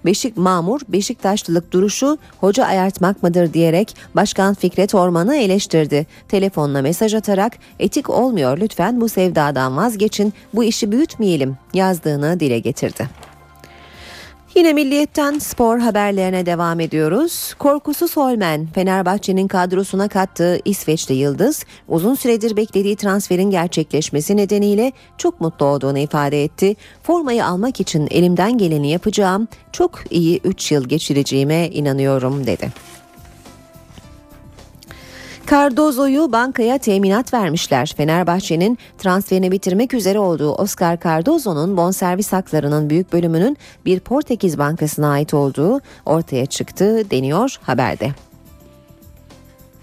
Beşik 0.04 0.36
Mamur 0.36 0.80
Beşiktaşlılık 0.88 1.72
duruşu 1.72 2.18
hoca 2.40 2.64
ayartmak 2.64 3.22
mıdır 3.22 3.52
diyerek 3.52 3.96
Başkan 4.14 4.54
Fikret 4.54 4.94
Orman'ı 4.94 5.36
eleştirdi. 5.36 6.06
Telefonla 6.28 6.82
mesaj 6.82 7.14
atarak 7.14 7.52
etik 7.78 8.10
olmuyor 8.10 8.58
lütfen 8.58 9.00
bu 9.00 9.08
sevdadan 9.08 9.76
vazgeçin 9.76 10.34
bu 10.54 10.64
işi 10.64 10.92
büyütmeyelim 10.92 11.56
yazdığını 11.74 12.40
dile 12.40 12.58
getirdi. 12.58 13.08
Yine 14.56 14.72
Milliyet'ten 14.72 15.38
spor 15.38 15.78
haberlerine 15.78 16.46
devam 16.46 16.80
ediyoruz. 16.80 17.54
Korkusuz 17.58 18.16
Holmen, 18.16 18.66
Fenerbahçe'nin 18.66 19.48
kadrosuna 19.48 20.08
kattığı 20.08 20.58
İsveçli 20.64 21.14
Yıldız, 21.14 21.64
uzun 21.88 22.14
süredir 22.14 22.56
beklediği 22.56 22.96
transferin 22.96 23.50
gerçekleşmesi 23.50 24.36
nedeniyle 24.36 24.92
çok 25.18 25.40
mutlu 25.40 25.66
olduğunu 25.66 25.98
ifade 25.98 26.44
etti. 26.44 26.76
Formayı 27.02 27.46
almak 27.46 27.80
için 27.80 28.08
elimden 28.10 28.58
geleni 28.58 28.90
yapacağım, 28.90 29.48
çok 29.72 30.02
iyi 30.10 30.40
3 30.44 30.72
yıl 30.72 30.88
geçireceğime 30.88 31.68
inanıyorum 31.68 32.46
dedi. 32.46 32.72
Cardozo'yu 35.50 36.32
bankaya 36.32 36.78
teminat 36.78 37.34
vermişler. 37.34 37.94
Fenerbahçe'nin 37.96 38.78
transferini 38.98 39.52
bitirmek 39.52 39.94
üzere 39.94 40.18
olduğu 40.18 40.52
Oscar 40.54 41.00
Cardozo'nun 41.00 41.76
bonservis 41.76 42.32
haklarının 42.32 42.90
büyük 42.90 43.12
bölümünün 43.12 43.56
bir 43.84 44.00
Portekiz 44.00 44.58
bankasına 44.58 45.10
ait 45.10 45.34
olduğu 45.34 45.80
ortaya 46.06 46.46
çıktı 46.46 47.10
deniyor 47.10 47.56
haberde. 47.62 48.10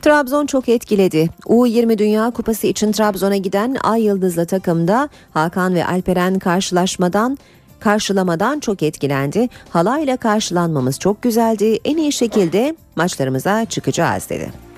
Trabzon 0.01 0.45
çok 0.45 0.69
etkiledi. 0.69 1.29
U20 1.45 1.97
Dünya 1.97 2.31
Kupası 2.31 2.67
için 2.67 2.91
Trabzon'a 2.91 3.37
giden 3.37 3.77
Ay 3.83 4.03
Yıldızlı 4.03 4.45
takımda 4.45 5.09
Hakan 5.33 5.75
ve 5.75 5.85
Alperen 5.85 6.39
karşılaşmadan 6.39 7.37
karşılamadan 7.79 8.59
çok 8.59 8.83
etkilendi. 8.83 9.49
Halayla 9.69 10.17
karşılanmamız 10.17 10.99
çok 10.99 11.21
güzeldi. 11.21 11.79
En 11.85 11.97
iyi 11.97 12.11
şekilde 12.11 12.75
maçlarımıza 12.95 13.65
çıkacağız 13.65 14.29
dedi. 14.29 14.72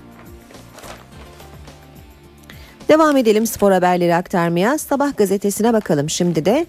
Devam 2.89 3.17
edelim 3.17 3.47
spor 3.47 3.71
haberleri 3.71 4.15
aktarmaya. 4.15 4.77
Sabah 4.77 5.17
gazetesine 5.17 5.73
bakalım 5.73 6.09
şimdi 6.09 6.45
de. 6.45 6.65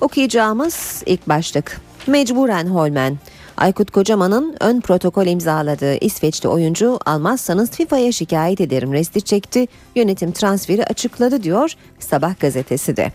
Okuyacağımız 0.00 1.02
ilk 1.06 1.28
başlık. 1.28 1.80
Mecburen 2.06 2.66
Holmen. 2.66 3.18
Aykut 3.56 3.90
Kocaman'ın 3.90 4.56
ön 4.60 4.80
protokol 4.80 5.26
imzaladığı 5.26 5.94
İsveçli 5.94 6.48
oyuncu 6.48 6.98
almazsanız 7.06 7.70
FIFA'ya 7.70 8.12
şikayet 8.12 8.60
ederim 8.60 8.92
resti 8.92 9.22
çekti. 9.22 9.66
Yönetim 9.94 10.32
transferi 10.32 10.84
açıkladı 10.84 11.42
diyor 11.42 11.72
Sabah 11.98 12.40
gazetesi 12.40 12.96
de. 12.96 13.12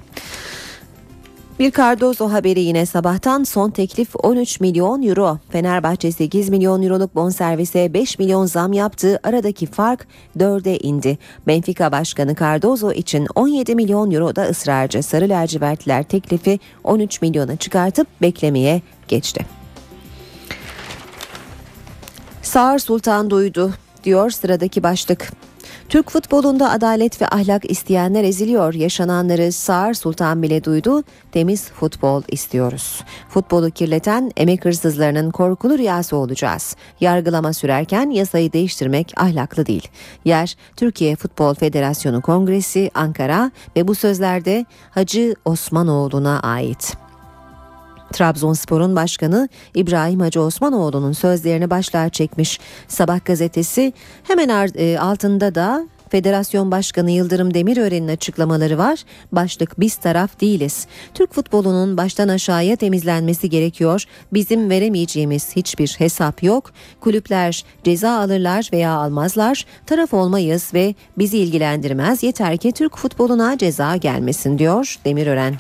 Bir 1.60 1.72
Cardozo 1.72 2.32
haberi 2.32 2.60
yine 2.60 2.86
sabahtan 2.86 3.44
son 3.44 3.70
teklif 3.70 4.10
13 4.24 4.60
milyon 4.60 5.04
euro. 5.04 5.40
Fenerbahçe 5.50 6.12
8 6.12 6.50
milyon 6.50 6.82
euroluk 6.82 7.16
bonservise 7.16 7.94
5 7.94 8.20
milyon 8.20 8.46
zam 8.46 8.74
yaptı. 8.74 9.20
Aradaki 9.24 9.66
fark 9.66 10.08
4'e 10.38 10.78
indi. 10.78 11.18
Benfica 11.48 11.92
Başkanı 11.92 12.36
Cardozo 12.36 12.92
için 12.92 13.28
17 13.36 13.76
milyon 13.76 14.12
euro 14.12 14.36
da 14.36 14.44
ısrarcı. 14.44 15.04
Sarı 15.04 15.30
lacivertliler 15.30 16.04
teklifi 16.04 16.60
13 16.84 17.22
milyona 17.22 17.56
çıkartıp 17.56 18.08
beklemeye 18.22 18.82
geçti. 19.08 19.46
Sağır 22.42 22.80
Sultan 22.80 23.30
duydu 23.30 23.74
diyor 24.04 24.30
sıradaki 24.30 24.84
başlık. 24.84 25.32
Türk 25.90 26.10
futbolunda 26.10 26.72
adalet 26.72 27.22
ve 27.22 27.28
ahlak 27.28 27.72
isteyenler 27.72 28.24
eziliyor. 28.24 28.74
Yaşananları 28.74 29.52
Sağır 29.52 29.94
Sultan 29.94 30.44
bile 30.44 30.64
duydu. 30.64 31.04
Temiz 31.32 31.70
futbol 31.70 32.24
istiyoruz. 32.28 33.04
Futbolu 33.30 33.72
kirleten 33.72 34.32
emek 34.38 34.66
hırsızlarının 34.66 35.32
korkulu 35.32 35.78
rüyası 35.78 36.16
olacağız. 36.16 36.76
Yargılama 37.02 37.54
sürerken 37.54 38.10
yasayı 38.10 38.54
değiştirmek 38.54 39.14
ahlaklı 39.18 39.66
değil. 39.66 39.88
Yer 40.26 40.56
Türkiye 40.76 41.16
Futbol 41.16 41.54
Federasyonu 41.54 42.22
Kongresi 42.22 42.92
Ankara 42.94 43.52
ve 43.76 43.88
bu 43.88 43.96
sözlerde 43.96 44.66
Hacı 44.92 45.36
Osmanoğlu'na 45.46 46.40
ait. 46.40 47.05
Trabzonspor'un 48.14 48.96
başkanı 48.96 49.50
İbrahim 49.76 50.20
Hacı 50.20 50.42
Osmanoğlu'nun 50.42 51.12
sözlerini 51.12 51.70
başlığa 51.70 52.10
çekmiş. 52.10 52.60
Sabah 52.88 53.26
gazetesi 53.26 53.94
hemen 54.24 54.50
altında 54.98 55.56
da 55.56 55.88
Federasyon 56.10 56.72
Başkanı 56.72 57.12
Yıldırım 57.12 57.54
Demirören'in 57.54 58.08
açıklamaları 58.08 58.78
var. 58.78 59.00
Başlık 59.32 59.80
biz 59.80 59.96
taraf 59.96 60.42
değiliz. 60.42 60.88
Türk 61.14 61.34
futbolunun 61.34 61.98
baştan 61.98 62.28
aşağıya 62.28 62.76
temizlenmesi 62.76 63.50
gerekiyor. 63.50 64.04
Bizim 64.34 64.70
veremeyeceğimiz 64.70 65.56
hiçbir 65.56 65.96
hesap 65.98 66.44
yok. 66.44 66.72
Kulüpler 67.00 67.64
ceza 67.84 68.12
alırlar 68.20 68.70
veya 68.74 68.92
almazlar. 68.92 69.66
Taraf 69.86 70.14
olmayız 70.14 70.74
ve 70.74 70.96
bizi 71.18 71.38
ilgilendirmez. 71.38 72.24
Yeter 72.24 72.58
ki 72.58 72.72
Türk 72.72 72.98
futboluna 72.98 73.58
ceza 73.58 73.96
gelmesin 73.96 74.58
diyor 74.58 74.96
Demirören. 75.06 75.56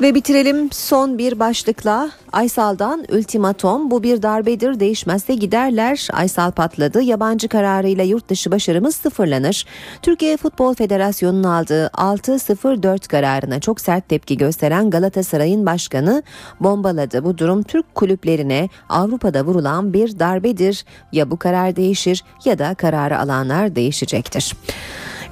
Ve 0.00 0.14
bitirelim 0.14 0.72
son 0.72 1.18
bir 1.18 1.38
başlıkla 1.38 2.10
Aysal'dan 2.32 3.04
ultimatom 3.12 3.90
bu 3.90 4.02
bir 4.02 4.22
darbedir 4.22 4.80
değişmezse 4.80 5.34
giderler. 5.34 6.08
Aysal 6.12 6.50
patladı 6.50 7.02
yabancı 7.02 7.48
kararıyla 7.48 8.04
yurt 8.04 8.28
dışı 8.28 8.50
başarımız 8.50 8.96
sıfırlanır. 8.96 9.66
Türkiye 10.02 10.36
Futbol 10.36 10.74
Federasyonu'nun 10.74 11.44
aldığı 11.44 11.86
6-0-4 11.86 13.08
kararına 13.08 13.60
çok 13.60 13.80
sert 13.80 14.08
tepki 14.08 14.36
gösteren 14.36 14.90
Galatasaray'ın 14.90 15.66
başkanı 15.66 16.22
bombaladı. 16.60 17.24
Bu 17.24 17.38
durum 17.38 17.62
Türk 17.62 17.94
kulüplerine 17.94 18.68
Avrupa'da 18.88 19.44
vurulan 19.44 19.92
bir 19.92 20.18
darbedir. 20.18 20.84
Ya 21.12 21.30
bu 21.30 21.36
karar 21.36 21.76
değişir 21.76 22.24
ya 22.44 22.58
da 22.58 22.74
kararı 22.74 23.18
alanlar 23.18 23.76
değişecektir. 23.76 24.54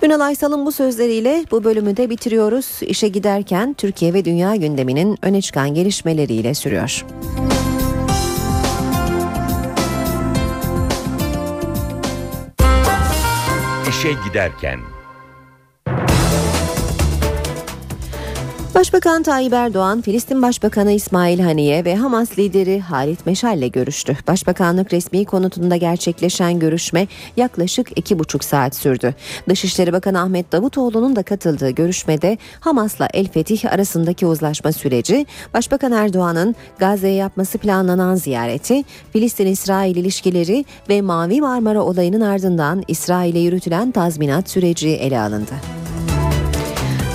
Ünal 0.03 0.20
Aysal'ın 0.20 0.66
bu 0.66 0.72
sözleriyle 0.72 1.44
bu 1.51 1.64
bölümü 1.64 1.96
de 1.96 2.11
bitiriyoruz. 2.11 2.78
İşe 2.82 3.09
giderken 3.09 3.74
Türkiye 3.74 4.14
ve 4.14 4.24
dünya 4.24 4.57
gündeminin 4.57 5.18
öne 5.22 5.42
çıkan 5.42 5.74
gelişmeleriyle 5.74 6.55
sürüyor. 6.55 7.05
İşe 13.88 14.12
giderken 14.28 14.78
Başbakan 18.74 19.22
Tayyip 19.22 19.52
Erdoğan, 19.52 20.00
Filistin 20.00 20.42
Başbakanı 20.42 20.92
İsmail 20.92 21.40
Haniye 21.40 21.84
ve 21.84 21.96
Hamas 21.96 22.38
lideri 22.38 22.80
Halit 22.80 23.26
Meşal 23.26 23.58
ile 23.58 23.68
görüştü. 23.68 24.16
Başbakanlık 24.26 24.92
resmi 24.92 25.24
konutunda 25.24 25.76
gerçekleşen 25.76 26.58
görüşme 26.58 27.06
yaklaşık 27.36 27.98
iki 27.98 28.18
buçuk 28.18 28.44
saat 28.44 28.76
sürdü. 28.76 29.14
Dışişleri 29.48 29.92
Bakanı 29.92 30.20
Ahmet 30.20 30.52
Davutoğlu'nun 30.52 31.16
da 31.16 31.22
katıldığı 31.22 31.70
görüşmede 31.70 32.38
Hamas'la 32.60 33.08
El 33.14 33.28
Fetih 33.28 33.72
arasındaki 33.72 34.26
uzlaşma 34.26 34.72
süreci, 34.72 35.26
Başbakan 35.54 35.92
Erdoğan'ın 35.92 36.54
Gazze'ye 36.78 37.14
yapması 37.14 37.58
planlanan 37.58 38.14
ziyareti, 38.14 38.84
Filistin-İsrail 39.12 39.96
ilişkileri 39.96 40.64
ve 40.88 41.02
Mavi 41.02 41.40
Marmara 41.40 41.82
olayının 41.82 42.20
ardından 42.20 42.82
İsrail'e 42.88 43.38
yürütülen 43.38 43.90
tazminat 43.90 44.50
süreci 44.50 44.88
ele 44.88 45.20
alındı. 45.20 45.54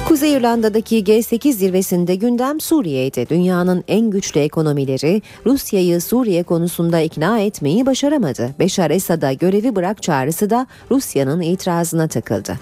Kuzey 0.08 0.34
İrlanda'daki 0.34 1.04
G8 1.04 1.52
zirvesinde 1.52 2.16
gündem 2.16 2.60
Suriye'ydi. 2.60 3.30
Dünyanın 3.30 3.84
en 3.88 4.10
güçlü 4.10 4.40
ekonomileri 4.40 5.22
Rusya'yı 5.46 6.02
Suriye 6.02 6.44
konusunda 6.44 7.00
ikna 7.00 7.40
etmeyi 7.40 7.86
başaramadı. 7.86 8.50
Beşar 8.60 8.92
Esad'a 8.92 9.34
görevi 9.34 9.76
bırak 9.76 10.04
çağrısı 10.04 10.50
da 10.50 10.68
Rusya'nın 10.92 11.42
itirazına 11.42 12.08
takıldı. 12.08 12.60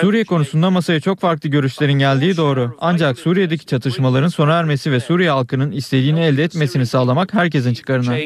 Suriye 0.00 0.24
konusunda 0.24 0.70
masaya 0.70 1.00
çok 1.00 1.20
farklı 1.20 1.48
görüşlerin 1.48 1.92
geldiği 1.98 2.36
doğru. 2.36 2.76
Ancak 2.80 3.18
Suriye'deki 3.18 3.66
çatışmaların 3.66 4.28
sona 4.28 4.52
ermesi 4.52 4.92
ve 4.92 5.00
Suriye 5.00 5.30
halkının 5.30 5.72
istediğini 5.72 6.20
elde 6.20 6.44
etmesini 6.44 6.86
sağlamak 6.86 7.34
herkesin 7.34 7.74
çıkarına. 7.74 8.16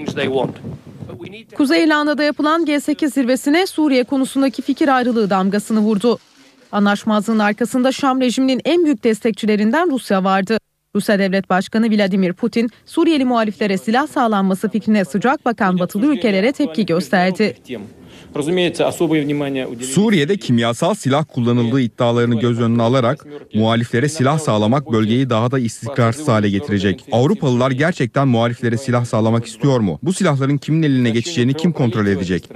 Kuzey 1.56 1.84
İrlanda'da 1.84 2.22
yapılan 2.22 2.64
G8 2.64 3.10
zirvesine 3.10 3.66
Suriye 3.66 4.04
konusundaki 4.04 4.62
fikir 4.62 4.96
ayrılığı 4.96 5.30
damgasını 5.30 5.80
vurdu. 5.80 6.18
Anlaşmazlığın 6.72 7.38
arkasında 7.38 7.92
Şam 7.92 8.20
rejiminin 8.20 8.60
en 8.64 8.84
büyük 8.84 9.04
destekçilerinden 9.04 9.90
Rusya 9.90 10.24
vardı. 10.24 10.58
Rusya 10.94 11.18
Devlet 11.18 11.50
Başkanı 11.50 11.90
Vladimir 11.90 12.32
Putin, 12.32 12.70
Suriyeli 12.86 13.24
muhaliflere 13.24 13.78
silah 13.78 14.06
sağlanması 14.06 14.68
fikrine 14.68 15.04
sıcak 15.04 15.44
bakan 15.44 15.78
batılı 15.78 16.06
ülkelere 16.06 16.52
tepki 16.52 16.86
gösterdi. 16.86 17.56
Suriye'de 19.82 20.36
kimyasal 20.36 20.94
silah 20.94 21.24
kullanıldığı 21.28 21.80
iddialarını 21.80 22.40
göz 22.40 22.60
önüne 22.60 22.82
alarak 22.82 23.26
muhaliflere 23.54 24.08
silah 24.08 24.38
sağlamak 24.38 24.92
bölgeyi 24.92 25.30
daha 25.30 25.50
da 25.50 25.58
istikrarsız 25.58 26.28
hale 26.28 26.50
getirecek. 26.50 27.04
Avrupalılar 27.12 27.70
gerçekten 27.70 28.28
muhaliflere 28.28 28.76
silah 28.76 29.04
sağlamak 29.04 29.46
istiyor 29.46 29.80
mu? 29.80 29.98
Bu 30.02 30.12
silahların 30.12 30.58
kimin 30.58 30.82
eline 30.82 31.10
geçeceğini 31.10 31.54
kim 31.54 31.72
kontrol 31.72 32.06
edecek? 32.06 32.48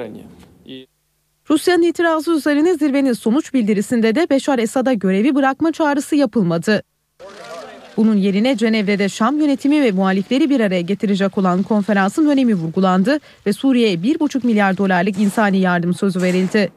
Rusya'nın 1.51 1.83
itirazı 1.83 2.33
üzerine 2.37 2.75
zirvenin 2.75 3.13
sonuç 3.13 3.55
bildirisinde 3.55 4.15
de 4.15 4.27
Beşar 4.31 4.59
Esad'a 4.59 4.93
görevi 4.93 5.35
bırakma 5.35 5.73
çağrısı 5.73 6.17
yapılmadı. 6.17 6.83
Bunun 7.97 8.17
yerine 8.17 8.57
Cenevre'de 8.57 9.09
Şam 9.09 9.41
yönetimi 9.41 9.83
ve 9.83 9.93
muhalifleri 9.93 10.51
bir 10.51 10.61
araya 10.61 10.81
getirecek 10.81 11.39
olan 11.39 11.63
konferansın 11.63 12.27
önemi 12.27 12.55
vurgulandı 12.55 13.19
ve 13.47 13.53
Suriye'ye 13.53 13.97
1,5 13.97 14.47
milyar 14.47 14.77
dolarlık 14.77 15.19
insani 15.19 15.59
yardım 15.59 15.95
sözü 15.95 16.23
verildi. 16.23 16.71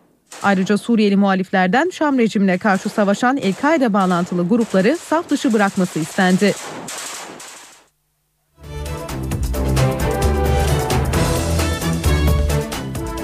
Ayrıca 0.43 0.77
Suriyeli 0.77 1.15
muhaliflerden 1.15 1.89
Şam 1.89 2.17
rejimine 2.17 2.57
karşı 2.57 2.89
savaşan 2.89 3.37
El-Kaide 3.37 3.93
bağlantılı 3.93 4.47
grupları 4.47 4.97
saf 4.97 5.29
dışı 5.29 5.53
bırakması 5.53 5.99
istendi. 5.99 6.53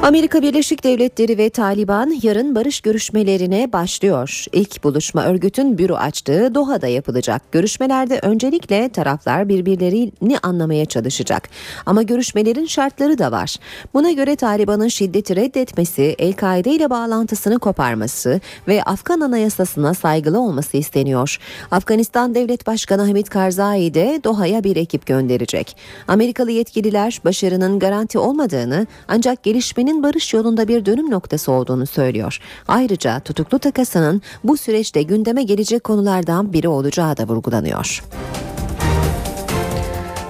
Amerika 0.04 0.42
Birleşik 0.42 0.84
Devletleri 0.84 1.38
ve 1.38 1.50
Taliban 1.50 2.14
yarın 2.24 2.56
barış 2.56 2.82
görüşmelerine 2.82 3.74
başlıyor. 3.74 4.46
İlk 4.54 4.84
buluşma 4.84 5.26
örgütün 5.26 5.78
büro 5.78 5.96
açtığı 5.96 6.56
Doha'da 6.56 6.88
yapılacak. 6.88 7.52
Görüşmelerde 7.52 8.20
öncelikle 8.20 8.90
taraflar 8.90 9.50
birbirlerini 9.50 10.38
anlamaya 10.44 10.86
çalışacak. 10.86 11.50
Ama 11.86 12.04
görüşmelerin 12.04 12.66
şartları 12.66 13.18
da 13.18 13.32
var. 13.32 13.56
Buna 13.94 14.12
göre 14.12 14.36
Taliban'ın 14.36 14.88
şiddeti 14.88 15.36
reddetmesi, 15.36 16.16
El-Kaide 16.20 16.72
ile 16.72 16.90
bağlantısını 16.90 17.60
koparması 17.60 18.42
ve 18.68 18.84
Afgan 18.84 19.20
anayasasına 19.20 19.94
saygılı 19.94 20.40
olması 20.40 20.78
isteniyor. 20.78 21.38
Afganistan 21.72 22.36
Devlet 22.36 22.68
Başkanı 22.68 23.08
Hamid 23.08 23.28
Karzai 23.28 23.94
de 23.94 24.22
Doha'ya 24.24 24.64
bir 24.64 24.76
ekip 24.76 25.06
gönderecek. 25.06 25.78
Amerikalı 26.08 26.52
yetkililer 26.52 27.22
başarının 27.26 27.80
garanti 27.80 28.20
olmadığını 28.20 28.88
ancak 29.08 29.44
gelişmenin 29.44 29.93
barış 30.02 30.34
yolunda 30.34 30.68
bir 30.68 30.86
dönüm 30.86 31.12
noktası 31.12 31.52
olduğunu 31.52 31.86
söylüyor. 31.86 32.40
Ayrıca 32.68 33.20
tutuklu 33.20 33.60
takasının 33.60 34.22
bu 34.44 34.58
süreçte 34.58 35.02
gündeme 35.04 35.44
gelecek 35.44 35.84
konulardan 35.84 36.54
biri 36.54 36.68
olacağı 36.68 37.18
da 37.18 37.28
vurgulanıyor. 37.28 38.04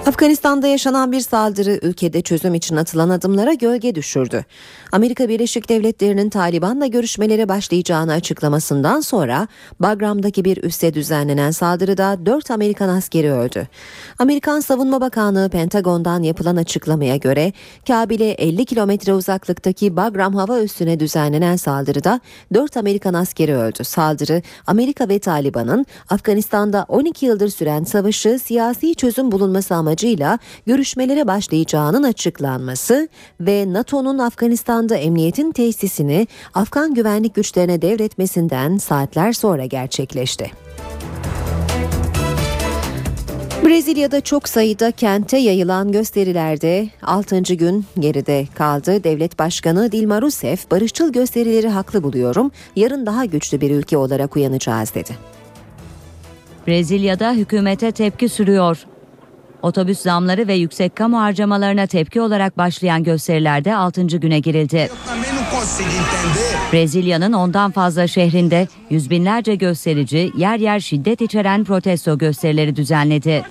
Afganistan'da 0.06 0.66
yaşanan 0.66 1.12
bir 1.12 1.20
saldırı 1.20 1.78
ülkede 1.82 2.22
çözüm 2.22 2.54
için 2.54 2.76
atılan 2.76 3.08
adımlara 3.08 3.54
gölge 3.54 3.94
düşürdü. 3.94 4.44
Amerika 4.94 5.28
Birleşik 5.28 5.68
Devletleri'nin 5.68 6.30
Taliban'la 6.30 6.86
görüşmelere 6.86 7.48
başlayacağını 7.48 8.12
açıklamasından 8.12 9.00
sonra 9.00 9.48
Bagram'daki 9.80 10.44
bir 10.44 10.62
üsse 10.62 10.94
düzenlenen 10.94 11.50
saldırıda 11.50 12.26
4 12.26 12.50
Amerikan 12.50 12.88
askeri 12.88 13.32
öldü. 13.32 13.68
Amerikan 14.18 14.60
Savunma 14.60 15.00
Bakanlığı 15.00 15.48
Pentagon'dan 15.48 16.22
yapılan 16.22 16.56
açıklamaya 16.56 17.16
göre 17.16 17.52
Kabil'e 17.86 18.30
50 18.30 18.64
kilometre 18.64 19.14
uzaklıktaki 19.14 19.96
Bagram 19.96 20.34
hava 20.34 20.60
üssüne 20.60 21.00
düzenlenen 21.00 21.56
saldırıda 21.56 22.20
4 22.54 22.76
Amerikan 22.76 23.14
askeri 23.14 23.54
öldü. 23.54 23.84
Saldırı 23.84 24.42
Amerika 24.66 25.08
ve 25.08 25.18
Taliban'ın 25.18 25.86
Afganistan'da 26.10 26.86
12 26.88 27.26
yıldır 27.26 27.48
süren 27.48 27.84
savaşı 27.84 28.38
siyasi 28.38 28.94
çözüm 28.94 29.32
bulunması 29.32 29.74
amacıyla 29.74 30.38
görüşmelere 30.66 31.26
başlayacağının 31.26 32.02
açıklanması 32.02 33.08
ve 33.40 33.72
NATO'nun 33.72 34.18
Afganistan'da 34.84 34.96
emniyetin 34.96 35.52
tesisini 35.52 36.26
Afgan 36.54 36.94
güvenlik 36.94 37.34
güçlerine 37.34 37.82
devretmesinden 37.82 38.76
saatler 38.76 39.32
sonra 39.32 39.66
gerçekleşti. 39.66 40.50
Brezilya'da 43.64 44.20
çok 44.20 44.48
sayıda 44.48 44.90
kente 44.90 45.36
yayılan 45.36 45.92
gösterilerde 45.92 46.88
6. 47.02 47.40
gün 47.40 47.84
geride 47.98 48.46
kaldı. 48.54 49.04
Devlet 49.04 49.38
Başkanı 49.38 49.92
Dilma 49.92 50.22
Rousseff 50.22 50.70
barışçıl 50.70 51.12
gösterileri 51.12 51.68
haklı 51.68 52.02
buluyorum. 52.02 52.50
Yarın 52.76 53.06
daha 53.06 53.24
güçlü 53.24 53.60
bir 53.60 53.70
ülke 53.70 53.96
olarak 53.96 54.36
uyanacağız 54.36 54.94
dedi. 54.94 55.10
Brezilya'da 56.66 57.32
hükümete 57.32 57.92
tepki 57.92 58.28
sürüyor. 58.28 58.86
Otobüs 59.64 59.98
zamları 59.98 60.48
ve 60.48 60.54
yüksek 60.54 60.96
kamu 60.96 61.20
harcamalarına 61.20 61.86
tepki 61.86 62.20
olarak 62.20 62.58
başlayan 62.58 63.04
gösterilerde 63.04 63.74
6. 63.76 64.06
güne 64.06 64.38
girildi. 64.38 64.90
Brezilya'nın 66.72 67.32
ondan 67.32 67.70
fazla 67.70 68.06
şehrinde 68.06 68.68
yüz 68.90 69.10
binlerce 69.10 69.54
gösterici 69.54 70.32
yer 70.36 70.58
yer 70.58 70.80
şiddet 70.80 71.20
içeren 71.20 71.64
protesto 71.64 72.18
gösterileri 72.18 72.76
düzenledi. 72.76 73.42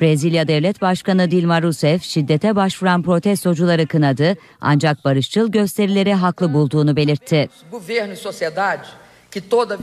Brezilya 0.00 0.48
Devlet 0.48 0.80
Başkanı 0.80 1.30
Dilma 1.30 1.62
Rousseff 1.62 2.02
şiddete 2.02 2.56
başvuran 2.56 3.02
protestocuları 3.02 3.86
kınadı 3.86 4.36
ancak 4.60 5.04
barışçıl 5.04 5.52
gösterileri 5.52 6.14
haklı 6.14 6.54
bulduğunu 6.54 6.96
belirtti. 6.96 7.48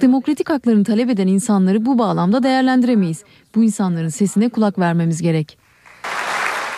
Demokratik 0.02 0.50
haklarını 0.50 0.84
talep 0.84 1.10
eden 1.10 1.28
insanları 1.28 1.86
bu 1.86 2.00
bağlamda 2.00 2.44
değerlendiremeyiz. 2.44 3.24
Bu 3.56 3.64
insanların 3.64 4.10
sesine 4.10 4.50
kulak 4.50 4.80
vermemiz 4.80 5.22
gerek. 5.22 5.58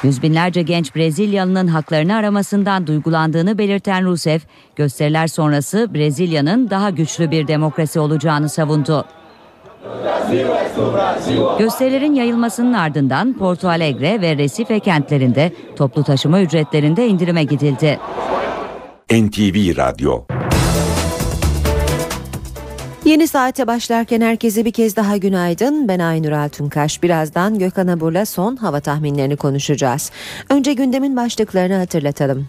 Yüz 0.03 0.21
binlerce 0.21 0.61
genç 0.61 0.95
Brezilyalı'nın 0.95 1.67
haklarını 1.67 2.15
aramasından 2.15 2.87
duygulandığını 2.87 3.57
belirten 3.57 4.05
Rousseff, 4.05 4.45
gösteriler 4.75 5.27
sonrası 5.27 5.93
Brezilya'nın 5.93 6.69
daha 6.69 6.89
güçlü 6.89 7.31
bir 7.31 7.47
demokrasi 7.47 7.99
olacağını 7.99 8.49
savundu. 8.49 9.05
Gösterilerin 11.59 12.13
yayılmasının 12.13 12.73
ardından 12.73 13.33
Porto 13.33 13.67
Alegre 13.67 14.21
ve 14.21 14.37
Recife 14.37 14.79
kentlerinde 14.79 15.53
toplu 15.75 16.03
taşıma 16.03 16.41
ücretlerinde 16.41 17.07
indirime 17.07 17.43
gidildi. 17.43 17.99
NTV 19.11 19.77
Radyo 19.77 20.25
Yeni 23.05 23.27
saate 23.27 23.67
başlarken 23.67 24.21
herkese 24.21 24.65
bir 24.65 24.71
kez 24.71 24.95
daha 24.95 25.17
günaydın. 25.17 25.87
Ben 25.87 25.99
Aynur 25.99 26.31
Altunkaş. 26.31 27.03
Birazdan 27.03 27.59
Gökhan 27.59 27.87
Abur'la 27.87 28.25
son 28.25 28.55
hava 28.55 28.79
tahminlerini 28.79 29.35
konuşacağız. 29.37 30.11
Önce 30.49 30.73
gündemin 30.73 31.15
başlıklarını 31.15 31.75
hatırlatalım. 31.75 32.47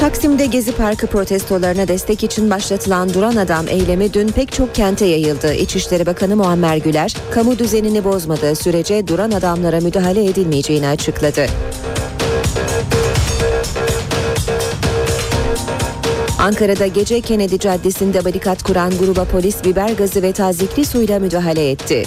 Taksim'de 0.00 0.46
Gezi 0.46 0.72
Parkı 0.72 1.06
protestolarına 1.06 1.88
destek 1.88 2.24
için 2.24 2.50
başlatılan 2.50 3.14
Duran 3.14 3.36
Adam 3.36 3.68
eylemi 3.68 4.14
dün 4.14 4.28
pek 4.28 4.52
çok 4.52 4.74
kente 4.74 5.04
yayıldı. 5.06 5.54
İçişleri 5.54 6.06
Bakanı 6.06 6.36
Muammer 6.36 6.76
Güler, 6.76 7.16
kamu 7.30 7.58
düzenini 7.58 8.04
bozmadığı 8.04 8.54
sürece 8.54 9.08
duran 9.08 9.30
adamlara 9.30 9.80
müdahale 9.80 10.24
edilmeyeceğini 10.24 10.88
açıkladı. 10.88 11.46
Ankara'da 16.46 16.86
gece 16.86 17.20
Kennedy 17.20 17.58
Caddesi'nde 17.58 18.24
barikat 18.24 18.62
kuran 18.62 18.92
gruba 18.98 19.24
polis 19.24 19.64
biber 19.64 19.90
gazı 19.90 20.22
ve 20.22 20.32
tazikli 20.32 20.84
suyla 20.84 21.18
müdahale 21.18 21.70
etti. 21.70 22.04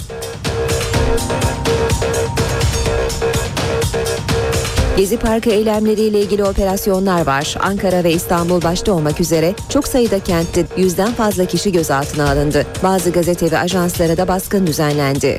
Gezi 4.96 5.16
Parkı 5.16 5.50
eylemleriyle 5.50 6.20
ilgili 6.20 6.44
operasyonlar 6.44 7.26
var. 7.26 7.56
Ankara 7.62 8.04
ve 8.04 8.12
İstanbul 8.12 8.62
başta 8.62 8.92
olmak 8.92 9.20
üzere 9.20 9.54
çok 9.68 9.88
sayıda 9.88 10.18
kentte 10.18 10.66
yüzden 10.76 11.12
fazla 11.12 11.44
kişi 11.44 11.72
gözaltına 11.72 12.30
alındı. 12.30 12.66
Bazı 12.82 13.10
gazete 13.10 13.50
ve 13.50 13.58
ajanslara 13.58 14.16
da 14.16 14.28
baskın 14.28 14.66
düzenlendi. 14.66 15.38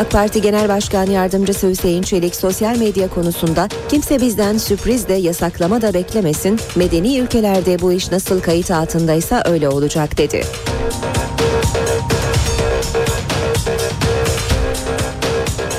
AK 0.00 0.10
Parti 0.10 0.42
Genel 0.42 0.68
Başkan 0.68 1.06
Yardımcısı 1.06 1.68
Hüseyin 1.68 2.02
Çelik 2.02 2.36
sosyal 2.36 2.78
medya 2.78 3.08
konusunda 3.08 3.68
kimse 3.88 4.20
bizden 4.20 4.58
sürpriz 4.58 5.08
de 5.08 5.14
yasaklama 5.14 5.82
da 5.82 5.94
beklemesin. 5.94 6.60
Medeni 6.76 7.18
ülkelerde 7.18 7.80
bu 7.80 7.92
iş 7.92 8.10
nasıl 8.10 8.40
kayıt 8.40 8.70
altındaysa 8.70 9.42
öyle 9.46 9.68
olacak 9.68 10.18
dedi. 10.18 10.42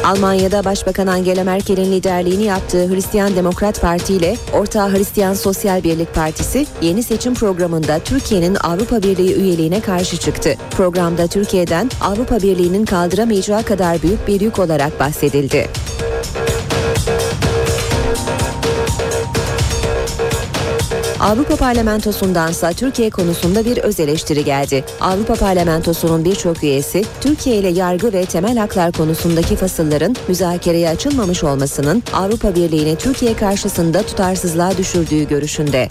Almanya'da 0.03 0.65
Başbakan 0.65 1.07
Angela 1.07 1.43
Merkel'in 1.43 1.91
liderliğini 1.91 2.43
yaptığı 2.43 2.89
Hristiyan 2.89 3.35
Demokrat 3.35 3.81
Parti 3.81 4.13
ile 4.13 4.35
Orta 4.53 4.93
Hristiyan 4.93 5.33
Sosyal 5.33 5.83
Birlik 5.83 6.15
Partisi 6.15 6.65
yeni 6.81 7.03
seçim 7.03 7.33
programında 7.33 7.99
Türkiye'nin 7.99 8.55
Avrupa 8.55 9.03
Birliği 9.03 9.35
üyeliğine 9.35 9.81
karşı 9.81 10.17
çıktı. 10.17 10.55
Programda 10.71 11.27
Türkiye'den 11.27 11.89
Avrupa 12.01 12.37
Birliği'nin 12.37 12.85
kaldıramayacağı 12.85 13.63
kadar 13.63 14.01
büyük 14.01 14.27
bir 14.27 14.41
yük 14.41 14.59
olarak 14.59 14.99
bahsedildi. 14.99 15.67
Avrupa 21.21 21.55
Parlamentosundansa 21.55 22.73
Türkiye 22.73 23.09
konusunda 23.09 23.65
bir 23.65 23.77
öz 23.77 23.99
eleştiri 23.99 24.45
geldi. 24.45 24.85
Avrupa 25.01 25.33
Parlamentosu'nun 25.33 26.25
birçok 26.25 26.63
üyesi 26.63 27.03
Türkiye 27.21 27.55
ile 27.55 27.67
yargı 27.67 28.13
ve 28.13 28.25
temel 28.25 28.57
haklar 28.57 28.91
konusundaki 28.91 29.55
fasılların 29.55 30.15
müzakereye 30.27 30.89
açılmamış 30.89 31.43
olmasının 31.43 32.03
Avrupa 32.13 32.55
Birliği'ni 32.55 32.95
Türkiye 32.95 33.35
karşısında 33.35 34.03
tutarsızlığa 34.03 34.77
düşürdüğü 34.77 35.27
görüşünde. 35.27 35.87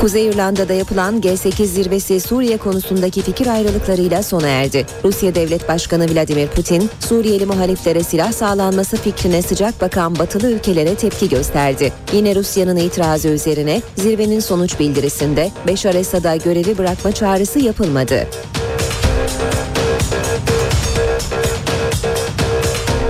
Kuzey 0.00 0.26
İrlanda'da 0.26 0.72
yapılan 0.72 1.20
G8 1.20 1.64
zirvesi 1.64 2.20
Suriye 2.20 2.56
konusundaki 2.56 3.22
fikir 3.22 3.46
ayrılıklarıyla 3.46 4.22
sona 4.22 4.48
erdi. 4.48 4.86
Rusya 5.04 5.34
Devlet 5.34 5.68
Başkanı 5.68 6.14
Vladimir 6.14 6.48
Putin, 6.48 6.90
Suriyeli 7.00 7.46
muhaliflere 7.46 8.02
silah 8.02 8.32
sağlanması 8.32 8.96
fikrine 8.96 9.42
sıcak 9.42 9.80
bakan 9.80 10.18
batılı 10.18 10.50
ülkelere 10.50 10.94
tepki 10.94 11.28
gösterdi. 11.28 11.92
Yine 12.12 12.34
Rusya'nın 12.34 12.76
itirazı 12.76 13.28
üzerine 13.28 13.82
zirvenin 13.96 14.40
sonuç 14.40 14.80
bildirisinde 14.80 15.50
Beşar 15.66 15.94
Esad'a 15.94 16.36
görevi 16.36 16.78
bırakma 16.78 17.12
çağrısı 17.12 17.58
yapılmadı. 17.58 18.26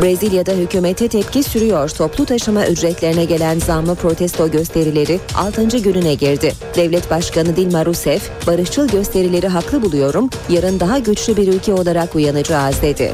Brezilya'da 0.03 0.53
hükümete 0.53 1.09
tepki 1.09 1.43
sürüyor. 1.43 1.89
Toplu 1.89 2.27
taşıma 2.27 2.67
ücretlerine 2.67 3.25
gelen 3.25 3.59
zamlı 3.59 3.95
protesto 3.95 4.51
gösterileri 4.51 5.21
6. 5.35 5.79
gününe 5.79 6.15
girdi. 6.15 6.53
Devlet 6.77 7.11
Başkanı 7.11 7.57
Dilma 7.57 7.87
Rousseff, 7.87 8.47
barışçıl 8.47 8.89
gösterileri 8.89 9.49
haklı 9.49 9.83
buluyorum, 9.83 10.31
yarın 10.49 10.81
daha 10.81 10.99
güçlü 10.99 11.37
bir 11.37 11.49
ülke 11.49 11.73
olarak 11.73 12.15
uyanacağız 12.15 12.83
dedi. 12.83 13.13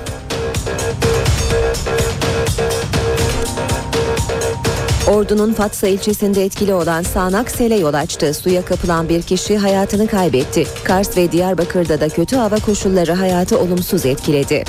Ordu'nun 5.08 5.52
Fatsa 5.52 5.86
ilçesinde 5.86 6.44
etkili 6.44 6.74
olan 6.74 7.02
sağanak 7.02 7.50
sele 7.50 7.74
yol 7.74 7.94
açtı. 7.94 8.34
Suya 8.34 8.64
kapılan 8.64 9.08
bir 9.08 9.22
kişi 9.22 9.58
hayatını 9.58 10.06
kaybetti. 10.06 10.66
Kars 10.84 11.16
ve 11.16 11.32
Diyarbakır'da 11.32 12.00
da 12.00 12.08
kötü 12.08 12.36
hava 12.36 12.56
koşulları 12.56 13.12
hayatı 13.12 13.58
olumsuz 13.58 14.06
etkiledi. 14.06 14.64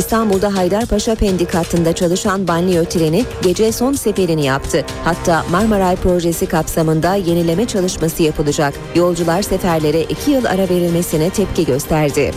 İstanbul'da 0.00 0.56
Haydarpaşa 0.56 1.14
Pendik 1.14 1.54
hattında 1.54 1.92
çalışan 1.92 2.48
banliyö 2.48 2.84
treni 2.84 3.24
gece 3.42 3.72
son 3.72 3.92
seferini 3.92 4.44
yaptı. 4.44 4.84
Hatta 5.04 5.44
Marmaray 5.50 5.96
projesi 5.96 6.46
kapsamında 6.46 7.14
yenileme 7.14 7.66
çalışması 7.66 8.22
yapılacak. 8.22 8.74
Yolcular 8.94 9.42
seferlere 9.42 10.02
iki 10.02 10.30
yıl 10.30 10.44
ara 10.44 10.68
verilmesine 10.68 11.30
tepki 11.30 11.66
gösterdi. 11.66 12.32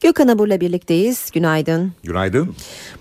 Gökhan 0.00 0.28
Abur'la 0.28 0.60
birlikteyiz. 0.60 1.30
Günaydın. 1.34 1.92
Günaydın. 2.02 2.54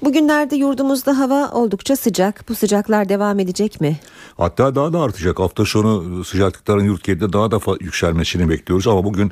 Bugünlerde 0.04 0.56
yurdumuzda 0.56 1.20
hava 1.20 1.52
oldukça 1.52 1.96
sıcak. 1.96 2.50
Bu 2.50 2.56
sıcaklar 2.56 3.10
devam 3.10 3.40
edecek 3.40 3.82
mi? 3.82 4.00
Hatta 4.38 4.76
daha 4.76 4.94
da 4.94 5.00
artacak. 5.00 5.40
Hafta 5.40 5.66
sonu 5.66 6.24
sıcaklıkların 6.24 6.84
yurt 6.84 7.08
daha 7.08 7.52
da 7.52 7.60
yükselmesini 7.80 8.50
bekliyoruz. 8.50 8.88
Ama 8.88 9.04
bugün 9.04 9.32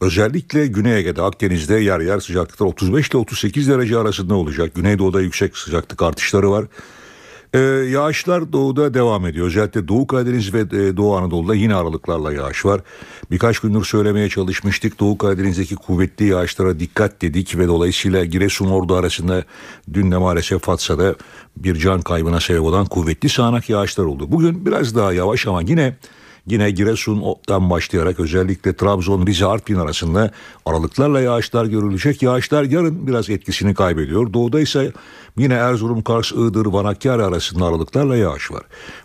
özellikle 0.00 0.66
Güney 0.66 0.98
Ege'de, 0.98 1.22
Akdeniz'de 1.22 1.74
yer 1.74 2.00
yer 2.00 2.20
sıcaklıklar 2.20 2.66
35 2.66 3.08
ile 3.08 3.18
38 3.18 3.68
derece 3.68 3.98
arasında 3.98 4.34
olacak. 4.34 4.74
Güneydoğu'da 4.74 5.20
yüksek 5.20 5.56
sıcaklık 5.56 6.02
artışları 6.02 6.50
var. 6.50 6.64
Ee, 7.54 7.58
yağışlar 7.90 8.52
doğuda 8.52 8.94
devam 8.94 9.26
ediyor. 9.26 9.46
Özellikle 9.46 9.88
Doğu 9.88 10.06
Karadeniz 10.06 10.54
ve 10.54 10.60
e, 10.60 10.96
Doğu 10.96 11.16
Anadolu'da 11.16 11.54
yine 11.54 11.74
aralıklarla 11.74 12.32
yağış 12.32 12.64
var. 12.64 12.80
Birkaç 13.30 13.58
gündür 13.58 13.84
söylemeye 13.84 14.28
çalışmıştık. 14.28 15.00
Doğu 15.00 15.18
Karadeniz'deki 15.18 15.76
kuvvetli 15.76 16.26
yağışlara 16.26 16.80
dikkat 16.80 17.22
dedik 17.22 17.58
ve 17.58 17.68
dolayısıyla 17.68 18.24
Giresun 18.24 18.66
Ordu 18.66 18.94
arasında 18.94 19.44
dün 19.92 20.10
de 20.10 20.16
maalesef 20.16 20.62
Fatsa'da 20.62 21.14
bir 21.56 21.76
can 21.76 22.00
kaybına 22.00 22.40
sebep 22.40 22.62
olan 22.62 22.86
kuvvetli 22.86 23.28
sağanak 23.28 23.68
yağışlar 23.70 24.04
oldu. 24.04 24.32
Bugün 24.32 24.66
biraz 24.66 24.94
daha 24.94 25.12
yavaş 25.12 25.46
ama 25.46 25.62
yine 25.62 25.96
Yine 26.46 26.70
Giresun'dan 26.70 27.70
başlayarak 27.70 28.20
özellikle 28.20 28.76
Trabzon, 28.76 29.26
Rize, 29.26 29.46
Artvin 29.46 29.76
arasında 29.76 30.30
aralıklarla 30.66 31.20
yağışlar 31.20 31.64
görülecek. 31.64 32.22
Yağışlar 32.22 32.62
yarın 32.64 33.06
biraz 33.06 33.30
etkisini 33.30 33.74
kaybediyor. 33.74 34.32
Doğuda 34.32 34.60
ise 34.60 34.92
yine 35.38 35.54
Erzurum, 35.54 36.02
Kars, 36.02 36.32
Iğdır, 36.32 36.66
Van 36.66 36.84
arasında 37.04 37.64
aralıklarla 37.64 38.16
yağış 38.16 38.50
var. 38.50 38.62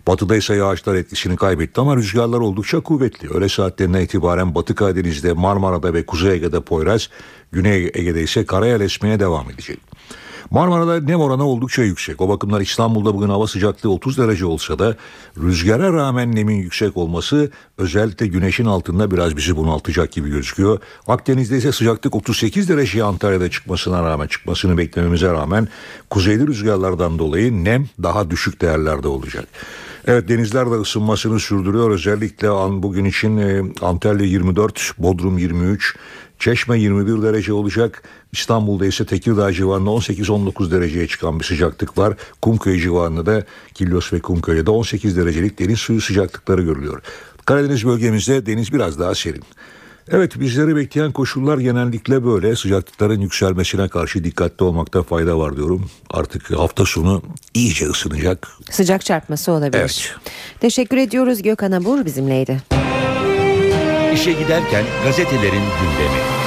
Batıda 0.08 0.36
ise 0.36 0.56
yağışlar 0.56 0.96
etkisini 0.96 1.36
kaybetti 1.36 1.82
ama 1.82 1.96
rüzgarlar 1.96 2.40
oldukça 2.40 2.80
kuvvetli. 2.80 3.30
Öğle 3.30 3.50
saatlerine 3.50 4.04
itibaren 4.04 4.56
Batı 4.56 4.76
Karadeniz'de, 4.76 5.34
Marmara'da 5.34 5.94
ve 5.94 6.06
Kuzey 6.06 6.32
Ege'de 6.32 6.62
Poyraz, 6.62 7.10
Güney 7.52 7.92
Ege'de 7.94 8.24
ise 8.24 8.46
karayel 8.46 8.82
esmeye 8.82 9.20
devam 9.20 9.50
edecek. 9.50 9.91
Marmara'da 10.52 11.00
nem 11.00 11.20
oranı 11.20 11.46
oldukça 11.46 11.84
yüksek. 11.84 12.22
O 12.22 12.30
bakımdan 12.30 12.62
İstanbul'da 12.62 13.14
bugün 13.16 13.30
hava 13.30 13.48
sıcaklığı 13.48 13.90
30 13.90 14.18
derece 14.18 14.46
olsa 14.46 14.80
da 14.80 14.96
rüzgara 15.38 15.94
rağmen 15.94 16.36
nemin 16.36 16.56
yüksek 16.56 16.98
olması 16.98 17.52
özellikle 17.78 18.28
güneşin 18.28 18.66
altında 18.66 19.12
biraz 19.12 19.38
bizi 19.38 19.58
bunaltacak 19.58 20.12
gibi 20.12 20.30
gözüküyor. 20.30 20.80
Akdeniz'de 21.08 21.58
ise 21.58 21.72
sıcaklık 21.72 22.16
38 22.16 22.70
dereceye 22.70 23.04
Antalya'da 23.04 23.50
çıkmasına 23.50 24.04
rağmen 24.04 24.28
çıkmasını 24.28 24.78
beklememize 24.78 25.32
rağmen 25.32 25.68
kuzeyli 26.10 26.48
rüzgarlardan 26.48 27.20
dolayı 27.20 27.64
nem 27.64 27.86
daha 28.04 28.30
düşük 28.30 28.62
değerlerde 28.62 29.08
olacak. 29.08 29.48
Evet 30.08 30.30
denizler 30.30 30.66
de 30.66 30.76
ısınmasını 30.76 31.40
sürdürüyor. 31.40 31.92
Özellikle 31.92 32.50
an 32.50 32.84
bugün 32.84 33.06
için 33.06 33.38
e, 33.38 33.62
Antalya 33.82 34.26
24, 34.26 34.94
Bodrum 34.98 35.38
23, 35.38 35.96
Çeşme 36.42 36.80
21 36.80 37.24
derece 37.24 37.54
olacak. 37.54 38.04
İstanbul'da 38.32 38.86
ise 38.86 39.06
Tekirdağ 39.06 39.54
civarında 39.54 39.90
18-19 39.90 40.72
dereceye 40.72 41.08
çıkan 41.08 41.40
bir 41.40 41.46
sıcaklık 41.46 41.98
var. 41.98 42.14
Kumköy 42.42 42.80
civarında 42.80 43.26
da 43.26 43.46
Kilyos 43.74 44.14
ve 44.14 44.20
Kumköy'de 44.20 44.72
18 44.72 45.18
derecelik 45.18 45.60
deniz 45.60 45.80
suyu 45.80 46.02
sıcaklıkları 46.02 46.62
görülüyor. 46.62 47.02
Karadeniz 47.46 47.86
bölgemizde 47.86 48.46
deniz 48.46 48.74
biraz 48.74 49.00
daha 49.00 49.16
serin. 49.16 49.44
Evet 50.12 50.40
bizleri 50.40 50.76
bekleyen 50.76 51.12
koşullar 51.12 51.58
genellikle 51.58 52.26
böyle 52.26 52.56
sıcaklıkların 52.56 53.22
yükselmesine 53.22 53.88
karşı 53.88 54.24
dikkatli 54.24 54.64
olmakta 54.64 55.04
fayda 55.04 55.40
var 55.40 55.56
diyorum. 55.56 55.90
Artık 56.10 56.52
hafta 56.52 56.86
sonu 56.86 57.22
iyice 57.54 57.86
ısınacak. 57.86 58.48
Sıcak 58.72 59.06
çarpması 59.06 59.52
olabilir. 59.52 59.80
Evet. 59.80 60.16
Teşekkür 60.60 60.98
ediyoruz 60.98 61.42
Gökhan 61.42 61.72
Abur 61.72 62.06
bizimleydi. 62.06 62.62
İşe 64.14 64.32
giderken 64.32 64.86
gazetelerin 65.04 65.64
gündemi. 65.82 66.41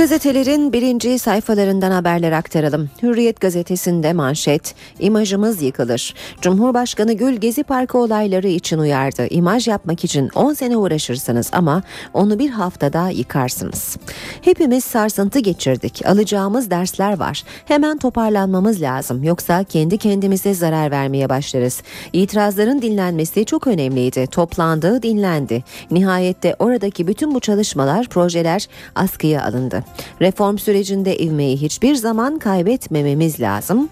Gazetelerin 0.00 0.72
birinci 0.72 1.18
sayfalarından 1.18 1.90
haberler 1.90 2.32
aktaralım. 2.32 2.90
Hürriyet 3.02 3.40
gazetesinde 3.40 4.12
manşet, 4.12 4.74
imajımız 4.98 5.62
yıkılır. 5.62 6.14
Cumhurbaşkanı 6.40 7.12
Gül 7.12 7.36
Gezi 7.36 7.62
Parkı 7.62 7.98
olayları 7.98 8.48
için 8.48 8.78
uyardı. 8.78 9.26
İmaj 9.30 9.68
yapmak 9.68 10.04
için 10.04 10.30
10 10.34 10.52
sene 10.54 10.76
uğraşırsınız 10.76 11.50
ama 11.52 11.82
onu 12.14 12.38
bir 12.38 12.50
haftada 12.50 13.08
yıkarsınız. 13.10 13.96
Hepimiz 14.42 14.84
sarsıntı 14.84 15.38
geçirdik. 15.38 16.06
Alacağımız 16.06 16.70
dersler 16.70 17.18
var. 17.18 17.42
Hemen 17.64 17.98
toparlanmamız 17.98 18.82
lazım. 18.82 19.24
Yoksa 19.24 19.64
kendi 19.64 19.98
kendimize 19.98 20.54
zarar 20.54 20.90
vermeye 20.90 21.28
başlarız. 21.28 21.82
İtirazların 22.12 22.82
dinlenmesi 22.82 23.44
çok 23.44 23.66
önemliydi. 23.66 24.26
Toplandı, 24.26 25.02
dinlendi. 25.02 25.64
Nihayette 25.90 26.56
oradaki 26.58 27.06
bütün 27.06 27.34
bu 27.34 27.40
çalışmalar, 27.40 28.08
projeler 28.08 28.66
askıya 28.94 29.44
alındı. 29.44 29.84
Reform 30.20 30.58
sürecinde 30.58 31.18
ivmeyi 31.18 31.56
hiçbir 31.56 31.94
zaman 31.94 32.38
kaybetmememiz 32.38 33.40
lazım. 33.40 33.88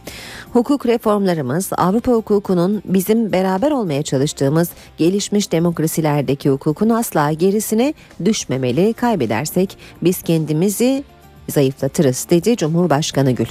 Hukuk 0.52 0.86
reformlarımız 0.86 1.70
Avrupa 1.76 2.12
hukukunun 2.12 2.82
bizim 2.84 3.32
beraber 3.32 3.70
olmaya 3.70 4.02
çalıştığımız 4.02 4.70
gelişmiş 4.98 5.52
demokrasilerdeki 5.52 6.50
hukukun 6.50 6.88
asla 6.88 7.32
gerisine 7.32 7.94
düşmemeli. 8.24 8.92
Kaybedersek 8.92 9.76
biz 10.02 10.22
kendimizi 10.22 11.04
zayıflatırız 11.48 12.26
dedi 12.30 12.56
Cumhurbaşkanı 12.56 13.30
Gül. 13.32 13.46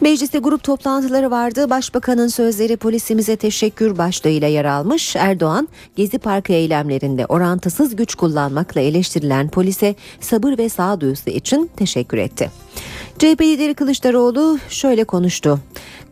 Mecliste 0.00 0.38
grup 0.38 0.64
toplantıları 0.64 1.30
vardı. 1.30 1.70
Başbakanın 1.70 2.28
sözleri 2.28 2.76
polisimize 2.76 3.36
teşekkür 3.36 3.98
başlığıyla 3.98 4.48
yer 4.48 4.64
almış. 4.64 5.16
Erdoğan, 5.16 5.68
Gezi 5.96 6.18
Parkı 6.18 6.52
eylemlerinde 6.52 7.26
orantısız 7.26 7.96
güç 7.96 8.14
kullanmakla 8.14 8.80
eleştirilen 8.80 9.48
polise 9.48 9.94
sabır 10.20 10.58
ve 10.58 10.68
sağduyusu 10.68 11.30
için 11.30 11.70
teşekkür 11.76 12.18
etti. 12.18 12.50
CHP 13.18 13.40
lideri 13.40 13.74
Kılıçdaroğlu 13.74 14.58
şöyle 14.68 15.04
konuştu. 15.04 15.60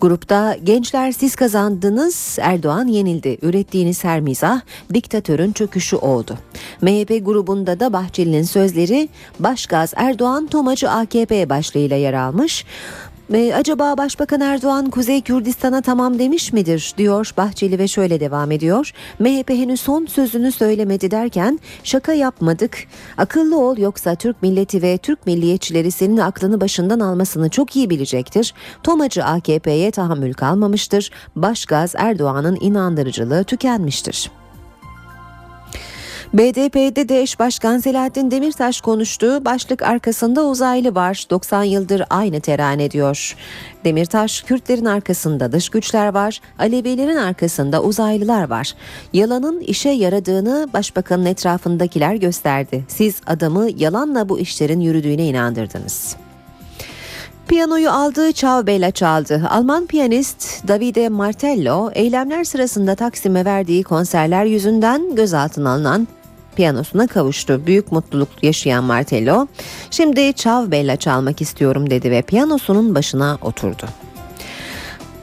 Grupta 0.00 0.56
gençler 0.64 1.12
siz 1.12 1.36
kazandınız, 1.36 2.38
Erdoğan 2.40 2.86
yenildi. 2.86 3.38
Ürettiğiniz 3.42 4.04
her 4.04 4.20
mizah 4.20 4.60
diktatörün 4.94 5.52
çöküşü 5.52 5.96
oldu. 5.96 6.38
MHP 6.80 7.26
grubunda 7.26 7.80
da 7.80 7.92
Bahçeli'nin 7.92 8.42
sözleri 8.42 9.08
Başgaz 9.38 9.92
Erdoğan 9.96 10.46
Tomacı 10.46 10.90
AKP 10.90 11.50
başlığıyla 11.50 11.96
yer 11.96 12.14
almış. 12.14 12.64
E, 13.34 13.54
acaba 13.54 13.98
Başbakan 13.98 14.40
Erdoğan 14.40 14.90
Kuzey 14.90 15.20
Kürdistan'a 15.20 15.80
tamam 15.82 16.18
demiş 16.18 16.52
midir 16.52 16.94
diyor 16.98 17.32
Bahçeli 17.36 17.78
ve 17.78 17.88
şöyle 17.88 18.20
devam 18.20 18.50
ediyor. 18.50 18.92
MHP 19.18 19.50
henüz 19.50 19.80
son 19.80 20.06
sözünü 20.06 20.52
söylemedi 20.52 21.10
derken 21.10 21.60
şaka 21.84 22.12
yapmadık. 22.12 22.78
Akıllı 23.18 23.58
ol 23.58 23.78
yoksa 23.78 24.14
Türk 24.14 24.42
milleti 24.42 24.82
ve 24.82 24.98
Türk 24.98 25.26
milliyetçileri 25.26 25.90
senin 25.90 26.16
aklını 26.16 26.60
başından 26.60 27.00
almasını 27.00 27.48
çok 27.48 27.76
iyi 27.76 27.90
bilecektir. 27.90 28.54
Tomacı 28.82 29.24
AKP'ye 29.24 29.90
tahammül 29.90 30.32
kalmamıştır. 30.32 31.10
Başgaz 31.36 31.94
Erdoğan'ın 31.96 32.58
inandırıcılığı 32.60 33.44
tükenmiştir. 33.44 34.41
BDP'de 36.32 37.08
de 37.08 37.22
eş 37.22 37.38
başkan 37.38 37.78
Selahattin 37.78 38.30
Demirtaş 38.30 38.80
konuştu. 38.80 39.44
Başlık 39.44 39.82
arkasında 39.82 40.44
uzaylı 40.44 40.94
var. 40.94 41.26
90 41.30 41.62
yıldır 41.62 42.02
aynı 42.10 42.40
terane 42.40 42.90
diyor. 42.90 43.36
Demirtaş, 43.84 44.42
Kürtlerin 44.42 44.84
arkasında 44.84 45.52
dış 45.52 45.68
güçler 45.68 46.14
var, 46.14 46.40
Alevilerin 46.58 47.16
arkasında 47.16 47.82
uzaylılar 47.82 48.50
var. 48.50 48.74
Yalanın 49.12 49.60
işe 49.60 49.88
yaradığını 49.88 50.68
başbakanın 50.72 51.26
etrafındakiler 51.26 52.14
gösterdi. 52.14 52.84
Siz 52.88 53.20
adamı 53.26 53.68
yalanla 53.76 54.28
bu 54.28 54.38
işlerin 54.38 54.80
yürüdüğüne 54.80 55.26
inandırdınız. 55.26 56.16
Piyanoyu 57.48 57.90
aldığı 57.90 58.32
Ciao 58.32 58.66
Bella 58.66 58.90
çaldı. 58.90 59.42
Alman 59.50 59.86
piyanist 59.86 60.68
Davide 60.68 61.08
Martello 61.08 61.90
eylemler 61.94 62.44
sırasında 62.44 62.94
Taksim'e 62.94 63.44
verdiği 63.44 63.82
konserler 63.82 64.44
yüzünden 64.44 65.14
gözaltına 65.14 65.70
alınan 65.70 66.08
piyanosuna 66.56 67.06
kavuştu. 67.06 67.62
Büyük 67.66 67.92
mutluluk 67.92 68.28
yaşayan 68.42 68.84
Martello, 68.84 69.46
şimdi 69.90 70.34
Ciao 70.34 70.70
Bella 70.70 70.96
çalmak 70.96 71.40
istiyorum 71.40 71.90
dedi 71.90 72.10
ve 72.10 72.22
piyanosunun 72.22 72.94
başına 72.94 73.38
oturdu. 73.42 73.86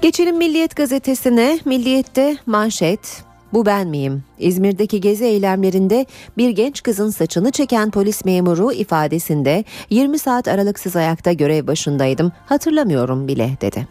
Geçelim 0.02 0.38
Milliyet 0.38 0.76
gazetesine. 0.76 1.60
Milliyet'te 1.66 2.38
manşet 2.46 3.24
bu 3.54 3.66
ben 3.66 3.88
miyim? 3.88 4.24
İzmir'deki 4.40 5.02
gezi 5.02 5.26
eylemlerinde 5.26 6.06
bir 6.38 6.50
genç 6.50 6.84
kızın 6.84 7.10
saçını 7.10 7.52
çeken 7.52 7.92
polis 7.92 8.26
memuru 8.26 8.72
ifadesinde 8.72 9.64
20 9.90 10.20
saat 10.20 10.48
aralıksız 10.48 10.96
ayakta 10.96 11.34
görev 11.34 11.68
başındaydım. 11.68 12.32
Hatırlamıyorum 12.46 13.28
bile 13.28 13.58
dedi. 13.62 13.88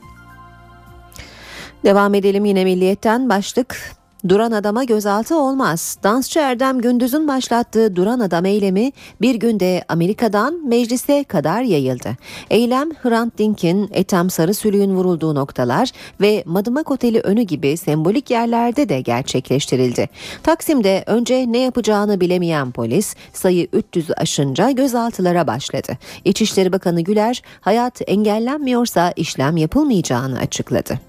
Devam 1.84 2.14
edelim 2.14 2.44
yine 2.44 2.64
Milliyet'ten 2.64 3.28
başlık 3.28 3.97
Duran 4.28 4.52
adama 4.52 4.84
gözaltı 4.84 5.38
olmaz. 5.38 5.98
Dansçı 6.02 6.38
Erdem 6.38 6.80
Gündüz'ün 6.80 7.28
başlattığı 7.28 7.96
Duran 7.96 8.20
Adam 8.20 8.44
eylemi 8.44 8.92
bir 9.20 9.34
günde 9.34 9.84
Amerika'dan 9.88 10.68
meclise 10.68 11.24
kadar 11.24 11.62
yayıldı. 11.62 12.08
Eylem 12.50 12.90
Hrant 12.90 13.38
Dink'in 13.38 13.90
Ethem 13.92 14.30
Sarısülüğün 14.30 14.94
vurulduğu 14.94 15.34
noktalar 15.34 15.90
ve 16.20 16.42
Madımak 16.46 16.90
Oteli 16.90 17.20
önü 17.20 17.42
gibi 17.42 17.76
sembolik 17.76 18.30
yerlerde 18.30 18.88
de 18.88 19.00
gerçekleştirildi. 19.00 20.08
Taksim'de 20.42 21.04
önce 21.06 21.44
ne 21.48 21.58
yapacağını 21.58 22.20
bilemeyen 22.20 22.72
polis 22.72 23.14
sayı 23.32 23.66
300'ü 23.66 24.14
aşınca 24.14 24.70
gözaltılara 24.70 25.46
başladı. 25.46 25.98
İçişleri 26.24 26.72
Bakanı 26.72 27.00
Güler 27.00 27.42
hayat 27.60 28.00
engellenmiyorsa 28.06 29.12
işlem 29.16 29.56
yapılmayacağını 29.56 30.38
açıkladı. 30.38 31.07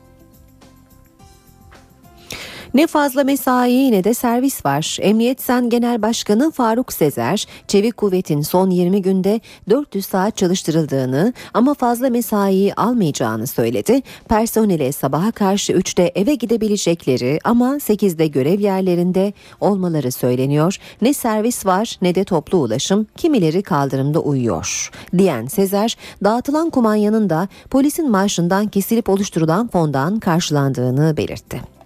Ne 2.74 2.88
fazla 2.88 3.24
mesai 3.24 3.92
ne 3.92 4.04
de 4.04 4.14
servis 4.14 4.66
var. 4.66 4.98
Emniyet 5.02 5.42
Sen 5.42 5.70
Genel 5.70 6.02
Başkanı 6.02 6.52
Faruk 6.52 6.94
Sezer, 6.94 7.46
Çevik 7.68 7.98
Kuvvet'in 7.98 8.42
son 8.42 8.70
20 8.70 9.02
günde 9.02 9.42
400 9.70 10.06
saat 10.06 10.38
çalıştırıldığını 10.38 11.34
ama 11.54 11.74
fazla 11.74 12.10
mesai 12.10 12.74
almayacağını 12.74 13.48
söyledi. 13.48 14.02
Personele 14.28 14.92
sabaha 14.92 15.32
karşı 15.32 15.74
3'te 15.74 16.12
eve 16.16 16.36
gidebilecekleri 16.36 17.40
ama 17.44 17.76
8'de 17.76 18.28
görev 18.28 18.60
yerlerinde 18.60 19.34
olmaları 19.60 20.12
söyleniyor. 20.12 20.78
Ne 21.02 21.14
servis 21.14 21.66
var 21.66 21.98
ne 22.02 22.16
de 22.16 22.24
toplu 22.24 22.58
ulaşım, 22.58 23.08
kimileri 23.18 23.62
kaldırımda 23.62 24.20
uyuyor. 24.20 24.92
Diyen 25.18 25.46
Sezer, 25.46 25.98
dağıtılan 26.24 26.70
kumanyanın 26.70 27.30
da 27.30 27.48
polisin 27.70 28.12
maaşından 28.12 28.68
kesilip 28.68 29.10
oluşturulan 29.10 29.68
fondan 29.68 30.20
karşılandığını 30.20 31.18
belirtti. 31.18 31.79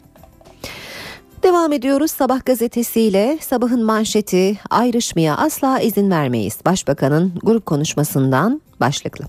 Devam 1.43 1.73
ediyoruz 1.73 2.11
Sabah 2.11 2.45
gazetesiyle. 2.45 3.37
Sabahın 3.41 3.83
manşeti 3.83 4.59
ayrışmaya 4.69 5.37
asla 5.37 5.79
izin 5.79 6.11
vermeyiz. 6.11 6.57
Başbakanın 6.65 7.33
grup 7.43 7.65
konuşmasından 7.65 8.61
başlıklı. 8.79 9.25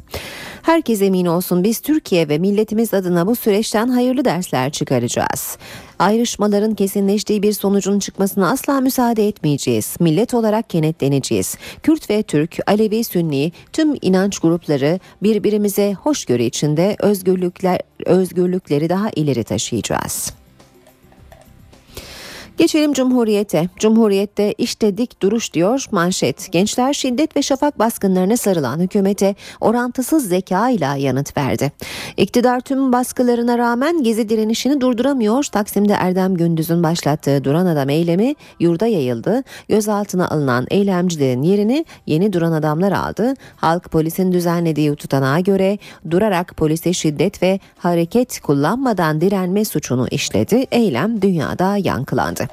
Herkes 0.63 1.03
emin 1.03 1.27
olsun 1.27 1.65
biz 1.65 1.81
Türkiye 1.81 2.29
ve 2.29 2.39
milletimiz 2.39 2.95
adına 2.95 3.27
bu 3.27 3.37
süreçten 3.37 3.89
hayırlı 3.89 4.25
dersler 4.25 4.73
çıkaracağız. 4.73 5.59
Ayrışmaların 5.99 6.75
kesinleştiği 6.75 7.43
bir 7.43 7.53
sonucun 7.53 7.99
çıkmasına 7.99 8.51
asla 8.51 8.81
müsaade 8.81 9.29
etmeyeceğiz. 9.29 9.97
Millet 10.01 10.35
olarak 10.35 10.71
kenetleneceğiz. 10.71 11.57
Kürt 11.83 12.11
ve 12.11 12.23
Türk, 12.23 12.59
Alevi, 12.67 13.05
Sünni 13.05 13.53
tüm 13.73 13.95
inanç 14.03 14.39
grupları 14.39 15.01
birbirimize 15.23 15.93
hoşgörü 15.93 16.43
içinde 16.43 16.97
özgürlükler 16.99 17.81
özgürlükleri 18.07 18.89
daha 18.89 19.11
ileri 19.11 19.45
taşıyacağız. 19.45 20.44
Geçelim 22.59 22.93
Cumhuriyet'e. 22.93 23.69
Cumhuriyet'te 23.79 24.53
işte 24.59 24.99
dik 24.99 25.23
duruş 25.23 25.53
diyor 25.53 25.87
manşet. 25.91 26.53
Gençler 26.53 26.93
şiddet 26.93 27.37
ve 27.37 27.43
şafak 27.43 27.79
baskınlarına 27.79 28.37
sarılan 28.37 28.81
hükümete 28.81 29.35
orantısız 29.61 30.29
zeka 30.29 30.71
ile 30.71 31.01
yanıt 31.01 31.37
verdi. 31.37 31.73
İktidar 32.17 32.61
tüm 32.61 32.93
baskılarına 32.93 33.59
rağmen 33.59 34.03
gezi 34.03 34.29
direnişini 34.29 34.81
durduramıyor. 34.81 35.45
Taksim'de 35.45 35.93
Erdem 35.93 36.35
Gündüz'ün 36.35 36.83
başlattığı 36.83 37.45
Duran 37.45 37.67
Adam 37.67 37.91
eylemi 37.91 38.35
yurda 38.61 38.87
yayıldı. 38.87 39.43
Gözaltına 39.69 40.29
alınan 40.29 40.67
eylemcilerin 40.71 41.43
yerini 41.43 41.85
yeni 42.07 42.33
Duran 42.33 42.53
Adamlar 42.53 42.93
aldı. 42.93 43.35
Halk 43.57 43.91
polisin 43.91 44.33
düzenlediği 44.33 44.97
tutanağa 44.97 45.41
göre 45.41 45.79
durarak 46.11 46.57
polise 46.57 46.93
şiddet 46.93 47.43
ve 47.43 47.61
hareket 47.79 48.41
kullanmadan 48.41 49.21
direnme 49.21 49.65
suçunu 49.65 50.09
işledi. 50.11 50.67
Eylem 50.71 51.23
dünyada 51.23 51.77
yankılandı. 51.77 52.44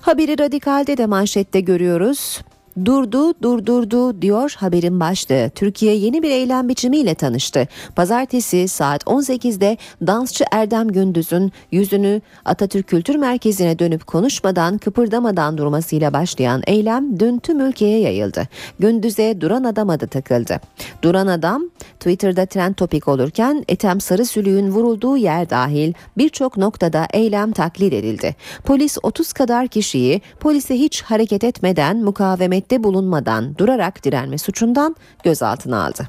Haberi 0.00 0.38
radikalde 0.38 0.96
de 0.96 1.06
manşette 1.06 1.60
görüyoruz. 1.60 2.40
Durdu, 2.84 3.34
durdurdu 3.42 4.22
diyor 4.22 4.54
haberin 4.58 5.00
başlığı. 5.00 5.50
Türkiye 5.54 5.94
yeni 5.94 6.22
bir 6.22 6.30
eylem 6.30 6.68
biçimiyle 6.68 7.14
tanıştı. 7.14 7.68
Pazartesi 7.96 8.68
saat 8.68 9.02
18'de 9.02 9.76
dansçı 10.06 10.44
Erdem 10.52 10.88
Gündüz'ün 10.88 11.52
yüzünü 11.72 12.20
Atatürk 12.44 12.86
Kültür 12.86 13.14
Merkezi'ne 13.14 13.78
dönüp 13.78 14.06
konuşmadan, 14.06 14.78
kıpırdamadan 14.78 15.58
durmasıyla 15.58 16.12
başlayan 16.12 16.62
eylem 16.66 17.20
dün 17.20 17.38
tüm 17.38 17.60
ülkeye 17.60 18.00
yayıldı. 18.00 18.48
Gündüz'e 18.78 19.40
duran 19.40 19.64
adam 19.64 19.90
adı 19.90 20.06
takıldı. 20.06 20.60
Duran 21.02 21.26
adam 21.26 21.70
Twitter'da 22.00 22.46
trend 22.46 22.74
topik 22.74 23.08
olurken 23.08 23.64
Ethem 23.68 24.00
Sarısülüğün 24.00 24.68
vurulduğu 24.68 25.16
yer 25.16 25.50
dahil 25.50 25.92
birçok 26.18 26.56
noktada 26.56 27.06
eylem 27.12 27.52
taklit 27.52 27.92
edildi. 27.92 28.36
Polis 28.64 28.98
30 29.02 29.32
kadar 29.32 29.68
kişiyi 29.68 30.20
polise 30.40 30.74
hiç 30.74 31.02
hareket 31.02 31.44
etmeden 31.44 31.96
mukavemet 31.96 32.65
mukavemette 32.66 32.82
bulunmadan 32.82 33.58
durarak 33.58 34.04
direnme 34.04 34.38
suçundan 34.38 34.96
gözaltına 35.24 35.84
aldı. 35.86 36.08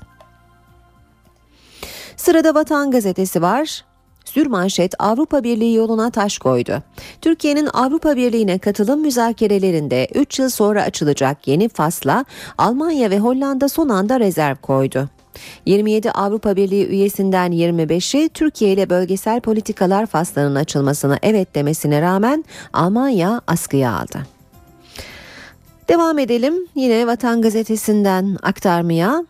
Sırada 2.18 2.56
Vatan 2.56 2.92
Gazetesi 2.92 3.42
var. 3.42 3.84
Sürmanşet 4.26 4.94
Avrupa 5.00 5.44
Birliği 5.44 5.76
yoluna 5.76 6.12
taş 6.12 6.38
koydu. 6.38 6.84
Türkiye'nin 7.22 7.70
Avrupa 7.74 8.16
Birliği'ne 8.16 8.58
katılım 8.60 9.02
müzakerelerinde 9.02 10.08
3 10.16 10.40
yıl 10.40 10.50
sonra 10.50 10.84
açılacak 10.84 11.48
yeni 11.48 11.70
fasla 11.70 12.26
Almanya 12.58 13.10
ve 13.10 13.20
Hollanda 13.20 13.70
son 13.70 13.90
anda 13.90 14.20
rezerv 14.20 14.56
koydu. 14.56 15.10
27 15.66 16.12
Avrupa 16.12 16.56
Birliği 16.56 16.88
üyesinden 16.88 17.52
25'i 17.52 18.30
Türkiye 18.30 18.74
ile 18.74 18.90
bölgesel 18.90 19.40
politikalar 19.40 20.06
faslarının 20.06 20.56
açılmasına 20.56 21.18
evet 21.22 21.56
demesine 21.56 22.02
rağmen 22.02 22.46
Almanya 22.74 23.42
askıya 23.48 23.92
aldı. 23.92 24.37
Devam 25.88 26.20
edelim 26.20 26.54
yine 26.76 27.08
Vatan 27.08 27.42
Gazetesi'nden 27.42 28.38
aktarmaya. 28.44 29.26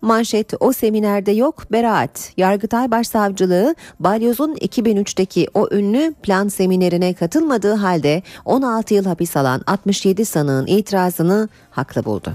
Manşet 0.00 0.54
o 0.60 0.72
seminerde 0.72 1.32
yok 1.32 1.72
beraat. 1.72 2.32
Yargıtay 2.36 2.90
Başsavcılığı 2.90 3.74
Balyoz'un 4.00 4.54
2003'teki 4.54 5.46
o 5.54 5.68
ünlü 5.72 6.14
plan 6.22 6.48
seminerine 6.48 7.14
katılmadığı 7.14 7.74
halde 7.74 8.22
16 8.44 8.94
yıl 8.94 9.04
hapis 9.04 9.36
alan 9.36 9.62
67 9.66 10.24
sanığın 10.24 10.66
itirazını 10.66 11.48
haklı 11.70 12.04
buldu. 12.04 12.32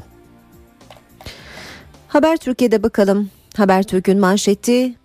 Haber 2.08 2.38
Türkiye'de 2.38 2.84
bakalım. 2.84 3.30
Habertürk'ün 3.58 4.20
manşeti 4.20 4.96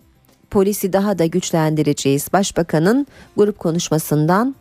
polisi 0.50 0.92
daha 0.92 1.18
da 1.18 1.26
güçlendireceğiz. 1.26 2.28
Başbakanın 2.32 3.06
grup 3.36 3.58
konuşmasından 3.58 4.54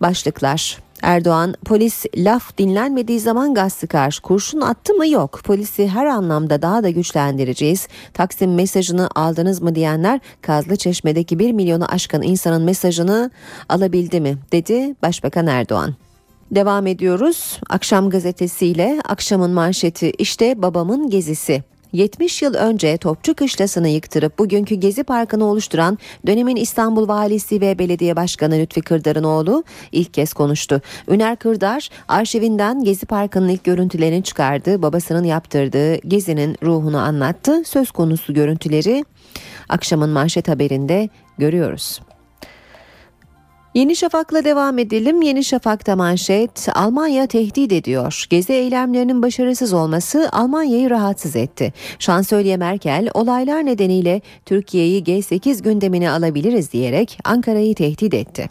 başlıklar. 0.00 0.89
Erdoğan 1.02 1.54
polis 1.64 2.06
laf 2.16 2.58
dinlenmediği 2.58 3.20
zaman 3.20 3.54
gaz 3.54 3.72
sıkar. 3.72 4.20
Kurşun 4.22 4.60
attı 4.60 4.94
mı 4.94 5.08
yok. 5.08 5.40
Polisi 5.44 5.88
her 5.88 6.06
anlamda 6.06 6.62
daha 6.62 6.82
da 6.82 6.90
güçlendireceğiz. 6.90 7.88
Taksim 8.14 8.54
mesajını 8.54 9.08
aldınız 9.14 9.62
mı 9.62 9.74
diyenler 9.74 10.20
Kazlı 10.42 10.76
Çeşme'deki 10.76 11.38
1 11.38 11.52
milyonu 11.52 11.92
aşkın 11.92 12.22
insanın 12.22 12.62
mesajını 12.62 13.30
alabildi 13.68 14.20
mi 14.20 14.38
dedi 14.52 14.94
Başbakan 15.02 15.46
Erdoğan. 15.46 15.94
Devam 16.50 16.86
ediyoruz. 16.86 17.60
Akşam 17.70 18.10
gazetesiyle 18.10 19.00
akşamın 19.08 19.50
manşeti 19.50 20.10
işte 20.18 20.62
babamın 20.62 21.10
gezisi. 21.10 21.62
70 21.92 22.42
yıl 22.42 22.54
önce 22.54 22.96
Topçu 22.96 23.34
Kışlası'nı 23.34 23.88
yıktırıp 23.88 24.38
bugünkü 24.38 24.74
Gezi 24.74 25.04
Parkı'nı 25.04 25.44
oluşturan 25.44 25.98
dönemin 26.26 26.56
İstanbul 26.56 27.08
Valisi 27.08 27.60
ve 27.60 27.78
Belediye 27.78 28.16
Başkanı 28.16 28.54
Lütfi 28.54 28.80
Kırdar'ın 28.80 29.24
oğlu 29.24 29.64
ilk 29.92 30.14
kez 30.14 30.32
konuştu. 30.32 30.80
Üner 31.08 31.36
Kırdar 31.36 31.88
arşivinden 32.08 32.84
Gezi 32.84 33.06
Parkı'nın 33.06 33.48
ilk 33.48 33.64
görüntülerini 33.64 34.22
çıkardı. 34.22 34.82
Babasının 34.82 35.24
yaptırdığı 35.24 35.96
Gezi'nin 35.96 36.56
ruhunu 36.62 36.98
anlattı. 36.98 37.62
Söz 37.64 37.90
konusu 37.90 38.34
görüntüleri 38.34 39.04
akşamın 39.68 40.10
manşet 40.10 40.48
haberinde 40.48 41.08
görüyoruz. 41.38 42.00
Yeni 43.74 43.96
Şafak'la 43.96 44.44
devam 44.44 44.78
edelim. 44.78 45.22
Yeni 45.22 45.44
Şafak'ta 45.44 45.96
manşet 45.96 46.68
Almanya 46.74 47.26
tehdit 47.26 47.72
ediyor. 47.72 48.24
Gezi 48.30 48.52
eylemlerinin 48.52 49.22
başarısız 49.22 49.72
olması 49.72 50.28
Almanya'yı 50.32 50.90
rahatsız 50.90 51.36
etti. 51.36 51.72
Şansölye 51.98 52.56
Merkel 52.56 53.08
olaylar 53.14 53.66
nedeniyle 53.66 54.20
Türkiye'yi 54.46 55.04
G8 55.04 55.62
gündemine 55.62 56.10
alabiliriz 56.10 56.72
diyerek 56.72 57.18
Ankara'yı 57.24 57.74
tehdit 57.74 58.14
etti. 58.14 58.50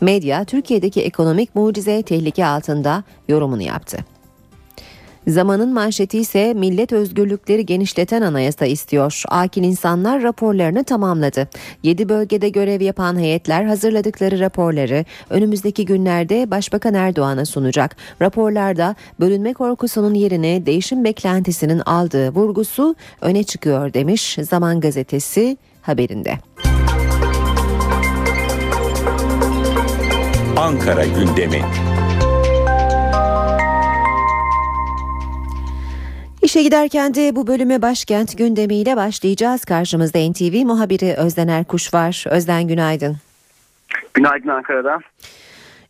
Medya 0.00 0.44
Türkiye'deki 0.44 1.02
ekonomik 1.02 1.54
mucize 1.54 2.02
tehlike 2.02 2.46
altında 2.46 3.04
yorumunu 3.28 3.62
yaptı. 3.62 4.11
Zamanın 5.26 5.72
manşeti 5.72 6.18
ise 6.18 6.54
millet 6.54 6.92
özgürlükleri 6.92 7.66
genişleten 7.66 8.22
anayasa 8.22 8.66
istiyor. 8.66 9.22
Akil 9.28 9.62
insanlar 9.62 10.22
raporlarını 10.22 10.84
tamamladı. 10.84 11.48
7 11.82 12.08
bölgede 12.08 12.48
görev 12.48 12.80
yapan 12.80 13.18
heyetler 13.18 13.64
hazırladıkları 13.64 14.40
raporları 14.40 15.04
önümüzdeki 15.30 15.84
günlerde 15.84 16.50
Başbakan 16.50 16.94
Erdoğan'a 16.94 17.44
sunacak. 17.44 17.96
Raporlarda 18.22 18.96
bölünme 19.20 19.52
korkusunun 19.52 20.14
yerini 20.14 20.66
değişim 20.66 21.04
beklentisinin 21.04 21.78
aldığı 21.78 22.30
vurgusu 22.30 22.96
öne 23.20 23.44
çıkıyor 23.44 23.94
demiş 23.94 24.38
Zaman 24.42 24.80
gazetesi 24.80 25.56
haberinde. 25.82 26.38
Ankara 30.56 31.04
gündemi. 31.04 31.62
İşe 36.52 36.62
giderken 36.62 37.14
de 37.14 37.36
bu 37.36 37.46
bölüme 37.46 37.82
başkent 37.82 38.38
gündemiyle 38.38 38.96
başlayacağız. 38.96 39.64
Karşımızda 39.64 40.18
NTV 40.30 40.66
muhabiri 40.66 41.14
Özden 41.14 41.48
Erkuş 41.48 41.94
var. 41.94 42.24
Özden 42.30 42.68
günaydın. 42.68 43.16
Günaydın 44.14 44.48
Ankara'dan. 44.48 45.00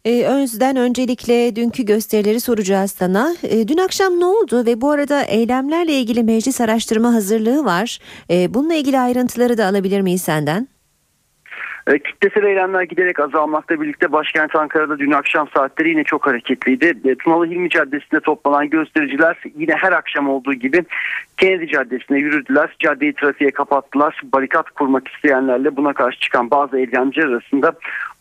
Ee, 0.05 0.25
Özden 0.25 0.77
öncelikle 0.77 1.57
dünkü 1.57 1.83
gösterileri 1.83 2.41
soracağız 2.41 2.91
sana. 2.99 3.35
Ee, 3.43 3.69
dün 3.69 3.77
akşam 3.77 4.21
ne 4.21 4.25
oldu 4.25 4.67
ve 4.67 4.81
bu 4.81 4.91
arada 4.91 5.23
eylemlerle 5.23 5.93
ilgili 5.93 6.23
meclis 6.23 6.61
araştırma 6.61 7.15
hazırlığı 7.15 7.65
var. 7.65 7.99
Ee, 8.31 8.55
bununla 8.55 8.75
ilgili 8.75 8.99
ayrıntıları 9.01 9.59
da 9.59 9.67
alabilir 9.67 10.01
miyiz 10.01 10.23
senden? 10.23 10.69
E, 11.87 11.99
kitlesel 11.99 12.45
eylemler 12.45 12.83
giderek 12.83 13.21
azalmakla 13.21 13.81
birlikte 13.81 14.13
başkent 14.13 14.57
Ankara'da 14.57 14.99
dün 14.99 15.11
akşam 15.11 15.49
saatleri 15.49 15.89
yine 15.89 16.05
çok 16.05 16.27
hareketliydi. 16.27 16.95
E, 17.05 17.15
Tunalı 17.15 17.47
Hilmi 17.47 17.71
Caddesi'nde 17.71 18.21
toplanan 18.21 18.71
göstericiler 18.71 19.37
yine 19.57 19.75
her 19.75 19.93
akşam 19.93 20.29
olduğu 20.29 20.55
gibi 20.55 20.85
Kennedy 21.37 21.67
Caddesi'ne 21.67 22.19
yürüdüler. 22.19 22.77
Caddeyi 22.79 23.13
trafiğe 23.13 23.51
kapattılar. 23.51 24.21
Barikat 24.33 24.71
kurmak 24.71 25.09
isteyenlerle 25.09 25.77
buna 25.77 25.93
karşı 25.93 26.21
çıkan 26.21 26.51
bazı 26.51 26.79
eylemciler 26.79 27.27
arasında 27.27 27.73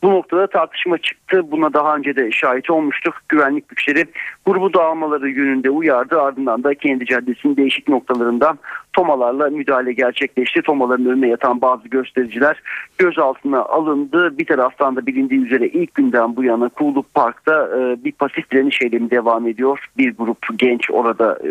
bu 0.03 0.11
noktada 0.11 0.47
tartışma 0.47 0.97
çıktı. 0.97 1.51
Buna 1.51 1.73
daha 1.73 1.95
önce 1.95 2.15
de 2.15 2.31
şahit 2.31 2.69
olmuştuk. 2.69 3.13
Güvenlik 3.29 3.69
güçleri 3.69 4.05
grubu 4.45 4.73
dağılmaları 4.73 5.29
yönünde 5.29 5.69
uyardı. 5.69 6.21
Ardından 6.21 6.63
da 6.63 6.73
Kennedy 6.73 7.05
Caddesi'nin 7.05 7.57
değişik 7.57 7.87
noktalarında 7.87 8.57
tomalarla 8.93 9.49
müdahale 9.49 9.93
gerçekleşti. 9.93 10.61
Tomaların 10.61 11.05
önüne 11.05 11.27
yatan 11.27 11.61
bazı 11.61 11.87
göstericiler 11.87 12.61
gözaltına 12.97 13.59
alındı. 13.59 14.37
Bir 14.37 14.45
taraftan 14.45 14.95
da 14.95 15.05
bilindiği 15.05 15.45
üzere 15.45 15.67
ilk 15.67 15.95
günden 15.95 16.35
bu 16.35 16.43
yana 16.43 16.69
Kuğuluk 16.69 17.13
Park'ta 17.13 17.69
e, 17.77 18.03
bir 18.03 18.11
pasif 18.11 18.51
direniş 18.51 18.81
eylemi 18.81 19.11
devam 19.11 19.47
ediyor. 19.47 19.85
Bir 19.97 20.15
grup 20.17 20.37
genç 20.57 20.91
orada 20.91 21.39
e, 21.43 21.49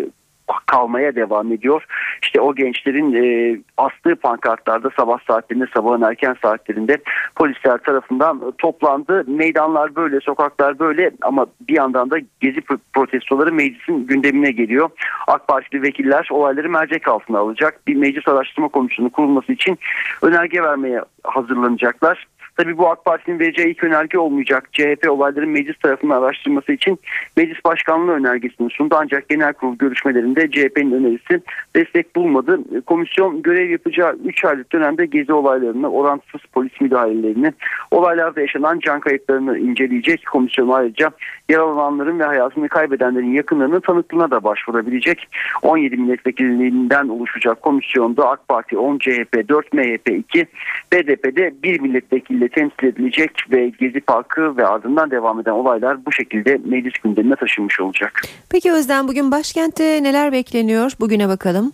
kalmaya 0.67 1.15
devam 1.15 1.53
ediyor. 1.53 1.85
İşte 2.23 2.41
o 2.41 2.55
gençlerin 2.55 3.13
e, 3.13 3.59
astığı 3.77 4.17
pankartlarda 4.17 4.91
sabah 4.97 5.19
saatlerinde 5.27 5.67
sabahın 5.75 6.03
erken 6.03 6.37
saatlerinde 6.43 6.99
polisler 7.37 7.79
tarafından 7.79 8.53
toplandı. 8.59 9.25
Meydanlar 9.27 9.97
böyle, 9.97 10.21
sokaklar 10.21 10.79
böyle 10.79 11.11
ama 11.23 11.47
bir 11.69 11.77
yandan 11.77 12.11
da 12.11 12.17
gezi 12.41 12.61
protestoları 12.93 13.53
meclisin 13.53 14.07
gündemine 14.07 14.51
geliyor. 14.51 14.91
AK 15.27 15.49
Partili 15.49 15.83
vekiller 15.83 16.29
olayları 16.31 16.71
mercek 16.71 17.09
altına 17.09 17.39
alacak. 17.39 17.87
Bir 17.87 17.97
meclis 17.97 18.29
araştırma 18.29 18.69
komisyonu 18.69 19.11
kurulması 19.11 19.53
için 19.53 19.79
önerge 20.23 20.63
vermeye 20.63 21.01
hazırlanacaklar. 21.25 22.27
Tabii 22.61 22.79
bu 22.79 22.89
AK 22.89 23.05
Parti'nin 23.05 23.39
vereceği 23.39 23.69
ilk 23.69 23.85
önerge 23.85 24.19
olmayacak. 24.19 24.69
CHP 24.73 25.11
olayların 25.11 25.49
meclis 25.49 25.79
tarafından 25.79 26.23
araştırması 26.23 26.73
için 26.73 26.99
meclis 27.37 27.65
başkanlığı 27.65 28.13
önergesini 28.13 28.71
sundu. 28.71 28.97
Ancak 28.99 29.29
genel 29.29 29.53
kurul 29.53 29.77
görüşmelerinde 29.77 30.51
CHP'nin 30.51 30.93
önerisi 30.93 31.43
destek 31.77 32.17
bulmadı. 32.17 32.61
Komisyon 32.87 33.43
görev 33.43 33.71
yapacağı 33.71 34.17
3 34.25 34.45
aylık 34.45 34.73
dönemde 34.73 35.07
gezi 35.07 35.33
olaylarını, 35.33 35.91
orantısız 35.91 36.41
polis 36.53 36.81
müdahalelerini, 36.81 37.53
olaylarda 37.91 38.41
yaşanan 38.41 38.79
can 38.79 39.01
kayıplarını 39.01 39.59
inceleyecek. 39.59 40.27
Komisyon 40.33 40.69
ayrıca 40.69 41.11
yaralananların 41.49 42.19
ve 42.19 42.25
hayatını 42.25 42.69
kaybedenlerin 42.69 43.33
yakınlarının 43.33 43.81
tanıklığına 43.81 44.31
da 44.31 44.45
başvurabilecek. 44.45 45.29
17 45.63 45.97
milletvekilinden 45.97 47.09
oluşacak 47.09 47.63
komisyonda 47.63 48.31
AK 48.31 48.49
Parti 48.49 48.79
10, 48.79 48.99
CHP 48.99 49.49
4, 49.49 49.73
MHP 49.73 50.09
2, 50.09 50.47
BDP'de 50.93 51.55
1 51.63 51.81
milletvekili 51.81 52.50
temsil 52.51 52.87
edilecek 52.87 53.31
ve 53.51 53.69
Gezi 53.69 54.01
Parkı 54.01 54.57
ve 54.57 54.67
ardından 54.67 55.11
devam 55.11 55.41
eden 55.41 55.51
olaylar 55.51 56.07
bu 56.07 56.13
şekilde 56.13 56.61
meclis 56.65 56.99
gündemine 57.05 57.37
taşınmış 57.37 57.81
olacak. 57.81 58.23
Peki 58.51 58.73
Özden 58.73 59.09
bugün 59.09 59.31
başkentte 59.31 60.03
neler 60.03 60.33
bekleniyor? 60.33 60.93
Bugüne 61.01 61.29
bakalım. 61.29 61.73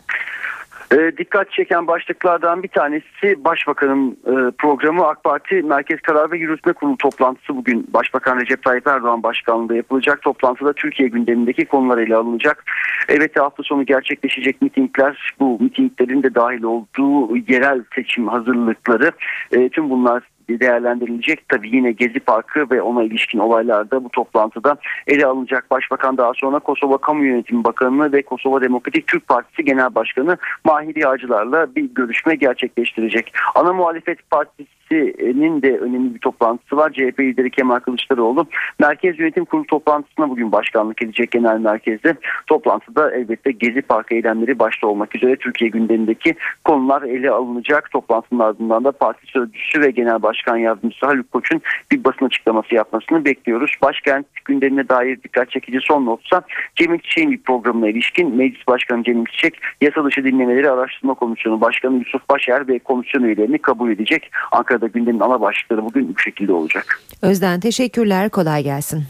E, 0.92 1.16
dikkat 1.18 1.52
çeken 1.52 1.86
başlıklardan 1.86 2.62
bir 2.62 2.68
tanesi 2.68 3.44
Başbakanın 3.44 4.10
e, 4.10 4.50
programı 4.58 5.06
AK 5.06 5.24
Parti 5.24 5.54
Merkez 5.54 6.00
Karar 6.00 6.30
ve 6.30 6.38
Yürütme 6.38 6.72
Kurulu 6.72 6.96
toplantısı 6.96 7.56
bugün 7.56 7.86
Başbakan 7.94 8.40
Recep 8.40 8.62
Tayyip 8.62 8.86
Erdoğan 8.86 9.22
başkanlığında 9.22 9.74
yapılacak. 9.76 10.22
Toplantıda 10.22 10.72
Türkiye 10.72 11.08
gündemindeki 11.08 11.64
konular 11.64 11.98
ele 11.98 12.16
alınacak. 12.16 12.64
Evet 13.08 13.40
hafta 13.40 13.62
sonu 13.62 13.86
gerçekleşecek 13.86 14.62
mitingler 14.62 15.34
bu 15.40 15.58
mitinglerin 15.60 16.22
de 16.22 16.34
dahil 16.34 16.62
olduğu 16.62 17.36
yerel 17.36 17.84
seçim 17.94 18.28
hazırlıkları 18.28 19.12
e, 19.52 19.68
tüm 19.68 19.90
bunlar 19.90 20.22
değerlendirilecek. 20.49 21.49
Tabii 21.49 21.76
yine 21.76 21.92
Gezi 21.92 22.20
Parkı 22.20 22.70
ve 22.70 22.82
ona 22.82 23.03
ilişkin 23.03 23.38
olaylarda 23.38 24.05
bu 24.05 24.09
toplantıda 24.09 24.76
ele 25.07 25.26
alınacak. 25.26 25.70
Başbakan 25.70 26.16
daha 26.16 26.32
sonra 26.34 26.59
Kosova 26.59 26.99
Kamu 26.99 27.24
Yönetimi 27.24 27.64
Bakanı 27.64 28.12
ve 28.12 28.22
Kosova 28.22 28.61
Demokratik 28.61 29.07
Türk 29.07 29.28
Partisi 29.28 29.64
Genel 29.64 29.94
Başkanı 29.94 30.36
Mahir 30.64 30.97
Yağcılar'la 30.97 31.74
bir 31.74 31.84
görüşme 31.94 32.34
gerçekleştirecek. 32.34 33.32
Ana 33.55 33.72
muhalefet 33.72 34.30
partisi 34.30 34.66
Partisi'nin 34.91 35.62
de 35.62 35.78
önemli 35.78 36.14
bir 36.14 36.18
toplantısı 36.18 36.76
var. 36.76 36.93
CHP 36.93 37.20
lideri 37.20 37.51
Kemal 37.51 37.78
Kılıçdaroğlu 37.78 38.47
Merkez 38.78 39.18
Yönetim 39.18 39.45
Kurulu 39.45 39.66
toplantısına 39.66 40.30
bugün 40.30 40.53
başkanlık 40.53 41.03
edecek 41.03 41.30
genel 41.30 41.59
merkezde. 41.59 42.14
Toplantıda 42.47 43.14
elbette 43.14 43.51
Gezi 43.51 43.82
Parkı 43.82 44.14
eylemleri 44.14 44.59
başta 44.59 44.87
olmak 44.87 45.16
üzere 45.16 45.37
Türkiye 45.37 45.70
gündemindeki 45.70 46.34
konular 46.64 47.03
ele 47.03 47.30
alınacak. 47.30 47.91
Toplantının 47.91 48.41
ardından 48.41 48.84
da 48.84 48.93
parti 48.93 49.26
sözcüsü 49.26 49.80
ve 49.80 49.91
genel 49.91 50.22
başkan 50.22 50.57
yardımcısı 50.57 51.07
Haluk 51.07 51.32
Koç'un 51.32 51.62
bir 51.91 52.05
basın 52.05 52.26
açıklaması 52.26 52.74
yapmasını 52.74 53.24
bekliyoruz. 53.24 53.72
Başkent 53.82 54.26
gündemine 54.45 54.89
dair 54.89 55.22
dikkat 55.22 55.51
çekici 55.51 55.78
son 55.82 56.07
notsa 56.07 56.43
Cemil 56.76 56.99
Çiçek'in 56.99 57.30
bir 57.30 57.43
programına 57.43 57.89
ilişkin 57.89 58.37
Meclis 58.37 58.66
Başkanı 58.68 59.05
Cemil 59.05 59.26
Çiçek 59.26 59.61
yasa 59.80 60.05
dışı 60.05 60.24
dinlemeleri 60.24 60.70
araştırma 60.70 61.14
komisyonu 61.14 61.61
başkanı 61.61 61.99
Yusuf 61.99 62.28
Başer 62.28 62.68
ve 62.68 62.78
komisyon 62.78 63.22
üyelerini 63.22 63.59
kabul 63.59 63.91
edecek. 63.91 64.30
Ankara 64.53 64.75
Ankara'da 64.76 64.86
gündemin 64.86 65.20
ana 65.20 65.40
başlıkları 65.40 65.84
bugün 65.84 66.14
bu 66.14 66.18
şekilde 66.18 66.52
olacak. 66.52 67.00
Özden 67.22 67.60
teşekkürler 67.60 68.30
kolay 68.30 68.62
gelsin. 68.62 69.04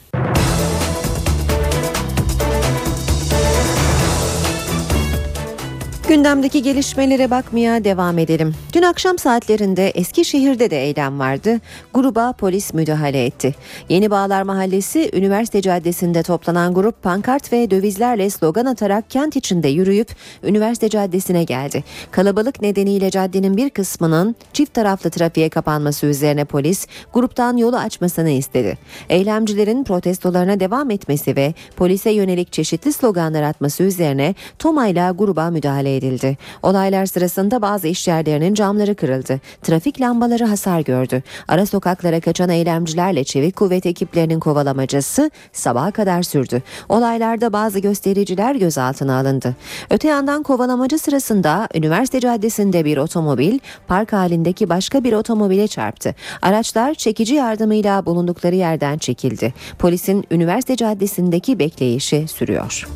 Gündemdeki 6.09 6.63
gelişmelere 6.63 7.31
bakmaya 7.31 7.85
devam 7.85 8.19
edelim. 8.19 8.55
Dün 8.73 8.83
akşam 8.83 9.19
saatlerinde 9.19 9.91
Eskişehir'de 9.91 10.71
de 10.71 10.85
eylem 10.85 11.19
vardı. 11.19 11.61
Gruba 11.95 12.33
polis 12.33 12.75
müdahale 12.75 13.27
etti. 13.27 13.55
Yeni 13.89 14.11
Bağlar 14.11 14.43
Mahallesi 14.43 15.11
Üniversite 15.13 15.63
Caddesi'nde 15.63 16.23
toplanan 16.23 16.75
grup 16.75 17.03
pankart 17.03 17.53
ve 17.53 17.71
dövizlerle 17.71 18.31
slogan 18.31 18.65
atarak 18.65 19.11
kent 19.11 19.37
içinde 19.37 19.69
yürüyüp 19.69 20.09
Üniversite 20.43 20.89
Caddesi'ne 20.89 21.45
geldi. 21.45 21.85
Kalabalık 22.11 22.63
nedeniyle 22.63 23.11
caddenin 23.11 23.57
bir 23.57 23.71
kısmının 23.71 24.37
çift 24.53 24.75
taraflı 24.75 25.11
trafiğe 25.11 25.49
kapanması 25.49 26.07
üzerine 26.07 26.45
polis 26.45 26.87
gruptan 27.13 27.57
yolu 27.57 27.77
açmasını 27.77 28.31
istedi. 28.31 28.79
Eylemcilerin 29.09 29.85
protestolarına 29.85 30.61
devam 30.61 30.91
etmesi 30.91 31.37
ve 31.37 31.55
polise 31.77 32.11
yönelik 32.11 32.53
çeşitli 32.53 32.93
sloganlar 32.93 33.43
atması 33.43 33.83
üzerine 33.83 34.35
Toma 34.59 34.87
ile 34.87 35.11
gruba 35.15 35.51
müdahale 35.51 35.96
edildi. 35.97 36.37
Olaylar 36.63 37.07
sırasında 37.07 37.63
bazı 37.63 37.89
işyerlerinin 37.89 38.55
camları 38.55 38.95
kırıldı. 38.95 39.41
Trafik 39.63 40.01
lambaları 40.01 40.45
hasar 40.45 40.81
gördü. 40.81 41.23
Ara 41.49 41.67
sokaklara 41.67 42.21
kaçan 42.21 42.49
eylemcilerle 42.49 43.25
çevik 43.25 43.57
kuvvet 43.57 43.87
ekiplerinin 43.87 44.41
kovalamacası 44.41 45.31
sabaha 45.53 45.91
kadar 45.91 46.23
sürdü. 46.23 46.63
Olaylarda 46.89 47.53
bazı 47.53 47.79
göstericiler 47.79 48.55
gözaltına 48.55 49.19
alındı. 49.21 49.57
Öte 49.91 50.09
yandan 50.09 50.43
kovalamacı 50.43 50.99
sırasında 50.99 51.69
üniversite 51.75 52.21
caddesinde 52.21 52.85
bir 52.85 52.97
otomobil 52.97 53.59
park 53.87 54.13
halindeki 54.13 54.69
başka 54.69 55.05
bir 55.05 55.13
otomobile 55.13 55.69
çarptı. 55.69 56.15
Araçlar 56.43 56.95
çekici 56.95 57.35
yardımıyla 57.35 58.07
bulundukları 58.07 58.55
yerden 58.55 58.99
çekildi. 58.99 59.55
Polisin 59.79 60.25
üniversite 60.31 60.77
caddesindeki 60.77 61.59
bekleyişi 61.59 62.29
sürüyor. 62.29 62.87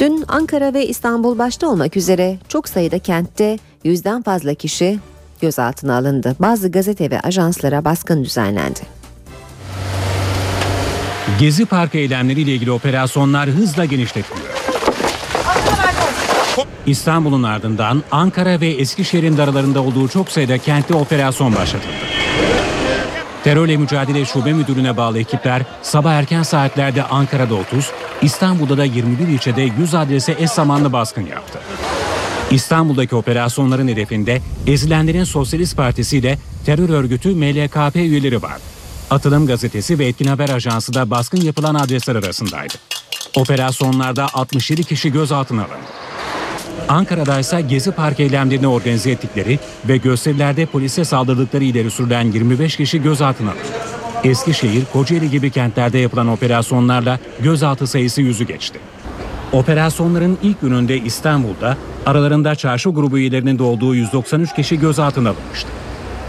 Dün 0.00 0.24
Ankara 0.28 0.74
ve 0.74 0.86
İstanbul 0.86 1.38
başta 1.38 1.68
olmak 1.68 1.96
üzere 1.96 2.38
çok 2.48 2.68
sayıda 2.68 2.98
kentte 2.98 3.58
yüzden 3.84 4.22
fazla 4.22 4.54
kişi 4.54 4.98
gözaltına 5.40 5.96
alındı. 5.96 6.36
Bazı 6.40 6.70
gazete 6.70 7.10
ve 7.10 7.20
ajanslara 7.20 7.84
baskın 7.84 8.24
düzenlendi. 8.24 8.80
Gezi 11.40 11.66
Parkı 11.66 11.98
eylemleriyle 11.98 12.54
ilgili 12.54 12.70
operasyonlar 12.70 13.48
hızla 13.48 13.84
genişletiliyor. 13.84 14.48
İstanbul'un 16.86 17.42
ardından 17.42 18.02
Ankara 18.10 18.60
ve 18.60 18.68
Eskişehir'in 18.68 19.38
aralarında 19.38 19.82
olduğu 19.82 20.08
çok 20.08 20.30
sayıda 20.30 20.58
kentte 20.58 20.94
operasyon 20.94 21.54
başlatıldı. 21.54 22.15
Terörle 23.46 23.76
Mücadele 23.76 24.24
Şube 24.24 24.52
Müdürlüğü'ne 24.52 24.96
bağlı 24.96 25.18
ekipler 25.18 25.62
sabah 25.82 26.12
erken 26.12 26.42
saatlerde 26.42 27.02
Ankara'da 27.02 27.54
30, 27.54 27.90
İstanbul'da 28.22 28.78
da 28.78 28.84
21 28.84 29.28
ilçede 29.28 29.62
100 29.62 29.94
adrese 29.94 30.36
eş 30.38 30.50
zamanlı 30.50 30.92
baskın 30.92 31.26
yaptı. 31.26 31.58
İstanbul'daki 32.50 33.16
operasyonların 33.16 33.88
hedefinde 33.88 34.42
ezilenlerin 34.66 35.24
Sosyalist 35.24 35.76
Partisi 35.76 36.18
ile 36.18 36.38
terör 36.64 36.88
örgütü 36.88 37.34
MLKP 37.34 37.96
üyeleri 37.96 38.42
var. 38.42 38.58
Atılım 39.10 39.46
Gazetesi 39.46 39.98
ve 39.98 40.06
Etkin 40.06 40.26
Haber 40.26 40.48
Ajansı 40.48 40.94
da 40.94 41.10
baskın 41.10 41.40
yapılan 41.40 41.74
adresler 41.74 42.16
arasındaydı. 42.16 42.74
Operasyonlarda 43.36 44.26
67 44.34 44.84
kişi 44.84 45.12
gözaltına 45.12 45.60
alındı. 45.60 46.05
Ankara'da 46.88 47.38
ise 47.38 47.60
Gezi 47.60 47.90
Park 47.90 48.20
eylemlerini 48.20 48.66
organize 48.66 49.10
ettikleri 49.10 49.58
ve 49.88 49.96
gösterilerde 49.96 50.66
polise 50.66 51.04
saldırdıkları 51.04 51.64
ileri 51.64 51.90
sürülen 51.90 52.32
25 52.32 52.76
kişi 52.76 53.02
gözaltına 53.02 53.50
alındı. 53.50 53.62
Eskişehir, 54.24 54.84
Kocaeli 54.92 55.30
gibi 55.30 55.50
kentlerde 55.50 55.98
yapılan 55.98 56.28
operasyonlarla 56.28 57.18
gözaltı 57.40 57.86
sayısı 57.86 58.22
yüzü 58.22 58.44
geçti. 58.44 58.78
Operasyonların 59.52 60.38
ilk 60.42 60.60
gününde 60.60 60.98
İstanbul'da 60.98 61.76
aralarında 62.06 62.54
çarşı 62.54 62.90
grubu 62.90 63.18
üyelerinin 63.18 63.58
de 63.58 63.62
olduğu 63.62 63.94
193 63.94 64.54
kişi 64.54 64.80
gözaltına 64.80 65.30
alınmıştı. 65.30 65.68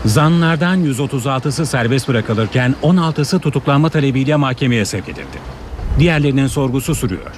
Zanlılardan 0.05 0.83
136'sı 0.83 1.65
serbest 1.65 2.07
bırakılırken 2.07 2.75
16'sı 2.83 3.39
tutuklanma 3.39 3.89
talebiyle 3.89 4.35
mahkemeye 4.35 4.85
sevk 4.85 5.09
edildi. 5.09 5.37
Diğerlerinin 5.99 6.47
sorgusu 6.47 6.95
sürüyor. 6.95 7.31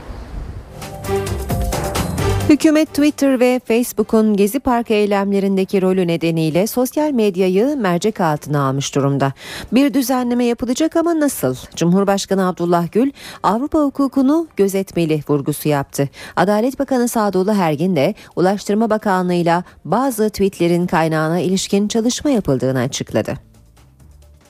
Hükümet 2.50 2.88
Twitter 2.88 3.40
ve 3.40 3.62
Facebook'un 3.68 4.38
Gezi 4.38 4.60
Parkı 4.60 4.94
eylemlerindeki 4.94 5.82
rolü 5.82 6.08
nedeniyle 6.08 6.68
sosyal 6.68 7.12
medyayı 7.12 7.76
mercek 7.78 8.22
altına 8.22 8.62
almış 8.68 8.96
durumda. 8.96 9.34
Bir 9.72 9.94
düzenleme 9.94 10.46
yapılacak 10.46 10.96
ama 10.96 11.20
nasıl? 11.20 11.56
Cumhurbaşkanı 11.76 12.48
Abdullah 12.48 12.92
Gül 12.92 13.12
Avrupa 13.44 13.80
hukukunu 13.80 14.48
gözetmeli 14.58 15.24
vurgusu 15.30 15.70
yaptı. 15.70 16.10
Adalet 16.36 16.80
Bakanı 16.80 17.08
Sadullah 17.08 17.56
Ergin 17.56 17.96
de 17.96 18.14
Ulaştırma 18.36 18.90
Bakanlığı'yla 18.90 19.64
bazı 19.86 20.30
tweetlerin 20.30 20.88
kaynağına 20.88 21.40
ilişkin 21.40 21.88
çalışma 21.88 22.30
yapıldığını 22.30 22.80
açıkladı. 22.80 23.34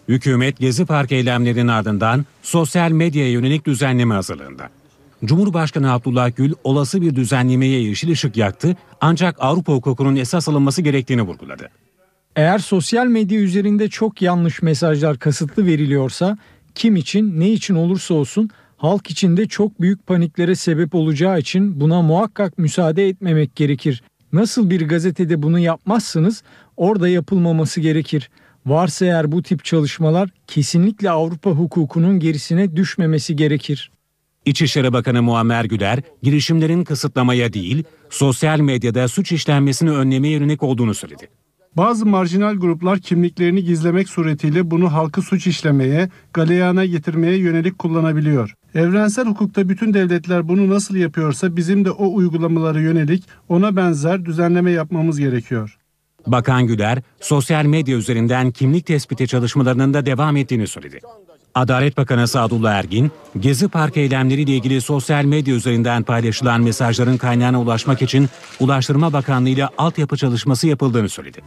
Hükümet 0.08 0.60
Gezi 0.60 0.86
Park 0.86 1.12
eylemlerinin 1.12 1.68
ardından 1.68 2.26
sosyal 2.44 2.92
medyaya 2.92 3.32
yönelik 3.32 3.66
düzenleme 3.66 4.16
hazırlığında. 4.16 4.79
Cumhurbaşkanı 5.26 5.92
Abdullah 5.92 6.36
Gül 6.36 6.54
olası 6.64 7.02
bir 7.02 7.16
düzenlemeye 7.16 7.82
yeşil 7.82 8.12
ışık 8.12 8.38
yaktı 8.38 8.76
ancak 9.02 9.36
Avrupa 9.40 9.74
hukukunun 9.74 10.16
esas 10.16 10.50
alınması 10.50 10.82
gerektiğini 10.82 11.22
vurguladı. 11.22 11.70
Eğer 12.36 12.60
sosyal 12.60 13.06
medya 13.06 13.40
üzerinde 13.40 13.88
çok 13.90 14.22
yanlış 14.22 14.62
mesajlar 14.62 15.20
kasıtlı 15.20 15.66
veriliyorsa 15.66 16.38
kim 16.76 16.96
için 16.96 17.40
ne 17.40 17.50
için 17.50 17.76
olursa 17.76 18.14
olsun 18.14 18.50
halk 18.78 19.12
içinde 19.12 19.48
çok 19.48 19.82
büyük 19.82 20.08
paniklere 20.08 20.56
sebep 20.56 20.96
olacağı 20.96 21.40
için 21.40 21.80
buna 21.80 22.02
muhakkak 22.02 22.58
müsaade 22.58 23.08
etmemek 23.08 23.56
gerekir. 23.56 24.04
Nasıl 24.34 24.70
bir 24.70 24.88
gazetede 24.88 25.44
bunu 25.44 25.60
yapmazsınız 25.60 26.44
orada 26.78 27.10
yapılmaması 27.10 27.82
gerekir. 27.82 28.30
Varsa 28.66 29.06
eğer 29.06 29.32
bu 29.32 29.44
tip 29.44 29.66
çalışmalar 29.66 30.30
kesinlikle 30.48 31.10
Avrupa 31.10 31.52
hukukunun 31.52 32.20
gerisine 32.20 32.76
düşmemesi 32.76 33.36
gerekir. 33.36 33.92
İçişleri 34.50 34.94
Bakanı 34.94 35.22
Muammer 35.22 35.66
Güler, 35.66 36.00
girişimlerin 36.24 36.84
kısıtlamaya 36.84 37.54
değil, 37.54 37.84
sosyal 38.10 38.60
medyada 38.60 39.08
suç 39.08 39.32
işlenmesini 39.32 39.92
önlemeye 39.92 40.34
yönelik 40.34 40.64
olduğunu 40.64 40.94
söyledi. 40.94 41.30
Bazı 41.78 42.06
marjinal 42.06 42.56
gruplar 42.56 43.00
kimliklerini 43.00 43.64
gizlemek 43.64 44.10
suretiyle 44.10 44.72
bunu 44.72 44.94
halkı 44.94 45.22
suç 45.22 45.48
işlemeye, 45.48 46.10
galeyana 46.34 46.86
getirmeye 46.86 47.38
yönelik 47.38 47.80
kullanabiliyor. 47.80 48.54
Evrensel 48.76 49.26
hukukta 49.26 49.70
bütün 49.70 49.94
devletler 49.94 50.48
bunu 50.48 50.70
nasıl 50.70 50.96
yapıyorsa 50.96 51.56
bizim 51.56 51.86
de 51.86 51.92
o 51.92 52.14
uygulamalara 52.14 52.80
yönelik 52.82 53.24
ona 53.50 53.76
benzer 53.76 54.26
düzenleme 54.26 54.72
yapmamız 54.72 55.20
gerekiyor. 55.20 55.78
Bakan 56.28 56.68
Güler, 56.68 57.02
sosyal 57.22 57.66
medya 57.66 57.98
üzerinden 57.98 58.52
kimlik 58.52 58.86
tespiti 58.86 59.28
çalışmalarının 59.28 59.94
da 59.94 60.06
devam 60.06 60.38
ettiğini 60.38 60.68
söyledi. 60.68 61.00
Adalet 61.56 61.98
Bakanı 61.98 62.28
Sadullah 62.28 62.74
Ergin, 62.74 63.12
Gezi 63.40 63.68
Park 63.68 63.98
eylemleriyle 63.98 64.52
ilgili 64.52 64.82
sosyal 64.82 65.24
medya 65.26 65.56
üzerinden 65.56 66.04
paylaşılan 66.04 66.62
mesajların 66.62 67.18
kaynağına 67.18 67.62
ulaşmak 67.62 68.02
için 68.02 68.30
Ulaştırma 68.60 69.14
Bakanlığı 69.14 69.50
ile 69.50 69.68
altyapı 69.78 70.18
çalışması 70.18 70.68
yapıldığını 70.68 71.10
söyledi. 71.10 71.42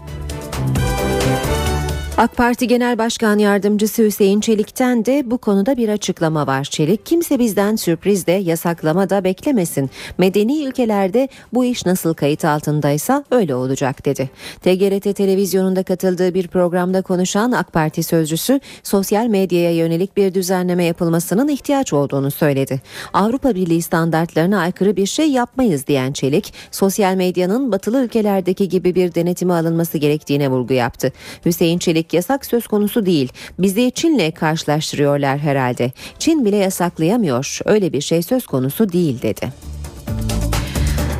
AK 2.16 2.36
Parti 2.36 2.68
Genel 2.68 2.98
Başkan 2.98 3.38
Yardımcısı 3.38 4.02
Hüseyin 4.02 4.40
Çelik'ten 4.40 5.04
de 5.04 5.22
bu 5.26 5.38
konuda 5.38 5.76
bir 5.76 5.88
açıklama 5.88 6.46
var. 6.46 6.64
Çelik 6.64 7.06
kimse 7.06 7.38
bizden 7.38 7.76
sürpriz 7.76 8.26
de 8.26 8.32
yasaklama 8.32 9.10
da 9.10 9.24
beklemesin. 9.24 9.90
Medeni 10.18 10.64
ülkelerde 10.64 11.28
bu 11.52 11.64
iş 11.64 11.86
nasıl 11.86 12.14
kayıt 12.14 12.44
altındaysa 12.44 13.24
öyle 13.30 13.54
olacak 13.54 14.04
dedi. 14.04 14.30
TGRT 14.60 15.16
televizyonunda 15.16 15.82
katıldığı 15.82 16.34
bir 16.34 16.48
programda 16.48 17.02
konuşan 17.02 17.52
AK 17.52 17.72
Parti 17.72 18.02
sözcüsü 18.02 18.60
sosyal 18.82 19.26
medyaya 19.26 19.72
yönelik 19.72 20.16
bir 20.16 20.34
düzenleme 20.34 20.84
yapılmasının 20.84 21.48
ihtiyaç 21.48 21.92
olduğunu 21.92 22.30
söyledi. 22.30 22.80
Avrupa 23.12 23.54
Birliği 23.54 23.82
standartlarına 23.82 24.60
aykırı 24.60 24.96
bir 24.96 25.06
şey 25.06 25.30
yapmayız 25.30 25.86
diyen 25.86 26.12
Çelik, 26.12 26.54
sosyal 26.70 27.14
medyanın 27.14 27.72
batılı 27.72 28.04
ülkelerdeki 28.04 28.68
gibi 28.68 28.94
bir 28.94 29.14
denetime 29.14 29.54
alınması 29.54 29.98
gerektiğine 29.98 30.48
vurgu 30.48 30.74
yaptı. 30.74 31.12
Hüseyin 31.44 31.78
Çelik 31.78 32.01
yasak 32.12 32.46
söz 32.46 32.66
konusu 32.66 33.06
değil. 33.06 33.32
Bizi 33.58 33.92
Çin'le 33.94 34.30
karşılaştırıyorlar 34.30 35.38
herhalde. 35.38 35.92
Çin 36.18 36.44
bile 36.44 36.56
yasaklayamıyor. 36.56 37.58
Öyle 37.64 37.92
bir 37.92 38.00
şey 38.00 38.22
söz 38.22 38.46
konusu 38.46 38.92
değil 38.92 39.22
dedi. 39.22 39.52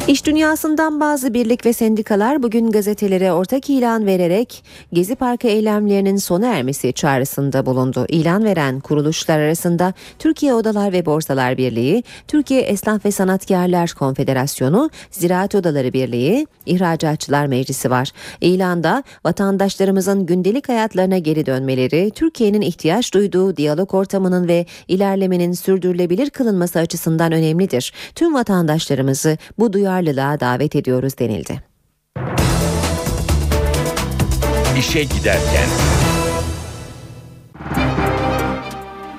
İş 0.09 0.27
dünyasından 0.27 1.01
bazı 1.01 1.35
birlik 1.35 1.67
ve 1.67 1.73
sendikalar 1.73 2.43
bugün 2.43 2.71
gazetelere 2.71 3.33
ortak 3.33 3.71
ilan 3.71 4.07
vererek 4.07 4.65
Gezi 4.93 5.15
Parkı 5.15 5.49
eylemlerinin 5.49 6.17
sona 6.17 6.47
ermesi 6.47 6.93
çağrısında 6.93 7.67
bulundu. 7.67 8.07
İlan 8.09 8.45
veren 8.45 8.81
kuruluşlar 8.81 9.39
arasında 9.39 9.93
Türkiye 10.19 10.55
Odalar 10.55 10.93
ve 10.93 11.07
Borsalar 11.07 11.59
Birliği, 11.59 12.05
Türkiye 12.29 12.61
Esnaf 12.61 13.05
ve 13.05 13.11
Sanatkarlar 13.11 13.93
Konfederasyonu, 13.99 14.91
Ziraat 15.11 15.55
Odaları 15.55 15.93
Birliği, 15.93 16.47
İhracatçılar 16.67 17.47
Meclisi 17.47 17.91
var. 17.91 18.11
İlanda 18.41 19.03
vatandaşlarımızın 19.25 20.27
gündelik 20.27 20.69
hayatlarına 20.69 21.19
geri 21.19 21.47
dönmeleri, 21.47 22.11
Türkiye'nin 22.15 22.61
ihtiyaç 22.61 23.15
duyduğu 23.15 23.57
diyalog 23.57 23.95
ortamının 23.95 24.49
ve 24.49 24.67
ilerlemenin 24.89 25.53
sürdürülebilir 25.53 26.31
kılınması 26.31 26.79
açısından 26.79 27.33
önemlidir. 27.33 27.93
Tüm 28.15 28.35
vatandaşlarımızı 28.35 29.39
bu 29.59 29.73
duyarlılığa 29.93 30.41
davet 30.41 30.77
ediyoruz 30.77 31.19
denildi. 31.19 31.63
İşe 34.79 35.03
giderken. 35.03 35.69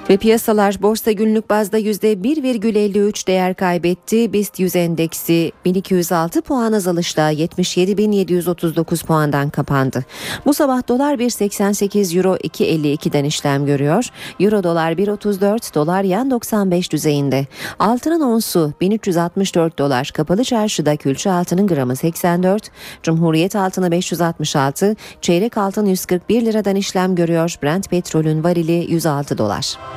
Ve 0.09 0.17
piyasalar 0.17 0.81
borsa 0.81 1.11
günlük 1.11 1.49
bazda 1.49 1.79
%1,53 1.79 3.27
değer 3.27 3.53
kaybetti. 3.53 4.33
BIST 4.33 4.59
100 4.59 4.75
endeksi 4.75 5.51
1206 5.65 6.41
puan 6.41 6.73
azalışla 6.73 7.33
77.739 7.33 9.05
puandan 9.05 9.49
kapandı. 9.49 10.05
Bu 10.45 10.53
sabah 10.53 10.87
dolar 10.87 11.13
1.88 11.13 12.17
euro 12.17 12.35
2.52'den 12.35 13.23
işlem 13.23 13.65
görüyor. 13.65 14.05
Euro 14.39 14.63
dolar 14.63 14.91
1.34 14.91 15.75
dolar 15.75 16.03
yan 16.03 16.31
95 16.31 16.91
düzeyinde. 16.91 17.47
Altının 17.79 18.21
onsu 18.21 18.73
1364 18.81 19.79
dolar. 19.79 20.11
Kapalı 20.13 20.43
çarşıda 20.43 20.95
külçe 20.95 21.31
altının 21.31 21.67
gramı 21.67 21.95
84. 21.95 22.71
Cumhuriyet 23.03 23.55
altını 23.55 23.91
566. 23.91 24.95
Çeyrek 25.21 25.57
altın 25.57 25.85
141 25.85 26.45
liradan 26.45 26.75
işlem 26.75 27.15
görüyor. 27.15 27.55
Brent 27.63 27.89
petrolün 27.89 28.43
varili 28.43 28.91
106 28.91 29.37
dolar. 29.37 29.92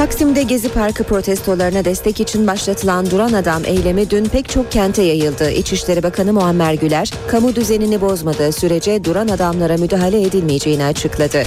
Taksim'de 0.00 0.42
Gezi 0.42 0.72
Parkı 0.72 1.04
protestolarına 1.04 1.84
destek 1.84 2.20
için 2.20 2.46
başlatılan 2.46 3.10
Duran 3.10 3.32
Adam 3.32 3.62
eylemi 3.64 4.10
dün 4.10 4.24
pek 4.24 4.48
çok 4.48 4.72
kente 4.72 5.02
yayıldı. 5.02 5.50
İçişleri 5.50 6.02
Bakanı 6.02 6.32
Muammer 6.32 6.74
Güler, 6.74 7.12
kamu 7.28 7.56
düzenini 7.56 8.00
bozmadığı 8.00 8.52
sürece 8.52 9.04
duran 9.04 9.28
adamlara 9.28 9.76
müdahale 9.76 10.22
edilmeyeceğini 10.22 10.84
açıkladı. 10.84 11.42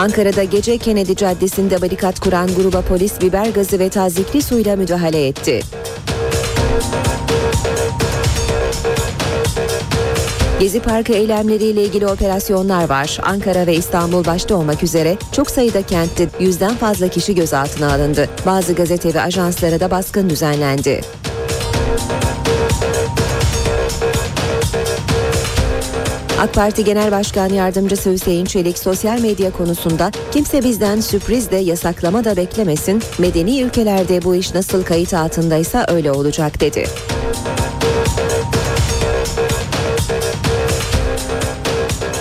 Ankara'da 0.00 0.44
gece 0.44 0.78
Kennedy 0.78 1.14
Caddesi'nde 1.14 1.80
barikat 1.80 2.20
kuran 2.20 2.48
gruba 2.56 2.80
polis 2.80 3.20
biber 3.20 3.46
gazı 3.46 3.78
ve 3.78 3.88
tazikli 3.88 4.42
suyla 4.42 4.76
müdahale 4.76 5.26
etti. 5.26 5.60
Gezi 10.60 10.80
Parkı 10.82 11.12
eylemleriyle 11.12 11.84
ilgili 11.84 12.06
operasyonlar 12.06 12.88
var. 12.88 13.18
Ankara 13.22 13.66
ve 13.66 13.74
İstanbul 13.74 14.24
başta 14.24 14.54
olmak 14.54 14.82
üzere 14.82 15.16
çok 15.32 15.50
sayıda 15.50 15.82
kentte 15.82 16.28
yüzden 16.40 16.74
fazla 16.74 17.08
kişi 17.08 17.34
gözaltına 17.34 17.92
alındı. 17.94 18.28
Bazı 18.46 18.72
gazete 18.72 19.14
ve 19.14 19.20
ajanslara 19.20 19.80
da 19.80 19.90
baskın 19.90 20.30
düzenlendi. 20.30 21.00
AK 26.40 26.54
Parti 26.54 26.84
Genel 26.84 27.12
Başkan 27.12 27.48
Yardımcısı 27.48 28.10
Hüseyin 28.10 28.44
Çelik 28.44 28.78
sosyal 28.78 29.20
medya 29.20 29.50
konusunda 29.52 30.10
kimse 30.32 30.64
bizden 30.64 31.00
sürpriz 31.00 31.50
de 31.50 31.56
yasaklama 31.56 32.24
da 32.24 32.36
beklemesin. 32.36 33.02
Medeni 33.18 33.60
ülkelerde 33.60 34.22
bu 34.22 34.34
iş 34.34 34.54
nasıl 34.54 34.82
kayıt 34.84 35.14
altındaysa 35.14 35.86
öyle 35.88 36.12
olacak 36.12 36.60
dedi. 36.60 36.84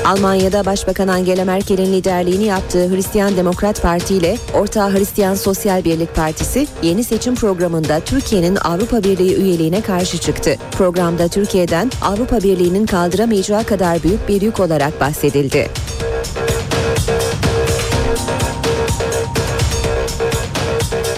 Almanya'da 0.10 0.66
Başbakan 0.66 1.08
Angela 1.08 1.46
Merkel'in 1.46 1.94
liderliğini 1.94 2.46
yaptığı 2.46 2.90
Hristiyan 2.90 3.36
Demokrat 3.38 3.82
Parti 3.82 4.16
ile 4.16 4.38
Orta 4.54 4.94
Hristiyan 4.94 5.36
Sosyal 5.36 5.86
Birlik 5.86 6.16
Partisi 6.16 6.68
yeni 6.84 7.04
seçim 7.04 7.36
programında 7.36 8.00
Türkiye'nin 8.00 8.56
Avrupa 8.56 9.04
Birliği 9.04 9.36
üyeliğine 9.36 9.82
karşı 9.82 10.18
çıktı. 10.18 10.56
Programda 10.72 11.28
Türkiye'den 11.28 11.92
Avrupa 12.02 12.38
Birliği'nin 12.38 12.86
kaldıramayacağı 12.86 13.64
kadar 13.64 14.04
büyük 14.04 14.28
bir 14.30 14.42
yük 14.42 14.60
olarak 14.60 15.02
bahsedildi. 15.02 15.70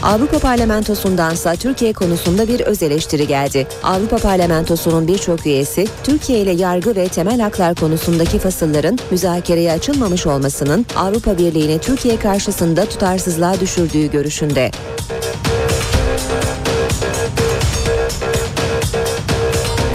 Avrupa 0.03 0.39
Parlamentosundansa 0.39 1.55
Türkiye 1.55 1.93
konusunda 1.93 2.47
bir 2.47 2.59
öz 2.59 2.83
eleştiri 2.83 3.27
geldi. 3.27 3.67
Avrupa 3.83 4.17
Parlamentosu'nun 4.17 5.07
birçok 5.07 5.45
üyesi 5.45 5.87
Türkiye 6.03 6.39
ile 6.39 6.51
yargı 6.51 6.95
ve 6.95 7.07
temel 7.07 7.39
haklar 7.39 7.75
konusundaki 7.75 8.39
fasılların 8.39 8.97
müzakereye 9.11 9.71
açılmamış 9.71 10.27
olmasının 10.27 10.85
Avrupa 10.95 11.37
Birliği'ni 11.37 11.79
Türkiye 11.79 12.19
karşısında 12.19 12.85
tutarsızlığa 12.85 13.59
düşürdüğü 13.59 14.11
görüşünde. 14.11 14.71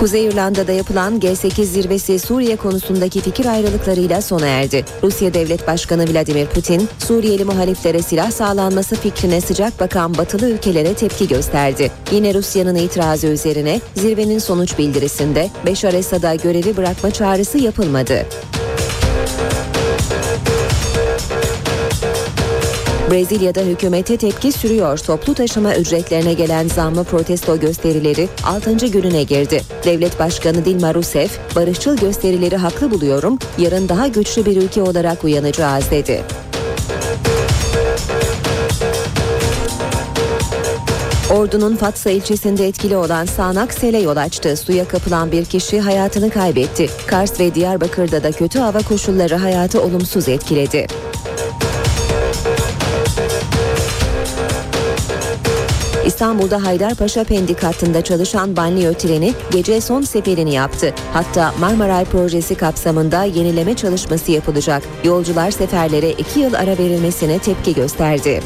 Kuzey 0.00 0.26
İrlanda'da 0.26 0.72
yapılan 0.72 1.18
G8 1.18 1.64
zirvesi 1.64 2.18
Suriye 2.18 2.56
konusundaki 2.56 3.20
fikir 3.20 3.46
ayrılıklarıyla 3.46 4.22
sona 4.22 4.46
erdi. 4.46 4.84
Rusya 5.02 5.34
Devlet 5.34 5.66
Başkanı 5.66 6.12
Vladimir 6.12 6.46
Putin, 6.46 6.88
Suriyeli 6.98 7.44
muhaliflere 7.44 8.02
silah 8.02 8.30
sağlanması 8.30 8.96
fikrine 8.96 9.40
sıcak 9.40 9.80
bakan 9.80 10.18
batılı 10.18 10.50
ülkelere 10.50 10.94
tepki 10.94 11.28
gösterdi. 11.28 11.90
Yine 12.12 12.34
Rusya'nın 12.34 12.74
itirazı 12.74 13.26
üzerine 13.26 13.80
zirvenin 13.94 14.38
sonuç 14.38 14.78
bildirisinde 14.78 15.50
Beşar 15.66 15.94
Esad'a 15.94 16.34
görevi 16.34 16.76
bırakma 16.76 17.10
çağrısı 17.10 17.58
yapılmadı. 17.58 18.26
Brezilya'da 23.10 23.60
hükümete 23.60 24.16
tepki 24.16 24.52
sürüyor. 24.52 24.98
Toplu 24.98 25.34
taşıma 25.34 25.76
ücretlerine 25.76 26.32
gelen 26.32 26.68
zammı 26.68 27.04
protesto 27.04 27.60
gösterileri 27.60 28.28
6. 28.44 28.86
gününe 28.86 29.22
girdi. 29.22 29.62
Devlet 29.84 30.18
Başkanı 30.18 30.64
Dilma 30.64 30.94
Rousseff, 30.94 31.56
barışçıl 31.56 31.96
gösterileri 31.96 32.56
haklı 32.56 32.90
buluyorum, 32.90 33.38
yarın 33.58 33.88
daha 33.88 34.06
güçlü 34.06 34.46
bir 34.46 34.56
ülke 34.56 34.82
olarak 34.82 35.24
uyanacağız 35.24 35.90
dedi. 35.90 36.22
Ordu'nun 41.30 41.76
Fatsa 41.76 42.10
ilçesinde 42.10 42.68
etkili 42.68 42.96
olan 42.96 43.24
sağanak 43.24 43.74
sele 43.74 43.98
yol 43.98 44.16
açtı. 44.16 44.56
Suya 44.56 44.88
kapılan 44.88 45.32
bir 45.32 45.44
kişi 45.44 45.80
hayatını 45.80 46.30
kaybetti. 46.30 46.88
Kars 47.06 47.40
ve 47.40 47.54
Diyarbakır'da 47.54 48.22
da 48.22 48.32
kötü 48.32 48.58
hava 48.58 48.78
koşulları 48.78 49.36
hayatı 49.36 49.82
olumsuz 49.82 50.28
etkiledi. 50.28 50.86
İstanbul'da 56.16 56.64
Haydarpaşa 56.64 57.24
Pendik 57.24 57.62
hattında 57.62 58.04
çalışan 58.04 58.56
banliyö 58.56 58.92
treni 58.92 59.34
gece 59.52 59.80
son 59.80 60.02
seferini 60.02 60.54
yaptı. 60.54 60.94
Hatta 61.12 61.54
Marmaray 61.60 62.04
projesi 62.04 62.54
kapsamında 62.54 63.24
yenileme 63.24 63.74
çalışması 63.74 64.32
yapılacak. 64.32 64.82
Yolcular 65.04 65.50
seferlere 65.50 66.10
iki 66.10 66.40
yıl 66.40 66.54
ara 66.54 66.78
verilmesine 66.78 67.38
tepki 67.38 67.74
gösterdi. 67.74 68.42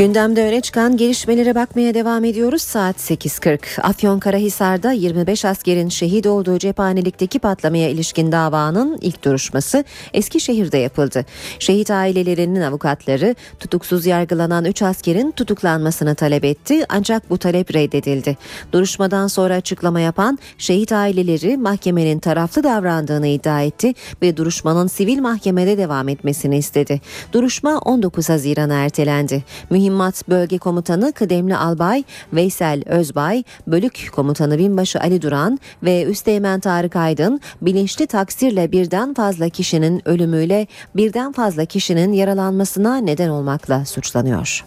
Gündemde 0.00 0.42
öne 0.44 0.60
çıkan 0.60 0.96
gelişmelere 0.96 1.54
bakmaya 1.54 1.94
devam 1.94 2.24
ediyoruz. 2.24 2.62
Saat 2.62 2.96
8.40. 2.96 3.80
Afyonkarahisar'da 3.80 4.92
25 4.92 5.44
askerin 5.44 5.88
şehit 5.88 6.26
olduğu 6.26 6.58
cephanelikteki 6.58 7.38
patlamaya 7.38 7.88
ilişkin 7.88 8.32
davanın 8.32 8.98
ilk 9.00 9.24
duruşması 9.24 9.84
Eskişehir'de 10.12 10.78
yapıldı. 10.78 11.26
Şehit 11.58 11.90
ailelerinin 11.90 12.60
avukatları 12.60 13.34
tutuksuz 13.58 14.06
yargılanan 14.06 14.64
3 14.64 14.82
askerin 14.82 15.30
tutuklanmasını 15.30 16.14
talep 16.14 16.44
etti 16.44 16.84
ancak 16.88 17.30
bu 17.30 17.38
talep 17.38 17.74
reddedildi. 17.74 18.36
Duruşmadan 18.72 19.26
sonra 19.26 19.54
açıklama 19.54 20.00
yapan 20.00 20.38
şehit 20.58 20.92
aileleri 20.92 21.56
mahkemenin 21.56 22.18
taraflı 22.18 22.64
davrandığını 22.64 23.26
iddia 23.26 23.62
etti 23.62 23.94
ve 24.22 24.36
duruşmanın 24.36 24.86
sivil 24.86 25.18
mahkemede 25.18 25.78
devam 25.78 26.08
etmesini 26.08 26.58
istedi. 26.58 27.00
Duruşma 27.32 27.78
19 27.78 28.28
Haziran'a 28.28 28.74
ertelendi. 28.74 29.44
Mühim 29.70 29.89
Mühimmat 29.90 30.28
Bölge 30.28 30.58
Komutanı 30.58 31.12
Kıdemli 31.12 31.56
Albay 31.56 32.04
Veysel 32.32 32.82
Özbay, 32.86 33.44
Bölük 33.66 34.08
Komutanı 34.12 34.58
Binbaşı 34.58 35.00
Ali 35.00 35.22
Duran 35.22 35.58
ve 35.82 36.04
Üsteğmen 36.04 36.60
Tarık 36.60 36.96
Aydın 36.96 37.40
bilinçli 37.62 38.06
taksirle 38.06 38.72
birden 38.72 39.14
fazla 39.14 39.48
kişinin 39.48 40.08
ölümüyle 40.08 40.66
birden 40.96 41.32
fazla 41.32 41.64
kişinin 41.64 42.12
yaralanmasına 42.12 42.96
neden 42.96 43.28
olmakla 43.28 43.84
suçlanıyor. 43.84 44.64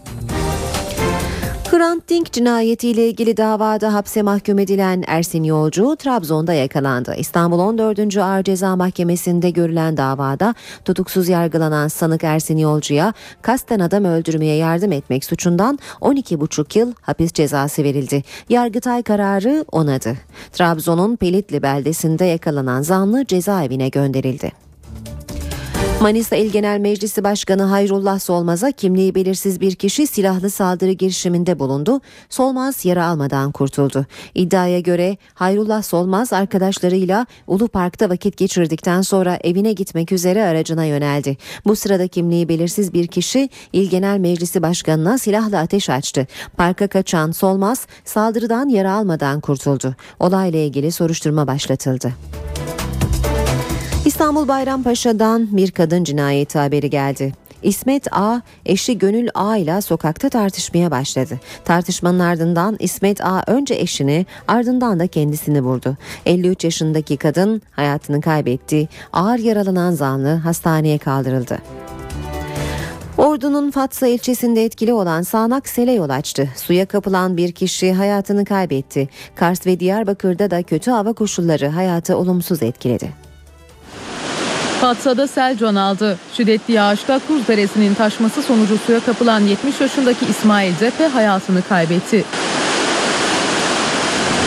Hrant 1.71 2.09
Dink 2.09 2.33
cinayetiyle 2.33 3.07
ilgili 3.09 3.37
davada 3.37 3.93
hapse 3.93 4.21
mahkum 4.21 4.59
edilen 4.59 5.03
Ersin 5.07 5.43
Yolcu 5.43 5.95
Trabzon'da 5.95 6.53
yakalandı. 6.53 7.15
İstanbul 7.17 7.59
14. 7.59 8.17
Ağır 8.17 8.43
Ceza 8.43 8.75
Mahkemesi'nde 8.75 9.49
görülen 9.49 9.97
davada 9.97 10.55
tutuksuz 10.85 11.29
yargılanan 11.29 11.87
sanık 11.87 12.23
Ersin 12.23 12.57
Yolcu'ya 12.57 13.13
kasten 13.41 13.79
adam 13.79 14.05
öldürmeye 14.05 14.55
yardım 14.55 14.91
etmek 14.91 15.25
suçundan 15.25 15.79
12,5 16.01 16.79
yıl 16.79 16.93
hapis 17.01 17.33
cezası 17.33 17.83
verildi. 17.83 18.23
Yargıtay 18.49 19.03
kararı 19.03 19.65
onadı. 19.71 20.13
Trabzon'un 20.51 21.15
Pelitli 21.15 21.61
beldesinde 21.61 22.25
yakalanan 22.25 22.81
zanlı 22.81 23.25
cezaevine 23.25 23.89
gönderildi. 23.89 24.72
Manisa 26.03 26.35
İl 26.35 26.51
Genel 26.51 26.79
Meclisi 26.79 27.23
Başkanı 27.23 27.63
Hayrullah 27.63 28.19
Solmaz'a 28.19 28.71
kimliği 28.71 29.15
belirsiz 29.15 29.61
bir 29.61 29.75
kişi 29.75 30.07
silahlı 30.07 30.49
saldırı 30.49 30.91
girişiminde 30.91 31.59
bulundu. 31.59 32.01
Solmaz 32.29 32.85
yara 32.85 33.05
almadan 33.05 33.51
kurtuldu. 33.51 34.05
İddiaya 34.35 34.79
göre 34.79 35.17
Hayrullah 35.33 35.83
Solmaz 35.83 36.33
arkadaşlarıyla 36.33 37.25
Ulu 37.47 37.67
Park'ta 37.67 38.09
vakit 38.09 38.37
geçirdikten 38.37 39.01
sonra 39.01 39.39
evine 39.43 39.73
gitmek 39.73 40.11
üzere 40.11 40.43
aracına 40.43 40.85
yöneldi. 40.85 41.37
Bu 41.65 41.75
sırada 41.75 42.07
kimliği 42.07 42.49
belirsiz 42.49 42.93
bir 42.93 43.07
kişi 43.07 43.49
İl 43.73 43.89
Genel 43.89 44.17
Meclisi 44.17 44.61
Başkanı'na 44.61 45.17
silahla 45.17 45.59
ateş 45.59 45.89
açtı. 45.89 46.27
Parka 46.57 46.87
kaçan 46.87 47.31
Solmaz 47.31 47.87
saldırıdan 48.05 48.69
yara 48.69 48.93
almadan 48.93 49.39
kurtuldu. 49.39 49.95
Olayla 50.19 50.59
ilgili 50.59 50.91
soruşturma 50.91 51.47
başlatıldı. 51.47 52.13
İstanbul 54.23 54.47
Bayrampaşa'dan 54.47 55.57
bir 55.57 55.71
kadın 55.71 56.03
cinayeti 56.03 56.59
haberi 56.59 56.89
geldi. 56.89 57.33
İsmet 57.63 58.13
A, 58.13 58.41
eşi 58.65 58.97
Gönül 58.97 59.29
A 59.33 59.57
ile 59.57 59.81
sokakta 59.81 60.29
tartışmaya 60.29 60.91
başladı. 60.91 61.39
Tartışmanın 61.65 62.19
ardından 62.19 62.75
İsmet 62.79 63.25
A 63.25 63.43
önce 63.47 63.73
eşini 63.73 64.25
ardından 64.47 64.99
da 64.99 65.07
kendisini 65.07 65.61
vurdu. 65.61 65.97
53 66.25 66.63
yaşındaki 66.63 67.17
kadın 67.17 67.61
hayatını 67.71 68.21
kaybetti. 68.21 68.89
Ağır 69.13 69.39
yaralanan 69.39 69.91
zanlı 69.91 70.35
hastaneye 70.35 70.97
kaldırıldı. 70.97 71.57
Ordu'nun 73.17 73.71
Fatsa 73.71 74.07
ilçesinde 74.07 74.65
etkili 74.65 74.93
olan 74.93 75.21
sağanak 75.21 75.69
sele 75.69 75.91
yol 75.91 76.09
açtı. 76.09 76.49
Suya 76.55 76.85
kapılan 76.85 77.37
bir 77.37 77.51
kişi 77.51 77.93
hayatını 77.93 78.45
kaybetti. 78.45 79.09
Kars 79.35 79.65
ve 79.65 79.79
Diyarbakır'da 79.79 80.51
da 80.51 80.63
kötü 80.63 80.91
hava 80.91 81.13
koşulları 81.13 81.67
hayatı 81.67 82.17
olumsuz 82.17 82.63
etkiledi. 82.63 83.22
Fatsa'da 84.83 85.27
sel 85.27 85.57
can 85.57 85.75
aldı. 85.75 86.17
Şiddetli 86.33 86.73
yağışta 86.73 87.19
Kuz 87.27 87.47
Deresi'nin 87.47 87.93
taşması 87.93 88.41
sonucu 88.41 88.77
suya 88.77 88.99
kapılan 88.99 89.39
70 89.39 89.81
yaşındaki 89.81 90.25
İsmail 90.25 90.75
Zepe 90.75 91.07
hayatını 91.07 91.61
kaybetti. 91.69 92.23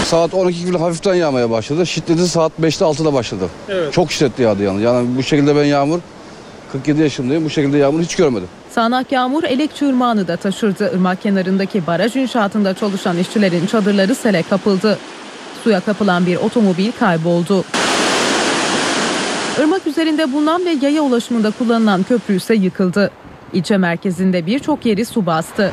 Saat 0.04 0.34
12 0.34 0.64
gibi 0.64 0.78
hafiften 0.78 1.14
yağmaya 1.14 1.50
başladı. 1.50 1.86
Şiddeti 1.86 2.28
saat 2.28 2.52
5'te 2.62 2.84
6'da 2.84 3.12
başladı. 3.12 3.48
Evet. 3.68 3.92
Çok 3.92 4.12
şiddetli 4.12 4.42
yağdı 4.42 4.62
yani. 4.62 4.82
Yani 4.82 5.08
bu 5.16 5.22
şekilde 5.22 5.56
ben 5.56 5.64
yağmur 5.64 5.98
47 6.72 7.02
yaşındayım. 7.02 7.44
Bu 7.44 7.50
şekilde 7.50 7.78
yağmur 7.78 8.00
hiç 8.00 8.16
görmedim. 8.16 8.48
Sağnak 8.70 9.12
yağmur 9.12 9.44
Elekçi 9.44 9.86
Irmağı'nı 9.86 10.28
da 10.28 10.36
taşırdı. 10.36 10.92
Irmak 10.94 11.22
kenarındaki 11.22 11.86
baraj 11.86 12.16
inşaatında 12.16 12.74
çalışan 12.74 13.18
işçilerin 13.18 13.66
çadırları 13.66 14.14
sele 14.14 14.42
kapıldı. 14.42 14.98
Suya 15.64 15.80
kapılan 15.80 16.26
bir 16.26 16.36
otomobil 16.36 16.92
kayboldu. 16.98 17.64
Irmak 19.60 19.86
üzerinde 19.86 20.32
bulunan 20.32 20.64
ve 20.64 20.70
yaya 20.82 21.02
ulaşımında 21.02 21.50
kullanılan 21.50 22.02
köprü 22.02 22.36
ise 22.36 22.54
yıkıldı. 22.54 23.10
İlçe 23.52 23.76
merkezinde 23.76 24.46
birçok 24.46 24.86
yeri 24.86 25.04
su 25.04 25.26
bastı. 25.26 25.72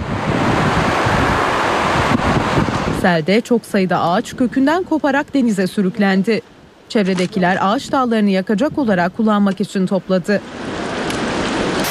Selde 3.01 3.41
çok 3.41 3.65
sayıda 3.65 4.01
ağaç 4.01 4.35
kökünden 4.35 4.83
koparak 4.83 5.33
denize 5.33 5.67
sürüklendi. 5.67 6.41
Çevredekiler 6.89 7.57
ağaç 7.61 7.91
dallarını 7.91 8.29
yakacak 8.29 8.77
olarak 8.77 9.17
kullanmak 9.17 9.61
için 9.61 9.87
topladı. 9.87 10.41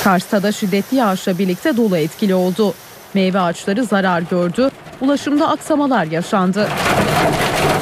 Kars'ta 0.04 0.42
da 0.42 0.52
şiddetli 0.52 0.96
yağışla 0.96 1.38
birlikte 1.38 1.76
dolu 1.76 1.96
etkili 1.96 2.34
oldu. 2.34 2.74
Meyve 3.14 3.40
ağaçları 3.40 3.84
zarar 3.84 4.22
gördü. 4.30 4.70
Ulaşımda 5.00 5.48
aksamalar 5.48 6.04
yaşandı. 6.04 6.68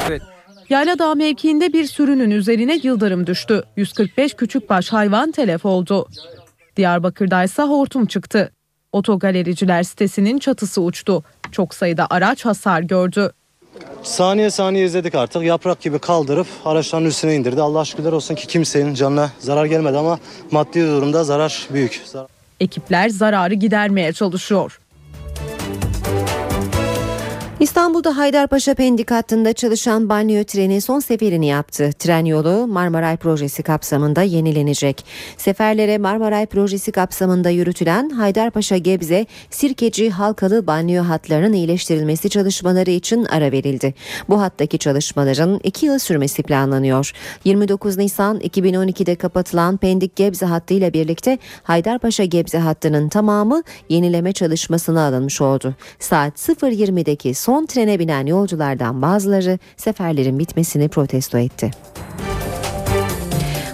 Evet. 0.07 0.21
Yayladağ 0.71 1.15
mevkiinde 1.15 1.73
bir 1.73 1.85
sürünün 1.85 2.31
üzerine 2.31 2.79
yıldırım 2.83 3.27
düştü. 3.27 3.63
145 3.77 4.33
küçükbaş 4.33 4.93
hayvan 4.93 5.31
telef 5.31 5.65
oldu. 5.65 6.07
Diyarbakır'da 6.77 7.43
ise 7.43 7.61
hortum 7.61 8.05
çıktı. 8.05 8.51
Otogalericiler 8.91 9.83
sitesinin 9.83 10.39
çatısı 10.39 10.81
uçtu. 10.81 11.23
Çok 11.51 11.73
sayıda 11.73 12.07
araç 12.09 12.45
hasar 12.45 12.81
gördü. 12.81 13.31
Saniye 14.03 14.49
saniye 14.49 14.85
izledik 14.85 15.15
artık. 15.15 15.43
Yaprak 15.43 15.81
gibi 15.81 15.99
kaldırıp 15.99 16.47
araçların 16.65 17.07
üstüne 17.07 17.35
indirdi. 17.35 17.61
Allah 17.61 17.85
şükürler 17.85 18.11
olsun 18.11 18.35
ki 18.35 18.47
kimsenin 18.47 18.93
canına 18.93 19.31
zarar 19.39 19.65
gelmedi 19.65 19.97
ama 19.97 20.19
maddi 20.51 20.81
durumda 20.81 21.23
zarar 21.23 21.67
büyük. 21.73 22.01
Ekipler 22.59 23.09
zararı 23.09 23.53
gidermeye 23.53 24.13
çalışıyor. 24.13 24.80
İstanbul'da 27.61 28.17
Haydarpaşa 28.17 28.73
Pendik 28.73 29.11
hattında 29.11 29.53
çalışan 29.53 30.09
banyo 30.09 30.43
treni 30.43 30.81
son 30.81 30.99
seferini 30.99 31.47
yaptı. 31.47 31.89
Tren 31.99 32.25
yolu 32.25 32.67
Marmaray 32.67 33.17
projesi 33.17 33.63
kapsamında 33.63 34.21
yenilenecek. 34.21 35.05
Seferlere 35.37 35.97
Marmaray 35.97 36.45
projesi 36.45 36.91
kapsamında 36.91 37.49
yürütülen 37.49 38.09
Haydarpaşa 38.09 38.77
Gebze 38.77 39.25
Sirkeci 39.49 40.09
halkalı 40.09 40.67
banyo 40.67 41.03
hatlarının 41.03 41.53
iyileştirilmesi 41.53 42.29
çalışmaları 42.29 42.91
için 42.91 43.25
ara 43.25 43.51
verildi. 43.51 43.93
Bu 44.29 44.41
hattaki 44.41 44.77
çalışmaların 44.77 45.59
2 45.63 45.85
yıl 45.85 45.99
sürmesi 45.99 46.43
planlanıyor. 46.43 47.11
29 47.45 47.97
Nisan 47.97 48.39
2012'de 48.39 49.15
kapatılan 49.15 49.77
Pendik 49.77 50.15
Gebze 50.15 50.45
hattı 50.45 50.73
ile 50.73 50.93
birlikte 50.93 51.37
Haydarpaşa 51.63 52.23
Gebze 52.23 52.57
hattının 52.57 53.09
tamamı 53.09 53.63
yenileme 53.89 54.33
çalışmasına 54.33 55.05
alınmış 55.05 55.41
oldu. 55.41 55.75
Saat 55.99 56.33
0.20'deki 56.49 57.33
son 57.33 57.50
son 57.51 57.65
trene 57.65 57.99
binen 57.99 58.25
yolculardan 58.25 59.01
bazıları 59.01 59.59
seferlerin 59.77 60.39
bitmesini 60.39 60.87
protesto 60.87 61.37
etti. 61.37 61.71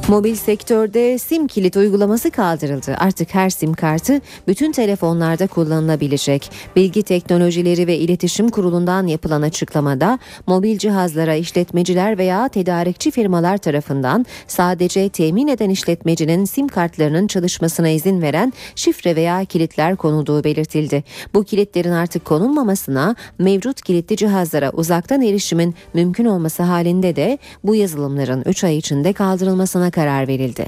Mobil 0.07 0.35
sektörde 0.35 1.17
sim 1.17 1.47
kilit 1.47 1.77
uygulaması 1.77 2.31
kaldırıldı. 2.31 2.95
Artık 2.97 3.35
her 3.35 3.49
sim 3.49 3.73
kartı 3.73 4.21
bütün 4.47 4.71
telefonlarda 4.71 5.47
kullanılabilecek. 5.47 6.51
Bilgi 6.75 7.03
Teknolojileri 7.03 7.88
ve 7.88 7.97
İletişim 7.97 8.49
Kurulu'ndan 8.49 9.07
yapılan 9.07 9.41
açıklamada 9.41 10.19
mobil 10.47 10.77
cihazlara 10.77 11.35
işletmeciler 11.35 12.17
veya 12.17 12.47
tedarikçi 12.47 13.11
firmalar 13.11 13.57
tarafından 13.57 14.25
sadece 14.47 15.09
temin 15.09 15.47
eden 15.47 15.69
işletmecinin 15.69 16.45
sim 16.45 16.67
kartlarının 16.67 17.27
çalışmasına 17.27 17.89
izin 17.89 18.21
veren 18.21 18.53
şifre 18.75 19.15
veya 19.15 19.45
kilitler 19.45 19.95
konulduğu 19.95 20.43
belirtildi. 20.43 21.03
Bu 21.34 21.43
kilitlerin 21.43 21.91
artık 21.91 22.25
konulmamasına 22.25 23.15
mevcut 23.39 23.81
kilitli 23.81 24.17
cihazlara 24.17 24.71
uzaktan 24.71 25.21
erişimin 25.21 25.75
mümkün 25.93 26.25
olması 26.25 26.63
halinde 26.63 27.15
de 27.15 27.38
bu 27.63 27.75
yazılımların 27.75 28.43
3 28.45 28.63
ay 28.63 28.77
içinde 28.77 29.13
kaldırılmasına 29.13 29.91
karar 29.98 30.28
verildi. 30.28 30.65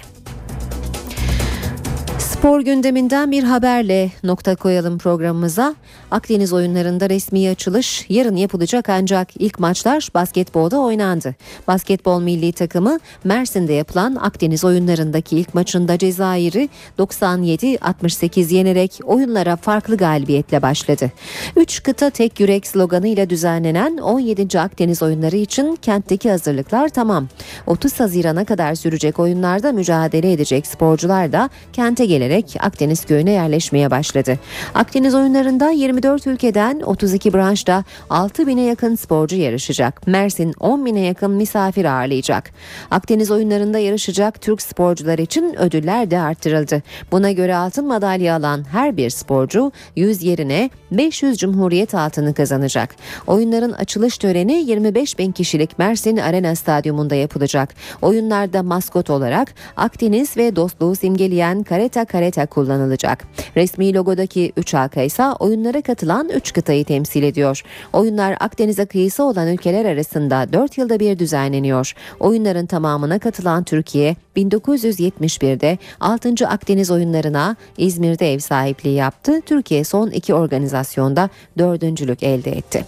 Spor 2.39 2.61
gündeminden 2.61 3.31
bir 3.31 3.43
haberle 3.43 4.11
nokta 4.23 4.55
koyalım 4.55 4.97
programımıza. 4.97 5.75
Akdeniz 6.11 6.53
oyunlarında 6.53 7.09
resmi 7.09 7.49
açılış 7.49 8.05
yarın 8.09 8.35
yapılacak 8.35 8.89
ancak 8.89 9.29
ilk 9.41 9.59
maçlar 9.59 10.09
basketbolda 10.13 10.79
oynandı. 10.79 11.35
Basketbol 11.67 12.21
milli 12.21 12.51
takımı 12.51 12.99
Mersin'de 13.23 13.73
yapılan 13.73 14.15
Akdeniz 14.15 14.63
oyunlarındaki 14.63 15.37
ilk 15.37 15.53
maçında 15.53 15.97
Cezayir'i 15.97 16.69
97-68 16.99 18.53
yenerek 18.53 18.99
oyunlara 19.03 19.55
farklı 19.55 19.97
galibiyetle 19.97 20.61
başladı. 20.61 21.11
Üç 21.55 21.83
kıta 21.83 22.09
tek 22.09 22.39
yürek 22.39 22.67
sloganıyla 22.67 23.29
düzenlenen 23.29 23.97
17. 23.97 24.59
Akdeniz 24.59 25.03
oyunları 25.03 25.35
için 25.35 25.75
kentteki 25.75 26.29
hazırlıklar 26.29 26.89
tamam. 26.89 27.27
30 27.67 27.99
Haziran'a 27.99 28.45
kadar 28.45 28.75
sürecek 28.75 29.19
oyunlarda 29.19 29.71
mücadele 29.71 30.33
edecek 30.33 30.67
sporcular 30.67 31.31
da 31.31 31.49
kente 31.73 32.05
gelerek 32.29 32.55
Akdeniz 32.59 33.05
köyüne 33.05 33.31
yerleşmeye 33.31 33.91
başladı. 33.91 34.39
Akdeniz 34.75 35.15
oyunlarında 35.15 35.69
24 35.69 36.27
ülkeden 36.27 36.81
32 36.81 37.33
branşta 37.33 37.83
6 38.09 38.47
bine 38.47 38.61
yakın 38.61 38.95
sporcu 38.95 39.35
yarışacak. 39.35 40.07
Mersin 40.07 40.53
10 40.59 40.85
bine 40.85 40.99
yakın 40.99 41.31
misafir 41.31 41.85
ağırlayacak. 41.85 42.51
Akdeniz 42.91 43.31
oyunlarında 43.31 43.79
yarışacak 43.79 44.41
Türk 44.41 44.61
sporcular 44.61 45.19
için 45.19 45.55
ödüller 45.59 46.11
de 46.11 46.19
arttırıldı. 46.19 46.81
Buna 47.11 47.31
göre 47.31 47.55
altın 47.55 47.87
madalya 47.87 48.35
alan 48.35 48.63
her 48.71 48.97
bir 48.97 49.09
sporcu 49.09 49.71
100 49.95 50.23
yerine 50.23 50.69
500 50.91 51.37
Cumhuriyet 51.37 51.95
altını 51.95 52.33
kazanacak. 52.33 52.95
Oyunların 53.27 53.71
açılış 53.71 54.17
töreni 54.17 54.53
25 54.53 55.19
bin 55.19 55.31
kişilik 55.31 55.79
Mersin 55.79 56.17
Arena 56.17 56.55
Stadyumunda 56.55 57.15
yapılacak. 57.15 57.69
Oyunlarda 58.01 58.63
maskot 58.63 59.09
olarak 59.09 59.53
Akdeniz 59.77 60.37
ve 60.37 60.55
dostluğu 60.55 60.95
simgeleyen 60.95 61.63
kareta 61.63 62.05
kareta 62.19 62.45
kullanılacak. 62.45 63.25
Resmi 63.55 63.93
logodaki 63.93 64.51
3 64.57 64.73
halka 64.73 65.01
ise 65.01 65.23
oyunlara 65.39 65.81
katılan 65.81 66.29
3 66.29 66.53
kıtayı 66.53 66.85
temsil 66.85 67.23
ediyor. 67.23 67.61
Oyunlar 67.93 68.37
Akdeniz'e 68.39 68.85
kıyısı 68.85 69.23
olan 69.23 69.47
ülkeler 69.47 69.85
arasında 69.85 70.53
4 70.53 70.77
yılda 70.77 70.99
bir 70.99 71.19
düzenleniyor. 71.19 71.93
Oyunların 72.19 72.65
tamamına 72.65 73.19
katılan 73.19 73.63
Türkiye 73.63 74.15
1971'de 74.37 75.77
6. 75.99 76.47
Akdeniz 76.47 76.91
oyunlarına 76.91 77.55
İzmir'de 77.77 78.33
ev 78.33 78.39
sahipliği 78.39 78.95
yaptı. 78.95 79.41
Türkiye 79.45 79.83
son 79.83 80.09
iki 80.09 80.33
organizasyonda 80.33 81.29
dördüncülük 81.57 82.23
elde 82.23 82.51
etti. 82.51 82.85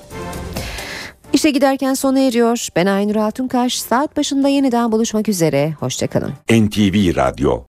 İşe 1.33 1.49
giderken 1.49 1.93
sona 1.93 2.19
eriyor. 2.19 2.67
Ben 2.75 2.85
Aynur 2.85 3.15
Altunkaş. 3.15 3.81
Saat 3.81 4.17
başında 4.17 4.47
yeniden 4.47 4.91
buluşmak 4.91 5.29
üzere. 5.29 5.73
Hoşçakalın. 5.79 6.33
NTV 6.49 7.15
Radyo 7.15 7.59